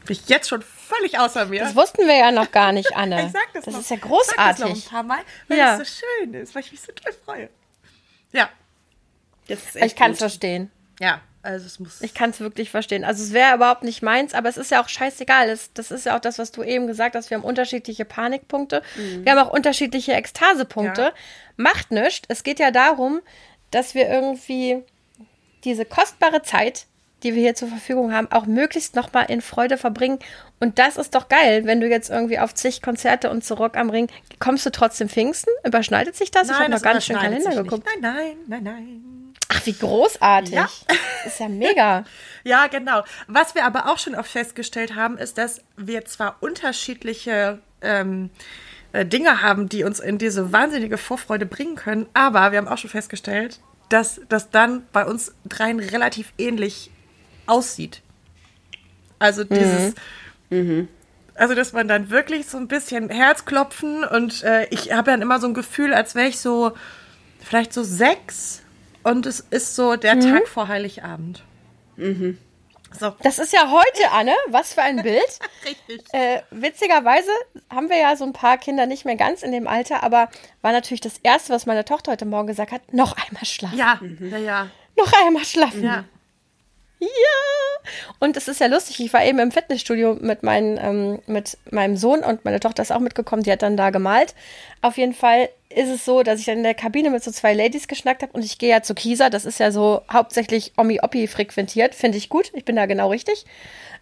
bin 0.05 0.17
ich 0.17 0.29
jetzt 0.29 0.49
schon 0.49 0.63
völlig 0.63 1.19
außer 1.21 1.47
mir. 1.47 1.61
Das 1.63 1.77
wussten 1.77 2.07
wir 2.09 2.17
ja 2.17 2.33
noch 2.33 2.51
gar 2.51 2.73
nicht, 2.73 2.93
Anne. 2.97 3.27
ich 3.27 3.33
sag 3.33 3.53
das, 3.55 3.65
das 3.67 3.75
noch. 3.75 3.81
ist 3.81 3.91
ja 3.91 3.97
Ich 3.97 4.03
sag 4.03 4.37
das 4.37 4.59
noch 4.59 4.67
ein 4.67 4.73
großartig. 4.73 4.91
paar 4.91 5.03
Mal, 5.05 5.19
weil 5.49 5.59
Ja. 5.59 5.77
es 5.81 5.89
so 5.89 6.05
schön 6.21 6.35
ist, 6.35 6.55
weil 6.57 6.63
ich 6.65 6.73
mich 6.73 6.81
so 6.81 6.91
toll 6.93 7.13
freue. 7.25 7.49
Ja, 8.33 8.49
Das 9.47 9.77
Ich 9.77 9.95
kann 9.95 10.11
es 10.13 10.19
verstehen. 10.19 10.73
ja, 10.99 11.21
also 11.43 11.67
es 11.67 11.81
muss. 11.81 12.01
Ich 12.01 12.15
kann 12.15 12.31
es 12.31 12.41
wirklich 12.41 12.71
verstehen. 12.71 13.05
Also 13.05 13.23
es 13.23 13.33
wäre 13.33 13.57
überhaupt 13.57 13.83
nicht 13.83 14.03
meins, 14.03 14.33
aber 14.33 14.49
es 14.49 14.57
ist 14.57 14.71
ja 14.71 14.83
auch 14.83 14.89
scheißegal. 14.89 15.49
Das, 15.49 15.73
das 15.73 15.91
ist 15.91 16.07
ja 16.07 16.17
auch 16.17 16.21
das, 16.21 16.39
was 16.39 16.53
du 16.53 16.63
eben 16.63 16.87
gesagt 16.87 17.17
hast. 17.17 17.31
Wir 17.31 17.37
haben 17.37 17.45
unterschiedliche 17.45 18.05
Panikpunkte. 18.05 18.83
Wir 18.97 19.33
haben 19.33 19.39
auch 19.39 19.53
unterschiedliche 19.53 20.13
Ekstasepunkte. 20.13 21.03
Ja. 21.03 21.13
Macht 21.57 21.91
nichts. 21.91 22.23
Es 22.29 22.45
geht 22.45 22.61
ja 22.61 22.71
darum, 22.71 23.21
dass 23.73 23.95
wir 23.95 24.09
irgendwie 24.09 24.85
diese 25.65 25.85
kostbare 25.85 26.43
Zeit, 26.43 26.87
die 27.23 27.35
wir 27.35 27.43
hier 27.43 27.55
zur 27.55 27.69
Verfügung 27.69 28.13
haben, 28.13 28.31
auch 28.31 28.47
möglichst 28.47 28.95
nochmal 28.95 29.27
in 29.29 29.41
Freude 29.41 29.79
verbringen. 29.79 30.19
Und 30.61 30.79
das 30.79 30.97
ist 30.97 31.15
doch 31.15 31.29
geil, 31.29 31.65
wenn 31.65 31.81
du 31.81 31.89
jetzt 31.89 32.11
irgendwie 32.11 32.39
auf 32.39 32.55
zig 32.55 32.83
Konzerte 32.83 33.31
und 33.31 33.45
zu 33.45 33.55
Rock 33.55 33.77
am 33.77 33.91
Ring, 33.91 34.09
kommst 34.39 34.67
du 34.67 34.71
trotzdem 34.71 35.09
Pfingsten? 35.09 35.51
Überschneidet 35.65 36.17
sich 36.17 36.31
das? 36.31 36.49
ich 36.49 36.55
habe 36.55 36.71
noch 36.71 36.83
gar 36.83 36.95
nicht 36.95 37.09
in 37.11 37.17
den 37.17 37.33
überschneidet 37.33 37.45
Kalender 37.45 37.63
geguckt. 37.63 37.89
Nein, 38.01 38.37
nein, 38.47 38.63
nein, 38.63 38.63
nein. 38.63 39.32
Ach, 39.55 39.67
wie 39.67 39.73
großartig. 39.73 40.55
Ja. 40.55 40.69
Das 41.25 41.33
ist 41.33 41.41
ja 41.41 41.49
mega. 41.49 42.05
Ja, 42.45 42.67
genau. 42.67 43.05
Was 43.29 43.55
wir 43.55 43.65
aber 43.65 43.89
auch 43.89 43.99
schon 43.99 44.17
oft 44.17 44.29
festgestellt 44.29 44.97
haben, 44.97 45.17
ist, 45.17 45.39
dass 45.39 45.61
wir 45.77 46.05
zwar 46.07 46.39
unterschiedliche 46.41 47.61
ähm, 47.83 48.31
äh, 48.93 49.07
Dinge 49.07 49.43
haben, 49.43 49.69
die 49.69 49.85
uns 49.85 50.01
in 50.01 50.19
diese 50.19 50.53
wahnsinnige 50.53 50.99
Vorfreude 50.99 51.47
bringen 51.47 51.77
können, 51.77 52.07
aber 52.15 52.51
wir 52.51 52.59
haben 52.59 52.67
auch 52.67 52.79
schon 52.79 52.91
festgestellt, 52.91 53.61
dass 53.91 54.21
das 54.29 54.51
dann 54.51 54.85
bei 54.93 55.07
uns 55.07 55.35
dreien 55.45 55.79
relativ 55.79 56.33
ähnlich 56.37 56.91
aussieht. 57.47 58.03
Also 59.21 59.45
dieses, 59.45 59.95
also 61.37 61.55
dass 61.55 61.73
man 61.73 61.87
dann 61.87 62.11
wirklich 62.11 62.47
so 62.47 62.59
ein 62.59 62.67
bisschen 62.67 63.09
Herzklopfen 63.09 64.03
und 64.03 64.43
äh, 64.43 64.67
ich 64.71 64.93
habe 64.93 65.13
dann 65.13 65.23
immer 65.23 65.39
so 65.39 65.47
ein 65.47 65.55
Gefühl, 65.55 65.95
als 65.95 66.17
wäre 66.17 66.27
ich 66.27 66.41
so 66.41 66.73
vielleicht 67.39 67.73
so 67.73 67.85
sechs 67.85 68.63
und 69.05 69.27
es 69.27 69.41
ist 69.41 69.77
so 69.77 69.97
der 69.97 70.19
Tag 70.21 70.49
vor 70.49 70.69
Heiligabend. 70.69 71.43
So. 72.99 73.15
Das 73.23 73.39
ist 73.39 73.53
ja 73.53 73.71
heute, 73.71 74.11
Anne. 74.13 74.35
Was 74.49 74.75
für 74.75 74.83
ein 74.83 75.03
Bild. 75.03 75.39
Richtig. 75.65 76.03
Äh, 76.13 76.43
witzigerweise 76.51 77.31
haben 77.71 77.89
wir 77.89 77.99
ja 77.99 78.17
so 78.17 78.25
ein 78.25 78.33
paar 78.33 78.59
Kinder 78.59 78.87
nicht 78.87 79.05
mehr 79.05 79.17
ganz 79.17 79.43
in 79.43 79.53
dem 79.53 79.67
Alter, 79.67 80.03
aber 80.03 80.29
war 80.61 80.73
natürlich 80.73 81.01
das 81.01 81.19
Erste, 81.23 81.53
was 81.53 81.67
meine 81.67 81.85
Tochter 81.85 82.13
heute 82.13 82.27
Morgen 82.27 82.49
gesagt 82.49 82.73
hat, 82.73 82.93
noch 82.93 83.17
einmal 83.17 83.45
schlafen. 83.45 83.79
Ja, 83.79 84.01
ja, 84.21 84.39
ja. 84.39 84.71
Noch 84.97 85.13
einmal 85.25 85.45
schlafen. 85.45 85.85
Ja. 85.85 86.05
Ja. 87.03 87.91
Und 88.21 88.37
es 88.37 88.47
ist 88.47 88.61
ja 88.61 88.69
lustig, 88.69 89.01
ich 89.01 89.13
war 89.13 89.25
eben 89.25 89.41
im 89.41 89.51
Fitnessstudio 89.51 90.17
mit, 90.21 90.45
meinen, 90.45 90.79
ähm, 90.79 91.19
mit 91.27 91.59
meinem 91.71 91.97
Sohn 91.97 92.21
und 92.23 92.45
meine 92.45 92.61
Tochter 92.61 92.83
ist 92.83 92.93
auch 92.93 93.01
mitgekommen, 93.01 93.43
die 93.43 93.51
hat 93.51 93.63
dann 93.63 93.77
da 93.77 93.91
gemalt. 93.91 94.37
Auf 94.83 94.97
jeden 94.97 95.13
Fall 95.13 95.49
ist 95.69 95.89
es 95.89 96.05
so, 96.05 96.23
dass 96.23 96.39
ich 96.39 96.47
dann 96.47 96.59
in 96.59 96.63
der 96.63 96.75
Kabine 96.75 97.11
mit 97.11 97.25
so 97.25 97.33
zwei 97.33 97.55
Ladies 97.55 97.89
geschnackt 97.89 98.23
habe 98.23 98.33
und 98.35 98.45
ich 98.45 98.59
gehe 98.59 98.71
ja 98.71 98.83
zu 98.83 98.95
Kisa, 98.95 99.31
das 99.31 99.45
ist 99.45 99.59
ja 99.59 99.73
so 99.73 100.03
hauptsächlich 100.13 100.73
Omi-Oppi 100.77 101.27
frequentiert, 101.27 101.97
finde 101.97 102.19
ich 102.19 102.29
gut, 102.29 102.53
ich 102.55 102.65
bin 102.65 102.77
da 102.77 102.87
genau 102.87 103.11
richtig. 103.11 103.47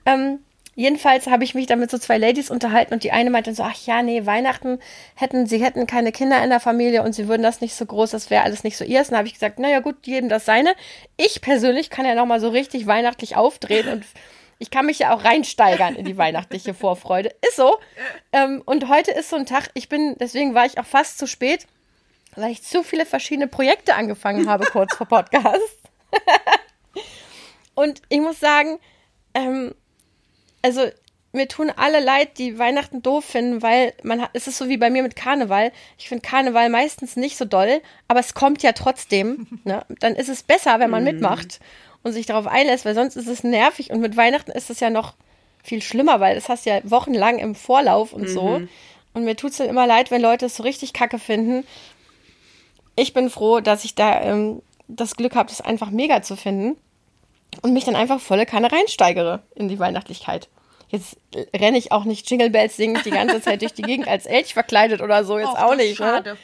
Ähm, 0.04 0.40
jedenfalls 0.80 1.26
habe 1.26 1.44
ich 1.44 1.54
mich 1.54 1.66
dann 1.66 1.78
mit 1.78 1.90
so 1.90 1.98
zwei 1.98 2.16
Ladies 2.16 2.50
unterhalten 2.50 2.94
und 2.94 3.04
die 3.04 3.12
eine 3.12 3.28
meinte 3.28 3.54
so, 3.54 3.62
ach 3.62 3.86
ja, 3.86 4.02
nee, 4.02 4.24
Weihnachten 4.24 4.78
hätten, 5.14 5.46
sie 5.46 5.62
hätten 5.62 5.86
keine 5.86 6.10
Kinder 6.10 6.42
in 6.42 6.48
der 6.48 6.58
Familie 6.58 7.02
und 7.02 7.12
sie 7.14 7.28
würden 7.28 7.42
das 7.42 7.60
nicht 7.60 7.74
so 7.74 7.84
groß, 7.84 8.12
das 8.12 8.30
wäre 8.30 8.44
alles 8.44 8.64
nicht 8.64 8.78
so 8.78 8.84
ihrs. 8.84 9.10
Und 9.10 9.18
habe 9.18 9.28
ich 9.28 9.34
gesagt, 9.34 9.58
naja 9.58 9.80
gut, 9.80 10.06
jedem 10.06 10.30
das 10.30 10.46
seine. 10.46 10.74
Ich 11.18 11.42
persönlich 11.42 11.90
kann 11.90 12.06
ja 12.06 12.14
nochmal 12.14 12.40
so 12.40 12.48
richtig 12.48 12.86
weihnachtlich 12.86 13.36
aufdrehen 13.36 13.88
und 13.88 14.04
ich 14.58 14.70
kann 14.70 14.86
mich 14.86 15.00
ja 15.00 15.14
auch 15.14 15.22
reinsteigern 15.22 15.96
in 15.96 16.06
die 16.06 16.16
weihnachtliche 16.16 16.72
Vorfreude. 16.72 17.30
Ist 17.46 17.56
so. 17.56 17.78
Ähm, 18.32 18.62
und 18.64 18.88
heute 18.88 19.10
ist 19.10 19.28
so 19.28 19.36
ein 19.36 19.44
Tag, 19.44 19.68
ich 19.74 19.90
bin, 19.90 20.16
deswegen 20.18 20.54
war 20.54 20.64
ich 20.64 20.78
auch 20.78 20.86
fast 20.86 21.18
zu 21.18 21.26
spät, 21.26 21.66
weil 22.36 22.52
ich 22.52 22.62
zu 22.62 22.82
viele 22.82 23.04
verschiedene 23.04 23.48
Projekte 23.48 23.94
angefangen 23.94 24.48
habe 24.48 24.64
kurz 24.64 24.96
vor 24.96 25.06
Podcast. 25.06 25.60
und 27.74 28.00
ich 28.08 28.20
muss 28.20 28.40
sagen, 28.40 28.78
ähm, 29.34 29.74
also 30.62 30.82
mir 31.32 31.48
tun 31.48 31.70
alle 31.74 32.00
leid, 32.00 32.38
die 32.38 32.58
Weihnachten 32.58 33.02
doof 33.02 33.24
finden, 33.24 33.62
weil 33.62 33.92
man 34.02 34.20
hat, 34.20 34.30
es 34.32 34.48
ist 34.48 34.58
so 34.58 34.68
wie 34.68 34.76
bei 34.76 34.90
mir 34.90 35.02
mit 35.02 35.14
Karneval. 35.14 35.70
Ich 35.96 36.08
finde 36.08 36.26
Karneval 36.26 36.68
meistens 36.70 37.16
nicht 37.16 37.36
so 37.36 37.44
doll, 37.44 37.80
aber 38.08 38.20
es 38.20 38.34
kommt 38.34 38.62
ja 38.62 38.72
trotzdem. 38.72 39.46
Ne? 39.64 39.84
Dann 40.00 40.16
ist 40.16 40.28
es 40.28 40.42
besser, 40.42 40.80
wenn 40.80 40.90
man 40.90 41.04
mitmacht 41.04 41.60
und 42.02 42.12
sich 42.12 42.26
darauf 42.26 42.46
einlässt, 42.46 42.84
weil 42.84 42.94
sonst 42.94 43.16
ist 43.16 43.28
es 43.28 43.44
nervig 43.44 43.90
und 43.90 44.00
mit 44.00 44.16
Weihnachten 44.16 44.50
ist 44.50 44.70
es 44.70 44.80
ja 44.80 44.90
noch 44.90 45.14
viel 45.62 45.82
schlimmer, 45.82 46.18
weil 46.18 46.34
das 46.34 46.48
hast 46.48 46.64
du 46.64 46.70
ja 46.70 46.80
wochenlang 46.84 47.38
im 47.38 47.54
Vorlauf 47.54 48.12
und 48.12 48.28
so. 48.28 48.62
Und 49.12 49.24
mir 49.24 49.36
tut 49.36 49.50
es 49.50 49.58
dann 49.58 49.68
immer 49.68 49.86
leid, 49.86 50.10
wenn 50.10 50.22
Leute 50.22 50.46
es 50.46 50.56
so 50.56 50.62
richtig 50.62 50.92
kacke 50.92 51.18
finden. 51.18 51.66
ich 52.96 53.12
bin 53.12 53.28
froh, 53.28 53.60
dass 53.60 53.84
ich 53.84 53.94
da 53.94 54.20
ähm, 54.22 54.62
das 54.88 55.16
Glück 55.16 55.36
habe, 55.36 55.48
das 55.48 55.60
einfach 55.60 55.90
mega 55.90 56.22
zu 56.22 56.36
finden 56.36 56.76
und 57.62 57.72
mich 57.72 57.84
dann 57.84 57.96
einfach 57.96 58.20
volle 58.20 58.46
Kanne 58.46 58.70
reinsteigere 58.72 59.42
in 59.54 59.68
die 59.68 59.78
Weihnachtlichkeit. 59.78 60.48
Jetzt 60.88 61.16
renne 61.54 61.78
ich 61.78 61.92
auch 61.92 62.04
nicht 62.04 62.28
Jingle 62.28 62.50
Bells 62.50 62.76
singend 62.76 63.04
die 63.06 63.10
ganze 63.10 63.40
Zeit 63.40 63.62
durch 63.62 63.72
die 63.72 63.82
Gegend 63.82 64.08
als 64.08 64.26
Elch 64.26 64.54
verkleidet 64.54 65.00
oder 65.00 65.24
so, 65.24 65.38
jetzt 65.38 65.48
Och, 65.48 65.62
auch 65.62 65.76
nicht. 65.76 66.00
Ne? 66.00 66.06
Schade. 66.06 66.36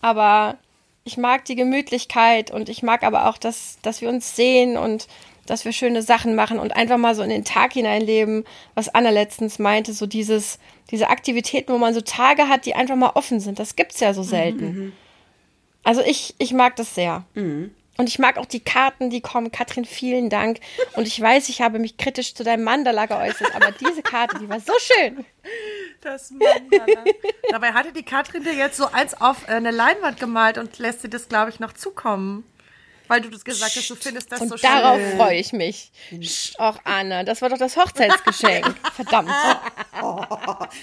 Aber 0.00 0.56
ich 1.04 1.16
mag 1.16 1.44
die 1.44 1.56
Gemütlichkeit 1.56 2.50
und 2.50 2.68
ich 2.68 2.82
mag 2.82 3.02
aber 3.02 3.28
auch, 3.28 3.36
dass, 3.36 3.78
dass 3.82 4.00
wir 4.00 4.08
uns 4.08 4.34
sehen 4.34 4.76
und 4.76 5.08
dass 5.46 5.64
wir 5.64 5.72
schöne 5.72 6.02
Sachen 6.02 6.34
machen 6.34 6.58
und 6.58 6.76
einfach 6.76 6.98
mal 6.98 7.14
so 7.14 7.22
in 7.22 7.28
den 7.28 7.44
Tag 7.44 7.72
hineinleben, 7.72 8.44
was 8.74 8.88
Anna 8.88 9.10
letztens 9.10 9.58
meinte, 9.58 9.92
so 9.92 10.06
dieses, 10.06 10.58
diese 10.90 11.10
Aktivitäten, 11.10 11.72
wo 11.72 11.78
man 11.78 11.94
so 11.94 12.00
Tage 12.00 12.48
hat, 12.48 12.64
die 12.64 12.74
einfach 12.74 12.96
mal 12.96 13.10
offen 13.14 13.40
sind. 13.40 13.58
Das 13.58 13.76
gibt's 13.76 14.00
ja 14.00 14.14
so 14.14 14.22
selten. 14.22 14.92
Also 15.82 16.00
ich, 16.00 16.34
ich 16.38 16.52
mag 16.52 16.76
das 16.76 16.94
sehr. 16.94 17.24
Und 18.02 18.08
ich 18.08 18.18
mag 18.18 18.36
auch 18.36 18.46
die 18.46 18.58
Karten, 18.58 19.10
die 19.10 19.20
kommen. 19.20 19.52
Katrin, 19.52 19.84
vielen 19.84 20.28
Dank. 20.28 20.58
Und 20.94 21.06
ich 21.06 21.20
weiß, 21.20 21.48
ich 21.50 21.62
habe 21.62 21.78
mich 21.78 21.98
kritisch 21.98 22.34
zu 22.34 22.42
deinem 22.42 22.64
Mandala 22.64 23.06
geäußert, 23.06 23.54
aber 23.54 23.70
diese 23.70 24.02
Karte, 24.02 24.40
die 24.40 24.48
war 24.48 24.58
so 24.58 24.72
schön. 24.80 25.24
Das 26.00 26.32
Mandala. 26.32 27.04
Dabei 27.52 27.72
hatte 27.74 27.92
die 27.92 28.02
Katrin 28.02 28.42
dir 28.42 28.54
jetzt 28.54 28.76
so 28.76 28.86
eins 28.90 29.14
auf 29.20 29.46
äh, 29.46 29.52
eine 29.52 29.70
Leinwand 29.70 30.18
gemalt 30.18 30.58
und 30.58 30.80
lässt 30.80 31.04
dir 31.04 31.10
das, 31.10 31.28
glaube 31.28 31.50
ich, 31.50 31.60
noch 31.60 31.74
zukommen. 31.74 32.42
Weil 33.06 33.20
du 33.20 33.28
das 33.30 33.44
gesagt 33.44 33.76
hast, 33.76 33.88
du 33.88 33.94
findest 33.94 34.32
das 34.32 34.40
Und 34.40 34.48
so 34.48 34.56
darauf 34.56 34.98
schön. 34.98 35.16
freue 35.16 35.36
ich 35.38 35.52
mich. 35.52 35.92
Psst, 36.20 36.58
Och, 36.58 36.80
Anna, 36.82 37.22
das 37.22 37.40
war 37.40 37.50
doch 37.50 37.58
das 37.58 37.76
Hochzeitsgeschenk. 37.76 38.74
Verdammt. 38.96 39.30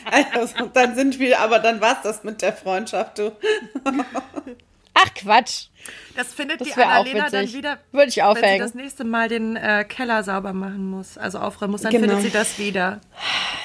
Also, 0.06 0.68
dann 0.68 0.96
sind 0.96 1.20
wir, 1.20 1.38
aber 1.42 1.60
dann 1.60 1.82
war's 1.82 2.02
das 2.02 2.24
mit 2.24 2.42
der 2.42 2.54
Freundschaft, 2.54 3.18
du. 3.18 3.36
Ach, 5.02 5.14
Quatsch. 5.14 5.68
Das 6.16 6.34
findet 6.34 6.60
Das 6.62 6.68
die 6.68 6.74
Annalena 6.74 7.30
dann 7.30 7.52
wieder, 7.54 7.80
Würde 7.92 8.10
ich 8.10 8.18
wenn 8.18 8.22
sie 8.22 8.22
aufhängen. 8.24 8.60
das 8.60 8.74
nächste 8.74 9.04
Mal 9.06 9.30
den 9.30 9.56
äh, 9.56 9.86
Keller 9.88 10.24
sauber 10.24 10.54
machen 10.54 10.86
muss, 10.90 11.18
also 11.18 11.40
aufräumen 11.40 11.72
muss, 11.72 11.82
dann 11.82 11.92
Genau. 11.92 12.08
findet 12.08 12.22
sie 12.24 12.30
das 12.32 12.60
wieder. 12.60 13.00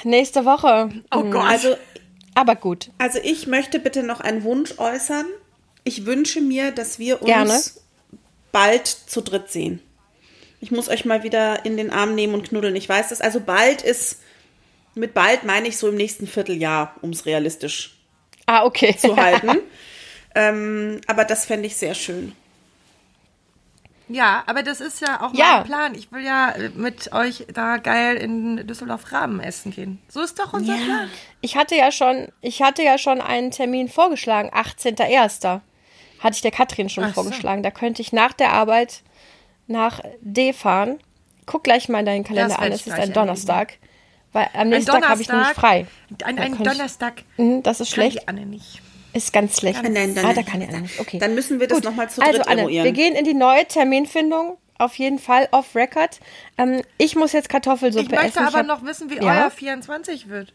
Nächste 0.03 0.45
Woche. 0.45 0.89
Oh 1.13 1.23
Gott. 1.23 1.43
Also, 1.45 1.75
Aber 2.33 2.55
gut. 2.55 2.91
also 2.97 3.19
ich 3.21 3.47
möchte 3.47 3.79
bitte 3.79 4.03
noch 4.03 4.21
einen 4.21 4.43
Wunsch 4.43 4.75
äußern. 4.77 5.25
Ich 5.83 6.05
wünsche 6.05 6.41
mir, 6.41 6.71
dass 6.71 6.97
wir 6.99 7.17
uns 7.21 7.25
Gerne. 7.27 7.59
bald 8.51 8.87
zu 8.87 9.21
dritt 9.21 9.51
sehen. 9.51 9.81
Ich 10.61 10.71
muss 10.71 10.89
euch 10.89 11.05
mal 11.05 11.21
wieder 11.23 11.65
in 11.65 11.77
den 11.77 11.91
Arm 11.91 12.15
nehmen 12.15 12.33
und 12.33 12.47
knuddeln. 12.49 12.75
Ich 12.75 12.89
weiß 12.89 13.09
das. 13.09 13.21
Also 13.21 13.39
bald 13.39 13.81
ist, 13.83 14.21
mit 14.95 15.13
bald 15.13 15.43
meine 15.43 15.67
ich 15.67 15.77
so 15.77 15.89
im 15.89 15.95
nächsten 15.95 16.25
Vierteljahr, 16.27 16.95
um 17.01 17.09
es 17.11 17.25
realistisch 17.25 17.97
Ah, 18.47 18.63
okay. 18.63 18.95
zu 18.97 19.15
halten. 19.17 19.59
ähm, 20.35 21.01
aber 21.07 21.25
das 21.25 21.45
fände 21.45 21.67
ich 21.67 21.75
sehr 21.77 21.95
schön. 21.95 22.33
Ja, 24.07 24.43
aber 24.45 24.61
das 24.61 24.81
ist 24.81 25.01
ja 25.01 25.21
auch 25.21 25.33
Ja. 25.33 25.55
mein 25.57 25.63
Plan. 25.63 25.95
Ich 25.95 26.11
will 26.11 26.23
ja 26.23 26.53
mit 26.75 27.11
euch 27.11 27.47
da 27.51 27.77
geil 27.77 28.17
in 28.17 28.67
Düsseldorf 28.67 29.11
Rahmen 29.11 29.39
essen 29.39 29.71
gehen. 29.71 29.99
So 30.09 30.21
ist 30.21 30.37
doch 30.37 30.53
unser 30.53 30.75
Plan. 30.75 31.09
Ich 31.41 31.57
hatte 31.57 31.75
ja 31.75 31.91
schon, 31.91 32.27
ich 32.41 32.61
hatte 32.61 32.83
ja 32.83 32.99
schon 32.99 33.19
einen 33.19 33.49
Termin 33.49 33.89
vorgeschlagen, 33.89 34.49
18.01. 34.51 35.61
Hatte 36.19 36.35
ich 36.35 36.41
der 36.41 36.51
Katrin 36.51 36.87
schon 36.89 37.03
Ach 37.03 37.09
so. 37.09 37.13
vorgeschlagen. 37.23 37.63
Da 37.63 37.71
könnte 37.71 38.03
ich 38.03 38.13
nach 38.13 38.33
der 38.33 38.51
Arbeit 38.53 39.01
nach 39.65 40.01
D 40.21 40.53
fahren. 40.53 40.99
Guck 41.47 41.63
gleich 41.63 41.89
mal 41.89 41.99
in 41.99 42.05
deinen 42.05 42.23
Kalender 42.23 42.59
an, 42.59 42.71
es 42.71 42.85
ist 42.85 42.93
ein 42.93 43.11
Donnerstag. 43.11 43.77
Weil 44.33 44.45
am 44.53 44.61
Ein 44.61 44.69
nächsten 44.69 44.91
Tag 44.91 45.07
habe 45.09 45.21
ich 45.21 45.29
nämlich 45.29 45.47
frei. 45.49 45.87
Ein, 46.11 46.17
Da 46.17 46.25
ein 46.27 46.35
könnte 46.35 46.61
ich- 46.63 46.69
Donnerstag. 46.69 47.23
Mhm, 47.37 47.63
das 47.63 47.79
ist 47.79 47.87
Kann 47.89 47.93
schlecht. 48.03 48.21
die 48.21 48.27
Anne 48.27 48.45
nicht. 48.45 48.81
Ist 49.15 49.31
ganz 49.31 49.57
schlecht. 49.57 49.81
Nein, 49.81 49.93
nein, 49.93 50.11
ah, 50.17 50.21
da 50.21 50.33
nein. 50.33 50.45
kann 50.45 50.61
Anne 50.61 50.81
nicht. 50.81 50.99
Okay. 50.99 51.19
Dann 51.19 51.35
müssen 51.35 51.59
wir 51.61 51.67
das 51.67 51.77
Gut. 51.77 51.85
noch 51.85 51.95
mal 51.95 52.09
zu 52.09 52.21
Also 52.21 52.37
dritt 52.39 52.47
Anne, 52.49 52.61
eruieren. 52.63 52.83
wir 52.83 52.91
gehen 52.91 53.15
in 53.15 53.23
die 53.23 53.33
neue 53.33 53.65
Terminfindung. 53.65 54.57
Auf 54.77 54.95
jeden 54.95 55.19
Fall 55.19 55.47
off 55.51 55.73
Record. 55.73 56.19
Ähm, 56.57 56.81
ich 56.97 57.15
muss 57.15 57.31
jetzt 57.31 57.47
Kartoffelsuppe 57.47 58.03
Ich 58.03 58.11
möchte 58.11 58.27
essen. 58.39 58.39
aber 58.47 58.57
hab- 58.59 58.67
noch 58.67 58.83
wissen, 58.83 59.09
wie 59.09 59.15
Ja? 59.15 59.43
euer 59.45 59.51
24 59.51 60.27
wird. 60.27 60.53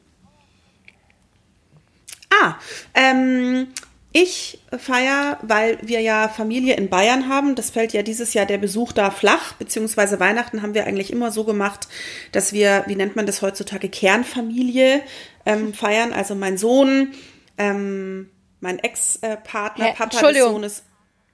Ah, 2.42 2.56
ähm, 2.94 3.68
ich 4.12 4.58
feier, 4.76 5.38
weil 5.42 5.78
wir 5.82 6.00
ja 6.00 6.28
Familie 6.28 6.74
in 6.76 6.88
Bayern 6.90 7.28
haben. 7.28 7.54
Das 7.54 7.70
fällt 7.70 7.92
ja 7.92 8.02
dieses 8.02 8.34
Jahr 8.34 8.44
der 8.46 8.58
Besuch 8.58 8.92
da 8.92 9.10
flach, 9.10 9.54
beziehungsweise 9.54 10.20
Weihnachten 10.20 10.62
haben 10.62 10.74
wir 10.74 10.86
eigentlich 10.86 11.12
immer 11.12 11.30
so 11.30 11.44
gemacht, 11.44 11.88
dass 12.32 12.52
wir, 12.52 12.84
wie 12.88 12.96
nennt 12.96 13.16
man 13.16 13.24
das 13.26 13.40
heutzutage, 13.40 13.88
Kernfamilie 13.88 15.02
ähm, 15.46 15.72
feiern. 15.72 16.12
Also 16.12 16.34
mein 16.34 16.58
Sohn, 16.58 17.12
ähm, 17.56 18.28
mein 18.60 18.78
Ex-Partner, 18.78 19.84
Hä, 19.86 19.90
Papa 19.92 20.06
des 20.10 20.14
Entschuldigung. 20.18 20.52
Sohnes. 20.52 20.84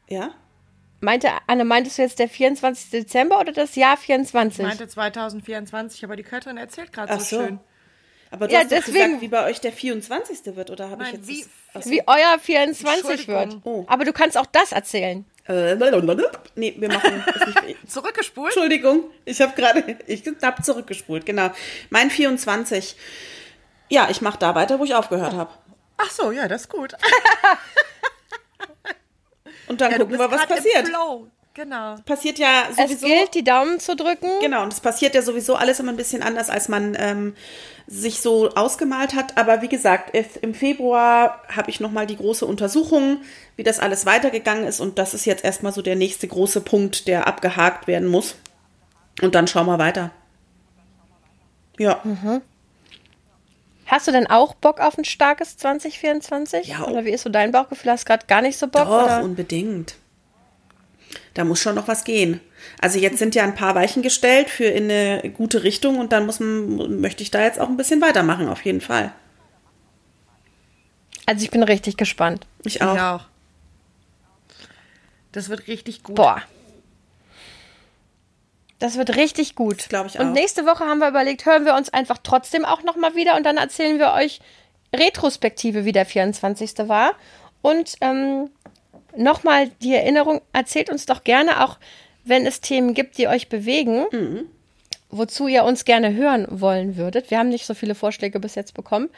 Ja? 0.09 0.31
Meinte, 1.01 1.29
Anne, 1.47 1.65
meintest 1.65 1.99
du 1.99 2.03
jetzt 2.03 2.19
der 2.19 2.29
24. 2.29 2.91
Dezember 2.91 3.39
oder 3.41 3.53
das 3.53 3.75
Jahr 3.77 3.97
24? 3.97 4.61
Ich 4.61 4.67
meinte 4.67 4.89
2024, 4.89 6.05
aber 6.05 6.17
die 6.17 6.23
Katrin 6.23 6.57
erzählt 6.57 6.93
gerade 6.93 7.13
Ach 7.13 7.21
so 7.21 7.37
so. 7.37 7.43
schön. 7.45 7.61
Aber 8.31 8.49
du 8.49 8.55
Ja, 8.55 8.61
hast 8.61 8.71
deswegen- 8.73 9.05
gesagt, 9.05 9.21
wie 9.23 9.29
bei 9.29 9.45
euch 9.45 9.61
der 9.61 9.73
24. 9.73 10.57
wird, 10.57 10.71
oder 10.71 10.91
habe 10.91 11.05
ich 11.05 11.13
jetzt 11.13 11.29
wie- 11.29 11.45
das- 11.75 11.87
Wie 11.89 12.03
euer 12.07 12.39
24 12.41 13.29
wird. 13.29 13.59
Oh. 13.65 13.85
Aber 13.87 14.05
du 14.05 14.13
kannst 14.13 14.37
auch 14.37 14.47
das 14.47 14.73
erzählen. 14.73 15.25
Äh, 15.47 15.77
nee, 15.77 16.75
wir 16.77 16.89
machen 16.89 17.25
das 17.25 17.63
nicht. 17.65 17.79
Zurückgespult? 17.91 18.53
Entschuldigung, 18.53 19.05
ich 19.25 19.41
habe 19.41 19.53
gerade, 19.55 19.97
ich 20.09 20.25
hab 20.43 20.65
zurückgespult, 20.65 21.25
genau. 21.25 21.51
Mein 21.91 22.11
24. 22.11 22.97
Ja, 23.89 24.09
ich 24.11 24.21
mache 24.23 24.39
da 24.39 24.57
weiter, 24.57 24.81
wo 24.81 24.85
ich 24.85 24.95
aufgehört 24.95 25.35
habe. 25.35 25.53
Ach 25.99 26.11
so, 26.11 26.31
ja, 26.31 26.47
das 26.49 26.63
ist 26.63 26.69
gut. 26.71 26.95
Und 29.69 29.81
dann 29.81 29.91
Ja, 29.93 29.99
gucken 29.99 30.19
wir, 30.19 30.31
was 30.31 30.47
passiert. 30.47 30.87
Genau. 31.55 31.97
Passiert 32.05 32.39
ja 32.39 32.65
Es 32.71 32.77
sowieso. 32.77 33.07
gilt, 33.07 33.35
die 33.35 33.43
Daumen 33.43 33.81
zu 33.81 33.97
drücken. 33.97 34.29
Genau, 34.43 34.63
und 34.63 34.73
es 34.75 34.81
passiert 34.81 35.15
ja 35.15 35.23
sowieso 35.23 35.55
alles 35.57 35.81
immer 35.81 35.91
ein 35.91 35.97
bisschen 35.97 36.23
anders, 36.23 36.51
als 36.51 36.69
man 36.69 36.95
ähm, 37.01 37.35
sich 37.87 38.21
so 38.21 38.51
ausgemalt 38.51 39.15
hat. 39.15 39.39
Aber 39.39 39.63
wie 39.63 39.69
gesagt, 39.69 40.11
es- 40.15 40.37
im 40.37 40.53
Februar 40.53 41.43
habe 41.49 41.71
ich 41.71 41.81
nochmal 41.81 42.07
die 42.07 42.17
große 42.19 42.45
Untersuchung, 42.45 43.23
wie 43.57 43.63
das 43.63 43.81
alles 43.81 44.05
weitergegangen 44.05 44.65
ist. 44.67 44.81
Und 44.81 44.99
das 44.99 45.15
ist 45.15 45.25
jetzt 45.25 45.45
erstmal 45.45 45.73
so 45.73 45.81
der 45.81 45.97
nächste 45.97 46.29
große 46.29 46.61
Punkt, 46.61 47.09
der 47.09 47.27
abgehakt 47.27 47.87
werden 47.87 48.07
muss. 48.09 48.35
Und 49.23 49.35
dann 49.35 49.49
schauen 49.49 49.65
wir 49.67 49.79
weiter. 49.79 50.11
Ja. 51.79 52.03
Hast 53.87 54.09
du 54.09 54.13
denn 54.13 54.27
auch 54.27 54.55
Bock 54.55 54.81
auf 54.81 54.99
ein 54.99 55.05
starkes 55.05 55.57
2024? 55.59 56.67
Ja. 56.67 56.85
Oder 56.87 57.05
wie 57.05 57.11
ist 57.11 57.23
so 57.23 57.31
dein 57.31 57.53
Bauchgefühl? 57.53 57.93
Hast 57.93 58.05
du 58.05 58.09
gerade 58.09 58.27
gar 58.27 58.43
nicht 58.43 58.59
so 58.59 58.67
Bock? 58.67 58.85
Doch, 58.85 59.05
oder? 59.05 59.23
unbedingt. 59.23 59.95
Da 61.35 61.45
muss 61.45 61.61
schon 61.61 61.77
noch 61.77 61.87
was 61.87 62.05
gehen. 62.05 62.41
Also 62.81 62.99
jetzt 62.99 63.19
sind 63.19 63.35
ja 63.35 63.45
ein 63.45 63.55
paar 63.55 63.75
Weichen 63.75 64.03
gestellt 64.03 64.51
für 64.51 64.65
in 64.65 64.85
eine 64.85 65.31
gute 65.31 65.63
Richtung 65.63 65.99
und 65.99 66.13
dann 66.13 66.27
muss 66.27 66.41
man, 66.41 67.01
möchte 67.01 67.23
ich 67.23 67.31
da 67.31 67.43
jetzt 67.43 67.61
auch 67.61 67.69
ein 67.69 67.77
bisschen 67.77 68.01
weitermachen, 68.01 68.49
auf 68.49 68.65
jeden 68.65 68.81
Fall. 68.81 69.13
Also 71.27 71.45
ich 71.45 71.51
bin 71.51 71.63
richtig 71.63 71.97
gespannt. 71.97 72.47
Ich 72.65 72.83
auch. 72.83 72.95
Ich 72.95 73.01
auch. 73.01 73.25
Das 75.33 75.49
wird 75.49 75.69
richtig 75.69 76.03
gut. 76.03 76.17
Boah. 76.17 76.43
Das 78.79 78.97
wird 78.99 79.17
richtig 79.17 79.55
gut. 79.55 79.79
Das 79.79 79.89
glaub 79.89 80.07
ich 80.07 80.19
Und 80.19 80.29
auch. 80.29 80.33
nächste 80.33 80.67
Woche 80.67 80.85
haben 80.85 80.99
wir 80.99 81.09
überlegt, 81.09 81.47
hören 81.47 81.65
wir 81.65 81.75
uns 81.75 81.89
einfach 81.91 82.19
trotzdem 82.23 82.65
auch 82.65 82.83
nochmal 82.83 83.15
wieder 83.15 83.37
und 83.37 83.45
dann 83.45 83.57
erzählen 83.57 83.99
wir 83.99 84.13
euch 84.13 84.41
Retrospektive, 84.95 85.85
wie 85.85 85.93
der 85.93 86.07
24. 86.07 86.89
war. 86.89 87.15
Und 87.63 87.95
ähm, 88.01 88.51
nochmal 89.17 89.69
die 89.83 89.95
Erinnerung, 89.95 90.41
erzählt 90.53 90.91
uns 90.91 91.07
doch 91.07 91.25
gerne 91.25 91.65
auch, 91.65 91.79
wenn 92.25 92.47
es 92.47 92.61
Themen 92.61 92.95
gibt, 92.95 93.19
die 93.19 93.29
euch 93.29 93.49
bewegen, 93.49 94.05
Mhm. 94.13 94.47
wozu 95.11 95.49
ihr 95.49 95.65
uns 95.65 95.85
gerne 95.85 96.15
hören 96.15 96.47
wollen 96.51 96.97
würdet. 96.97 97.31
Wir 97.31 97.39
haben 97.39 97.49
nicht 97.49 97.67
so 97.67 97.75
viele 97.75 97.95
Vorschläge 97.95 98.41
bis 98.41 98.55
jetzt 98.57 98.75
bekommen. 98.75 99.09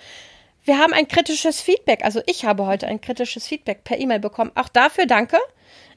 Wir 0.65 0.79
haben 0.79 0.93
ein 0.93 1.09
kritisches 1.09 1.61
Feedback. 1.61 2.05
Also 2.05 2.21
ich 2.27 2.45
habe 2.45 2.67
heute 2.67 2.87
ein 2.87 3.01
kritisches 3.01 3.47
Feedback 3.47 3.85
per 3.85 3.99
E-Mail 3.99 4.21
bekommen. 4.21 4.53
Auch 4.55 4.69
dafür 4.69 5.07
danke. 5.07 5.39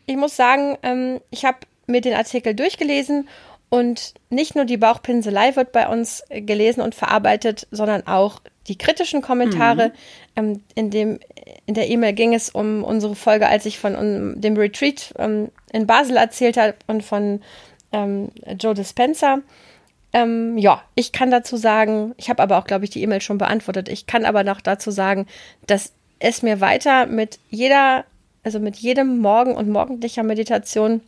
Ich 0.05 0.15
muss 0.15 0.35
sagen, 0.35 0.77
ähm, 0.83 1.19
ich 1.29 1.45
habe 1.45 1.57
mir 1.87 1.99
den 2.01 2.13
Artikel 2.13 2.53
durchgelesen 2.55 3.27
und 3.73 4.15
nicht 4.29 4.53
nur 4.53 4.65
die 4.65 4.75
Bauchpinselei 4.75 5.55
wird 5.55 5.71
bei 5.71 5.87
uns 5.87 6.23
äh, 6.27 6.41
gelesen 6.41 6.81
und 6.81 6.93
verarbeitet, 6.93 7.67
sondern 7.71 8.05
auch 8.05 8.41
die 8.67 8.77
kritischen 8.77 9.21
Kommentare. 9.21 9.93
Ähm, 10.35 10.61
in, 10.75 10.89
dem, 10.91 11.19
in 11.65 11.73
der 11.73 11.89
E-Mail 11.89 12.11
ging 12.11 12.33
es 12.33 12.49
um 12.49 12.83
unsere 12.83 13.15
Folge, 13.15 13.47
als 13.47 13.65
ich 13.65 13.79
von 13.79 13.95
um, 13.95 14.41
dem 14.41 14.57
Retreat 14.57 15.13
ähm, 15.17 15.49
in 15.71 15.87
Basel 15.87 16.17
erzählt 16.17 16.57
habe 16.57 16.75
und 16.87 17.01
von 17.01 17.41
ähm, 17.93 18.31
Joe 18.59 18.73
Dispenza. 18.73 19.39
Ähm, 20.11 20.57
ja, 20.57 20.83
ich 20.95 21.13
kann 21.13 21.31
dazu 21.31 21.55
sagen, 21.55 22.13
ich 22.17 22.29
habe 22.29 22.43
aber 22.43 22.57
auch, 22.57 22.65
glaube 22.65 22.83
ich, 22.83 22.91
die 22.91 23.01
E-Mail 23.01 23.21
schon 23.21 23.37
beantwortet. 23.37 23.87
Ich 23.87 24.05
kann 24.05 24.25
aber 24.25 24.43
noch 24.43 24.59
dazu 24.59 24.91
sagen, 24.91 25.27
dass 25.65 25.93
es 26.19 26.41
mir 26.41 26.59
weiter 26.59 27.05
mit 27.05 27.39
jeder, 27.49 28.03
also 28.43 28.59
mit 28.59 28.75
jedem 28.75 29.19
Morgen 29.19 29.55
und 29.55 29.69
morgendlicher 29.69 30.23
Meditation 30.23 30.99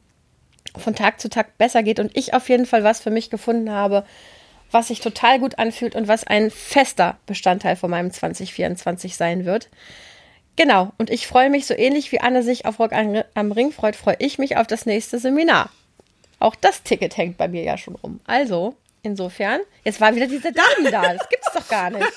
von 0.78 0.96
Tag 0.96 1.20
zu 1.20 1.30
Tag 1.30 1.58
besser 1.58 1.84
geht 1.84 2.00
und 2.00 2.16
ich 2.18 2.34
auf 2.34 2.50
jeden 2.50 2.66
Fall 2.66 2.84
was 2.84 3.00
für 3.02 3.12
mich 3.12 3.30
gefunden 3.30 3.72
habe, 3.72 4.06
was 4.72 4.88
sich 4.88 5.02
total 5.02 5.40
gut 5.40 5.60
anfühlt 5.60 5.96
und 5.96 6.08
was 6.08 6.26
ein 6.26 6.50
fester 6.50 7.18
Bestandteil 7.26 7.76
von 7.76 7.92
meinem 7.92 8.12
2024 8.12 9.16
sein 9.16 9.46
wird. 9.46 9.70
Genau, 10.56 10.92
und 10.98 11.10
ich 11.10 11.28
freue 11.28 11.50
mich 11.50 11.66
so 11.66 11.74
ähnlich 11.74 12.12
wie 12.12 12.22
Anne 12.22 12.44
sich 12.44 12.66
auf 12.66 12.80
Rock 12.80 12.92
am 12.94 13.52
Ring 13.52 13.72
freut, 13.72 13.96
freue 13.96 14.18
ich 14.20 14.38
mich 14.38 14.58
auf 14.58 14.68
das 14.68 14.86
nächste 14.86 15.18
Seminar. 15.20 15.70
Auch 16.40 16.56
das 16.56 16.84
Ticket 16.84 17.18
hängt 17.18 17.38
bei 17.38 17.48
mir 17.48 17.64
ja 17.64 17.78
schon 17.78 17.96
rum. 17.96 18.20
Also, 18.26 18.76
insofern, 19.02 19.62
jetzt 19.84 20.02
war 20.02 20.16
wieder 20.16 20.28
diese 20.28 20.52
Damen 20.52 20.92
da. 20.92 21.14
Das 21.14 21.30
gibt's 21.30 21.52
doch 21.54 21.68
gar 21.68 21.90
nicht. 21.90 22.12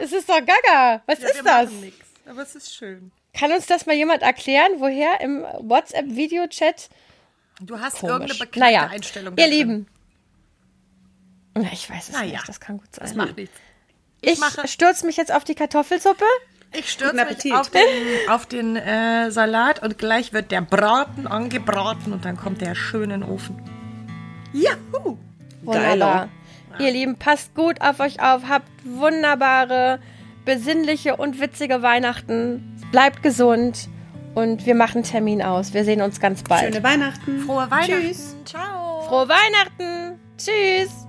Das 0.00 0.12
ist 0.12 0.28
doch 0.28 0.38
gaga. 0.38 1.02
Was 1.06 1.20
ja, 1.20 1.28
ist 1.28 1.42
das? 1.44 1.70
Nix, 1.72 1.96
aber 2.24 2.42
es 2.42 2.54
ist 2.54 2.74
schön. 2.74 3.10
Kann 3.34 3.52
uns 3.52 3.66
das 3.66 3.84
mal 3.84 3.96
jemand 3.96 4.22
erklären, 4.22 4.72
woher 4.78 5.20
im 5.20 5.44
WhatsApp-Videochat? 5.60 6.88
Du 7.60 7.78
hast 7.78 7.98
Komisch. 7.98 8.12
irgendeine 8.12 8.38
bekannte 8.38 8.58
naja, 8.60 8.86
Einstellung. 8.86 9.36
Ihr 9.36 9.48
Lieben. 9.48 9.86
Ich 11.72 11.90
weiß 11.90 12.08
es 12.08 12.14
naja, 12.14 12.32
nicht, 12.32 12.48
das 12.48 12.60
kann 12.60 12.78
gut 12.78 12.94
sein. 12.94 13.04
Das 13.04 13.14
macht 13.14 13.36
nichts. 13.36 13.56
Ich, 14.20 14.40
ich 14.64 14.72
stürze 14.72 15.06
mich 15.06 15.16
jetzt 15.16 15.32
auf 15.32 15.44
die 15.44 15.54
Kartoffelsuppe. 15.54 16.24
Ich 16.72 16.90
stürze 16.90 17.14
mich 17.14 17.52
auf 17.54 17.70
den, 17.70 17.82
auf 18.28 18.46
den 18.46 18.76
äh, 18.76 19.30
Salat 19.30 19.82
und 19.82 19.98
gleich 19.98 20.32
wird 20.32 20.52
der 20.52 20.60
Braten 20.60 21.26
angebraten 21.26 22.12
und 22.12 22.24
dann 22.24 22.36
kommt 22.36 22.60
der 22.60 22.74
schön 22.74 23.10
in 23.10 23.22
den 23.22 23.22
Ofen. 23.22 23.56
Juhu! 24.52 25.18
Wunderbar. 25.62 26.28
Ihr 26.78 26.92
Lieben, 26.92 27.16
passt 27.16 27.54
gut 27.54 27.80
auf 27.80 27.98
euch 28.00 28.20
auf, 28.20 28.44
habt 28.48 28.68
wunderbare, 28.84 29.98
besinnliche 30.44 31.16
und 31.16 31.40
witzige 31.40 31.82
Weihnachten. 31.82 32.80
Bleibt 32.92 33.22
gesund 33.22 33.88
und 34.38 34.66
wir 34.66 34.74
machen 34.74 35.02
Termin 35.02 35.42
aus. 35.42 35.74
Wir 35.74 35.84
sehen 35.84 36.00
uns 36.00 36.20
ganz 36.20 36.42
bald. 36.42 36.72
Schöne 36.72 36.82
Weihnachten. 36.82 37.40
Frohe 37.40 37.70
Weihnachten. 37.70 37.92
Tschüss. 37.92 38.36
Ciao. 38.44 39.02
Frohe 39.08 39.28
Weihnachten. 39.28 40.18
Tschüss. 40.36 41.07